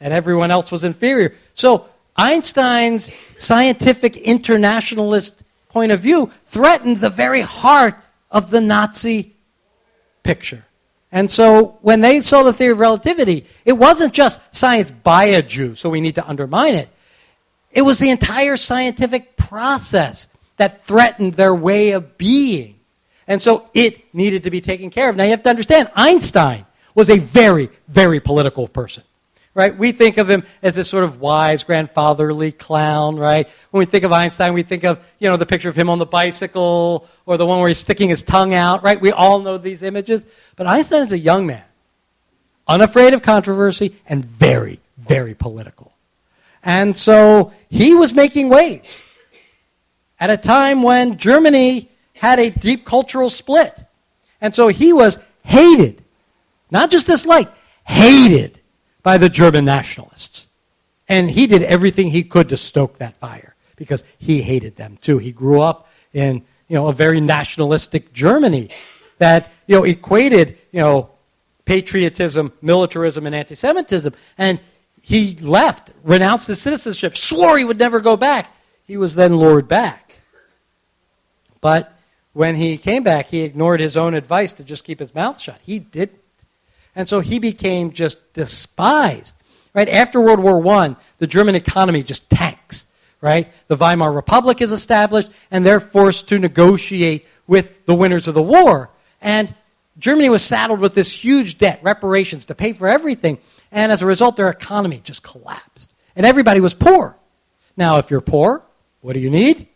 and 0.00 0.12
everyone 0.12 0.50
else 0.50 0.70
was 0.70 0.84
inferior. 0.84 1.34
So 1.54 1.88
Einstein's 2.16 3.10
scientific 3.38 4.16
internationalist 4.16 5.42
point 5.68 5.92
of 5.92 6.00
view 6.00 6.30
threatened 6.46 6.98
the 6.98 7.10
very 7.10 7.40
heart 7.40 7.96
of 8.30 8.50
the 8.50 8.60
Nazi 8.60 9.34
picture. 10.22 10.64
And 11.12 11.30
so 11.30 11.78
when 11.82 12.00
they 12.00 12.20
saw 12.20 12.42
the 12.42 12.52
theory 12.52 12.72
of 12.72 12.78
relativity, 12.78 13.46
it 13.64 13.72
wasn't 13.72 14.12
just 14.12 14.40
science 14.50 14.90
by 14.90 15.24
a 15.24 15.42
Jew, 15.42 15.74
so 15.74 15.88
we 15.88 16.00
need 16.00 16.16
to 16.16 16.28
undermine 16.28 16.74
it. 16.74 16.88
It 17.76 17.82
was 17.82 18.00
the 18.00 18.10
entire 18.10 18.56
scientific 18.56 19.36
process 19.36 20.26
that 20.56 20.82
threatened 20.82 21.34
their 21.34 21.54
way 21.54 21.92
of 21.92 22.18
being. 22.18 22.80
And 23.28 23.40
so 23.40 23.68
it 23.74 24.12
needed 24.14 24.44
to 24.44 24.50
be 24.50 24.60
taken 24.60 24.90
care 24.90 25.10
of. 25.10 25.16
Now 25.16 25.24
you 25.24 25.30
have 25.30 25.42
to 25.42 25.50
understand, 25.50 25.90
Einstein 25.94 26.64
was 26.94 27.10
a 27.10 27.18
very, 27.18 27.68
very 27.86 28.18
political 28.18 28.66
person 28.66 29.04
right? 29.56 29.74
We 29.74 29.90
think 29.90 30.18
of 30.18 30.28
him 30.28 30.44
as 30.62 30.74
this 30.74 30.86
sort 30.86 31.02
of 31.02 31.18
wise, 31.18 31.64
grandfatherly 31.64 32.52
clown, 32.52 33.16
right? 33.16 33.48
When 33.70 33.78
we 33.78 33.86
think 33.86 34.04
of 34.04 34.12
Einstein, 34.12 34.52
we 34.52 34.62
think 34.62 34.84
of, 34.84 35.02
you 35.18 35.30
know, 35.30 35.38
the 35.38 35.46
picture 35.46 35.70
of 35.70 35.74
him 35.74 35.88
on 35.88 35.98
the 35.98 36.04
bicycle 36.04 37.08
or 37.24 37.38
the 37.38 37.46
one 37.46 37.60
where 37.60 37.68
he's 37.68 37.78
sticking 37.78 38.10
his 38.10 38.22
tongue 38.22 38.52
out, 38.52 38.82
right? 38.82 39.00
We 39.00 39.12
all 39.12 39.40
know 39.40 39.56
these 39.56 39.82
images. 39.82 40.26
But 40.56 40.66
Einstein 40.66 41.04
is 41.04 41.12
a 41.12 41.18
young 41.18 41.46
man, 41.46 41.64
unafraid 42.68 43.14
of 43.14 43.22
controversy 43.22 43.98
and 44.06 44.22
very, 44.22 44.78
very 44.98 45.32
political. 45.32 45.95
And 46.66 46.96
so 46.96 47.52
he 47.70 47.94
was 47.94 48.12
making 48.12 48.48
waves 48.48 49.04
at 50.18 50.30
a 50.30 50.36
time 50.36 50.82
when 50.82 51.16
Germany 51.16 51.88
had 52.14 52.40
a 52.40 52.50
deep 52.50 52.84
cultural 52.84 53.30
split. 53.30 53.84
And 54.40 54.52
so 54.52 54.66
he 54.66 54.92
was 54.92 55.20
hated, 55.44 56.02
not 56.72 56.90
just 56.90 57.06
disliked, 57.06 57.56
hated 57.84 58.60
by 59.04 59.16
the 59.16 59.28
German 59.28 59.64
nationalists. 59.64 60.48
And 61.08 61.30
he 61.30 61.46
did 61.46 61.62
everything 61.62 62.10
he 62.10 62.24
could 62.24 62.48
to 62.48 62.56
stoke 62.56 62.98
that 62.98 63.14
fire 63.18 63.54
because 63.76 64.02
he 64.18 64.42
hated 64.42 64.74
them 64.74 64.98
too. 65.00 65.18
He 65.18 65.30
grew 65.30 65.60
up 65.60 65.88
in 66.12 66.42
you 66.66 66.74
know, 66.74 66.88
a 66.88 66.92
very 66.92 67.20
nationalistic 67.20 68.12
Germany 68.12 68.70
that 69.18 69.52
you 69.68 69.76
know, 69.76 69.84
equated 69.84 70.58
you 70.72 70.80
know, 70.80 71.10
patriotism, 71.64 72.52
militarism, 72.60 73.24
and 73.24 73.36
anti 73.36 73.54
Semitism. 73.54 74.12
And 74.36 74.60
he 75.06 75.36
left, 75.36 75.92
renounced 76.02 76.48
his 76.48 76.60
citizenship, 76.60 77.16
swore 77.16 77.56
he 77.56 77.64
would 77.64 77.78
never 77.78 78.00
go 78.00 78.16
back. 78.16 78.52
He 78.88 78.96
was 78.96 79.14
then 79.14 79.36
lured 79.36 79.68
back. 79.68 80.18
But 81.60 81.96
when 82.32 82.56
he 82.56 82.76
came 82.76 83.04
back, 83.04 83.28
he 83.28 83.42
ignored 83.42 83.78
his 83.78 83.96
own 83.96 84.14
advice 84.14 84.52
to 84.54 84.64
just 84.64 84.82
keep 84.82 84.98
his 84.98 85.14
mouth 85.14 85.40
shut. 85.40 85.60
He 85.62 85.78
didn't. 85.78 86.18
And 86.96 87.08
so 87.08 87.20
he 87.20 87.38
became 87.38 87.92
just 87.92 88.32
despised. 88.32 89.36
Right? 89.72 89.88
After 89.88 90.20
World 90.20 90.40
War 90.40 90.66
I, 90.74 90.96
the 91.18 91.28
German 91.28 91.54
economy 91.54 92.02
just 92.02 92.28
tanks. 92.28 92.86
Right? 93.20 93.52
The 93.68 93.76
Weimar 93.76 94.10
Republic 94.12 94.60
is 94.60 94.72
established, 94.72 95.30
and 95.52 95.64
they're 95.64 95.78
forced 95.78 96.26
to 96.30 96.40
negotiate 96.40 97.28
with 97.46 97.86
the 97.86 97.94
winners 97.94 98.26
of 98.26 98.34
the 98.34 98.42
war. 98.42 98.90
And 99.20 99.54
Germany 100.00 100.30
was 100.30 100.42
saddled 100.42 100.80
with 100.80 100.94
this 100.94 101.12
huge 101.12 101.58
debt, 101.58 101.78
reparations, 101.84 102.46
to 102.46 102.56
pay 102.56 102.72
for 102.72 102.88
everything. 102.88 103.38
And 103.72 103.92
as 103.92 104.02
a 104.02 104.06
result, 104.06 104.36
their 104.36 104.48
economy 104.48 105.00
just 105.04 105.22
collapsed. 105.22 105.94
And 106.14 106.24
everybody 106.24 106.60
was 106.60 106.74
poor. 106.74 107.16
Now, 107.76 107.98
if 107.98 108.10
you're 108.10 108.20
poor, 108.20 108.62
what 109.00 109.12
do 109.12 109.20
you 109.20 109.30
need? 109.30 109.68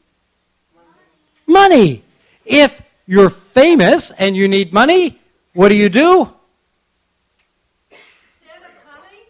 Money. 1.46 2.02
If 2.44 2.80
you're 3.06 3.30
famous 3.30 4.10
and 4.12 4.36
you 4.36 4.48
need 4.48 4.72
money, 4.72 5.18
what 5.52 5.68
do 5.68 5.74
you 5.74 5.88
do? 5.88 6.32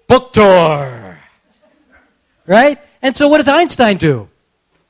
Book 0.07 0.32
tour. 0.32 1.19
Right? 2.47 2.78
And 3.03 3.16
so 3.16 3.28
what 3.28 3.39
does 3.39 3.49
Einstein 3.49 3.97
do? 3.97 4.28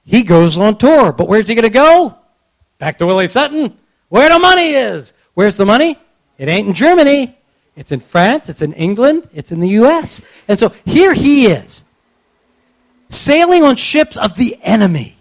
He 0.04 0.22
goes 0.22 0.58
on 0.58 0.76
tour. 0.78 1.12
But 1.12 1.28
where's 1.28 1.46
he 1.46 1.54
going 1.54 1.62
to 1.62 1.70
go? 1.70 2.16
Back 2.78 2.98
to 2.98 3.06
Willie 3.06 3.26
Sutton. 3.26 3.76
Where 4.08 4.28
the 4.28 4.38
money 4.38 4.70
is. 4.70 5.12
Where's 5.34 5.56
the 5.56 5.66
money? 5.66 5.98
It 6.38 6.48
ain't 6.48 6.68
in 6.68 6.74
Germany. 6.74 7.36
It's 7.76 7.92
in 7.92 8.00
France, 8.00 8.48
it's 8.48 8.62
in 8.62 8.72
England, 8.72 9.28
it's 9.32 9.52
in 9.52 9.60
the 9.60 9.68
US. 9.80 10.20
And 10.48 10.58
so 10.58 10.72
here 10.84 11.14
he 11.14 11.46
is, 11.46 11.84
sailing 13.08 13.62
on 13.62 13.76
ships 13.76 14.16
of 14.16 14.34
the 14.34 14.58
enemy, 14.62 15.16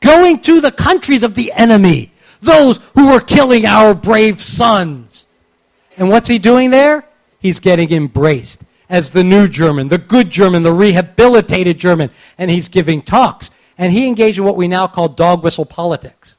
going 0.00 0.40
to 0.40 0.60
the 0.60 0.72
countries 0.72 1.22
of 1.22 1.34
the 1.34 1.52
enemy, 1.52 2.12
those 2.40 2.78
who 2.94 3.12
were 3.12 3.20
killing 3.20 3.66
our 3.66 3.94
brave 3.94 4.42
sons. 4.42 5.26
And 5.96 6.10
what's 6.10 6.28
he 6.28 6.38
doing 6.38 6.70
there? 6.70 7.04
He's 7.40 7.60
getting 7.60 7.90
embraced 7.92 8.64
as 8.88 9.10
the 9.10 9.24
new 9.24 9.48
German, 9.48 9.88
the 9.88 9.98
good 9.98 10.30
German, 10.30 10.62
the 10.62 10.72
rehabilitated 10.72 11.78
German. 11.78 12.10
And 12.38 12.50
he's 12.50 12.68
giving 12.68 13.02
talks. 13.02 13.50
And 13.76 13.92
he 13.92 14.08
engaged 14.08 14.38
in 14.38 14.44
what 14.44 14.56
we 14.56 14.68
now 14.68 14.86
call 14.86 15.08
dog 15.08 15.42
whistle 15.42 15.64
politics. 15.64 16.38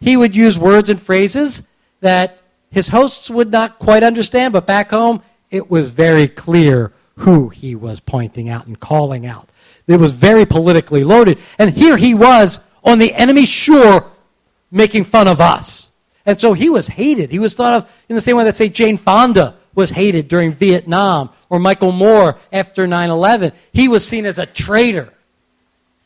He 0.00 0.16
would 0.16 0.34
use 0.34 0.58
words 0.58 0.88
and 0.88 1.00
phrases 1.00 1.62
that 2.00 2.41
his 2.72 2.88
hosts 2.88 3.28
would 3.30 3.52
not 3.52 3.78
quite 3.78 4.02
understand, 4.02 4.54
but 4.54 4.66
back 4.66 4.90
home, 4.90 5.22
it 5.50 5.70
was 5.70 5.90
very 5.90 6.26
clear 6.26 6.92
who 7.16 7.50
he 7.50 7.74
was 7.74 8.00
pointing 8.00 8.48
out 8.48 8.66
and 8.66 8.80
calling 8.80 9.26
out. 9.26 9.48
It 9.86 10.00
was 10.00 10.12
very 10.12 10.46
politically 10.46 11.04
loaded. 11.04 11.38
And 11.58 11.70
here 11.70 11.98
he 11.98 12.14
was 12.14 12.60
on 12.82 12.98
the 12.98 13.12
enemy 13.12 13.44
shore 13.44 14.10
making 14.70 15.04
fun 15.04 15.28
of 15.28 15.40
us. 15.40 15.90
And 16.24 16.40
so 16.40 16.54
he 16.54 16.70
was 16.70 16.88
hated. 16.88 17.30
He 17.30 17.38
was 17.38 17.54
thought 17.54 17.74
of 17.74 17.90
in 18.08 18.14
the 18.14 18.22
same 18.22 18.36
way 18.36 18.44
that, 18.44 18.56
say, 18.56 18.70
Jane 18.70 18.96
Fonda 18.96 19.56
was 19.74 19.90
hated 19.90 20.28
during 20.28 20.52
Vietnam 20.52 21.28
or 21.50 21.58
Michael 21.58 21.92
Moore 21.92 22.38
after 22.52 22.86
9 22.86 23.10
11. 23.10 23.52
He 23.72 23.88
was 23.88 24.06
seen 24.06 24.24
as 24.24 24.38
a 24.38 24.46
traitor. 24.46 25.12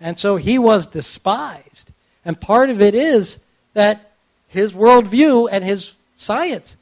And 0.01 0.18
so 0.18 0.36
he 0.36 0.59
was 0.59 0.86
despised. 0.86 1.93
And 2.24 2.40
part 2.40 2.70
of 2.70 2.82
it 2.82 2.97
is 2.97 3.38
that 3.74 4.12
his 4.48 4.72
worldview 4.72 5.48
and 5.52 5.62
his 5.62 5.94
science 6.16 6.76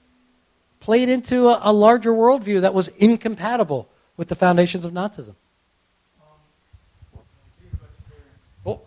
played 0.80 1.10
into 1.10 1.48
a, 1.48 1.60
a 1.62 1.72
larger 1.72 2.12
worldview 2.12 2.62
that 2.62 2.72
was 2.72 2.88
incompatible 2.88 3.88
with 4.16 4.28
the 4.28 4.34
foundations 4.34 4.84
of 4.84 4.92
Nazism. 4.92 5.34
Oh. 8.64 8.80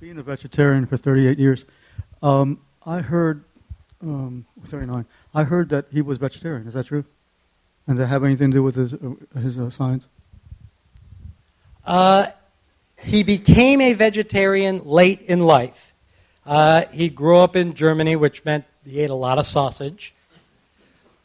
Being 0.00 0.18
a 0.18 0.22
vegetarian 0.22 0.86
for 0.86 0.96
38 0.96 1.38
years, 1.38 1.64
um, 2.22 2.60
I 2.84 3.00
heard, 3.00 3.44
um, 4.02 4.44
39, 4.66 5.06
I 5.34 5.44
heard 5.44 5.68
that 5.70 5.86
he 5.92 6.02
was 6.02 6.18
vegetarian. 6.18 6.66
Is 6.66 6.74
that 6.74 6.86
true? 6.86 7.04
And 7.86 7.96
does 7.96 8.04
that 8.04 8.08
have 8.08 8.24
anything 8.24 8.50
to 8.50 8.56
do 8.56 8.62
with 8.62 8.74
his, 8.74 8.94
uh, 8.94 9.38
his 9.38 9.58
uh, 9.58 9.70
science? 9.70 10.06
Uh, 11.84 12.26
he 12.98 13.22
became 13.22 13.80
a 13.80 13.92
vegetarian 13.92 14.84
late 14.84 15.22
in 15.22 15.40
life. 15.40 15.94
Uh, 16.46 16.84
he 16.92 17.08
grew 17.08 17.38
up 17.38 17.56
in 17.56 17.74
Germany, 17.74 18.14
which 18.14 18.44
meant 18.44 18.64
he 18.84 19.00
ate 19.00 19.10
a 19.10 19.14
lot 19.14 19.38
of 19.38 19.46
sausage. 19.46 20.14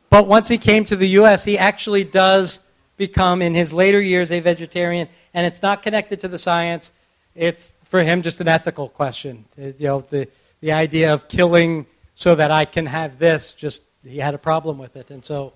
But 0.10 0.28
once 0.28 0.50
he 0.50 0.58
came 0.58 0.84
to 0.86 0.96
the 0.96 1.08
U.S., 1.10 1.44
he 1.44 1.58
actually 1.58 2.04
does 2.04 2.60
become, 2.98 3.42
in 3.42 3.54
his 3.54 3.72
later 3.72 4.02
years, 4.02 4.32
a 4.32 4.40
vegetarian. 4.40 5.08
And 5.34 5.46
it's 5.46 5.62
not 5.62 5.84
connected 5.84 6.22
to 6.22 6.28
the 6.28 6.40
science. 6.40 6.92
It's, 7.36 7.72
for 7.86 8.02
him, 8.02 8.24
just 8.24 8.42
an 8.42 8.48
ethical 8.48 8.90
question. 8.90 9.46
Uh, 9.58 9.68
you 9.78 9.88
know, 9.88 10.02
the, 10.02 10.28
the 10.60 10.72
idea 10.72 11.14
of 11.14 11.28
killing 11.28 11.86
so 12.16 12.36
that 12.36 12.52
I 12.52 12.66
can 12.66 12.88
have 12.88 13.20
this, 13.20 13.54
just, 13.54 13.84
he 14.04 14.18
had 14.18 14.34
a 14.34 14.40
problem 14.40 14.80
with 14.80 14.96
it. 14.96 15.12
And 15.12 15.24
so, 15.24 15.54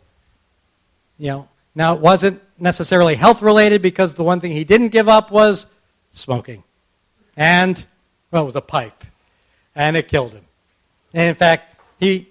you 1.18 1.28
know, 1.28 1.50
now 1.74 1.96
it 1.96 2.00
wasn't 2.00 2.42
necessarily 2.60 3.16
health 3.16 3.42
related 3.42 3.82
because 3.82 4.16
the 4.16 4.24
one 4.24 4.40
thing 4.40 4.52
he 4.52 4.64
didn't 4.64 4.90
give 4.90 5.10
up 5.10 5.32
was 5.32 5.66
smoking. 6.12 6.64
And, 7.36 7.84
well, 8.32 8.44
it 8.44 8.46
was 8.46 8.56
a 8.56 8.62
pipe 8.62 9.04
and 9.76 9.97
it 9.97 10.07
killed 10.07 10.31
him. 10.31 10.45
And 11.14 11.30
in 11.30 11.35
fact, 11.35 11.80
he, 11.99 12.30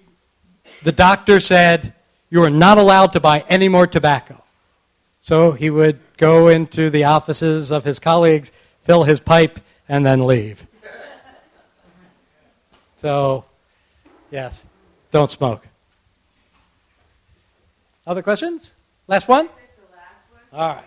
the 0.83 0.91
doctor 0.91 1.39
said, 1.39 1.93
You 2.29 2.43
are 2.43 2.49
not 2.49 2.77
allowed 2.77 3.13
to 3.13 3.19
buy 3.19 3.43
any 3.49 3.69
more 3.69 3.87
tobacco. 3.87 4.41
So 5.21 5.51
he 5.51 5.69
would 5.69 5.99
go 6.17 6.49
into 6.49 6.89
the 6.89 7.05
offices 7.05 7.71
of 7.71 7.83
his 7.83 7.99
colleagues, 7.99 8.51
fill 8.83 9.03
his 9.03 9.19
pipe, 9.19 9.59
and 9.89 10.05
then 10.05 10.25
leave. 10.25 10.65
So, 12.97 13.45
yes, 14.31 14.65
don't 15.11 15.29
smoke. 15.29 15.67
Other 18.07 18.21
questions? 18.21 18.75
Last 19.07 19.27
one? 19.27 19.49
All 20.53 20.75
right. 20.75 20.85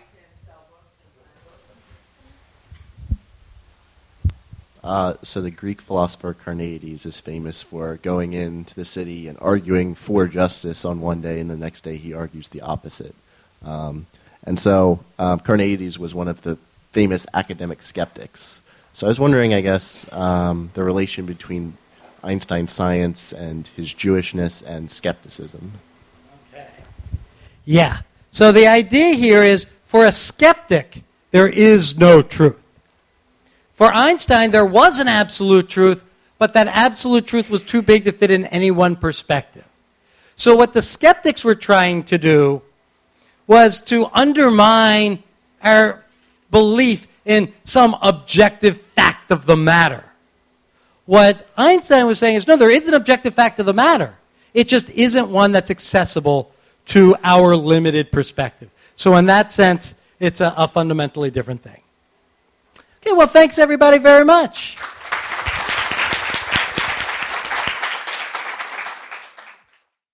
Uh, 4.83 5.15
so 5.21 5.41
the 5.41 5.51
Greek 5.51 5.81
philosopher 5.81 6.33
Carneades 6.33 7.05
is 7.05 7.19
famous 7.19 7.61
for 7.61 7.97
going 7.97 8.33
into 8.33 8.73
the 8.75 8.85
city 8.85 9.27
and 9.27 9.37
arguing 9.41 9.93
for 9.93 10.27
justice 10.27 10.85
on 10.85 11.01
one 11.01 11.21
day, 11.21 11.39
and 11.39 11.49
the 11.49 11.57
next 11.57 11.81
day 11.81 11.97
he 11.97 12.13
argues 12.13 12.47
the 12.49 12.61
opposite. 12.61 13.15
Um, 13.63 14.07
and 14.45 14.59
so 14.59 15.01
um, 15.17 15.41
Carneades 15.41 15.97
was 15.97 16.15
one 16.15 16.29
of 16.29 16.41
the 16.43 16.57
famous 16.91 17.25
academic 17.33 17.83
skeptics. 17.83 18.61
So 18.93 19.05
I 19.07 19.09
was 19.09 19.19
wondering, 19.19 19.53
I 19.53 19.61
guess, 19.61 20.11
um, 20.13 20.71
the 20.73 20.83
relation 20.83 21.25
between 21.25 21.77
Einstein's 22.23 22.71
science 22.71 23.33
and 23.33 23.67
his 23.67 23.93
Jewishness 23.93 24.63
and 24.65 24.89
skepticism. 24.89 25.73
Okay. 26.53 26.67
Yeah. 27.65 28.01
So 28.31 28.51
the 28.51 28.67
idea 28.67 29.13
here 29.13 29.43
is 29.43 29.67
for 29.85 30.05
a 30.05 30.11
skeptic, 30.11 31.03
there 31.31 31.47
is 31.47 31.97
no 31.97 32.21
truth. 32.21 32.65
For 33.79 33.93
Einstein, 33.93 34.51
there 34.51 34.65
was 34.65 34.99
an 34.99 35.07
absolute 35.07 35.69
truth, 35.69 36.03
but 36.37 36.51
that 36.51 36.67
absolute 36.67 37.25
truth 37.25 37.49
was 37.49 37.63
too 37.63 37.81
big 37.81 38.03
to 38.03 38.11
fit 38.11 38.29
in 38.29 38.43
any 38.47 38.71
one 38.71 38.97
perspective. 38.97 39.63
So, 40.35 40.53
what 40.57 40.73
the 40.73 40.81
skeptics 40.81 41.45
were 41.45 41.55
trying 41.55 42.03
to 42.11 42.17
do 42.17 42.61
was 43.47 43.79
to 43.83 44.07
undermine 44.11 45.23
our 45.63 46.03
belief 46.51 47.07
in 47.23 47.53
some 47.63 47.95
objective 48.01 48.81
fact 48.81 49.31
of 49.31 49.45
the 49.45 49.55
matter. 49.55 50.03
What 51.05 51.47
Einstein 51.55 52.05
was 52.05 52.19
saying 52.19 52.35
is 52.35 52.47
no, 52.47 52.57
there 52.57 52.69
is 52.69 52.89
an 52.89 52.95
objective 52.95 53.33
fact 53.33 53.61
of 53.61 53.65
the 53.65 53.73
matter. 53.73 54.13
It 54.53 54.67
just 54.67 54.89
isn't 54.89 55.29
one 55.29 55.53
that's 55.53 55.71
accessible 55.71 56.51
to 56.87 57.15
our 57.23 57.55
limited 57.55 58.11
perspective. 58.11 58.71
So, 58.97 59.15
in 59.15 59.27
that 59.27 59.53
sense, 59.53 59.95
it's 60.19 60.41
a, 60.41 60.53
a 60.57 60.67
fundamentally 60.67 61.31
different 61.31 61.63
thing. 61.63 61.79
Okay, 63.01 63.15
well, 63.15 63.27
thanks 63.27 63.57
everybody 63.57 63.97
very 63.97 64.25
much. 64.25 64.77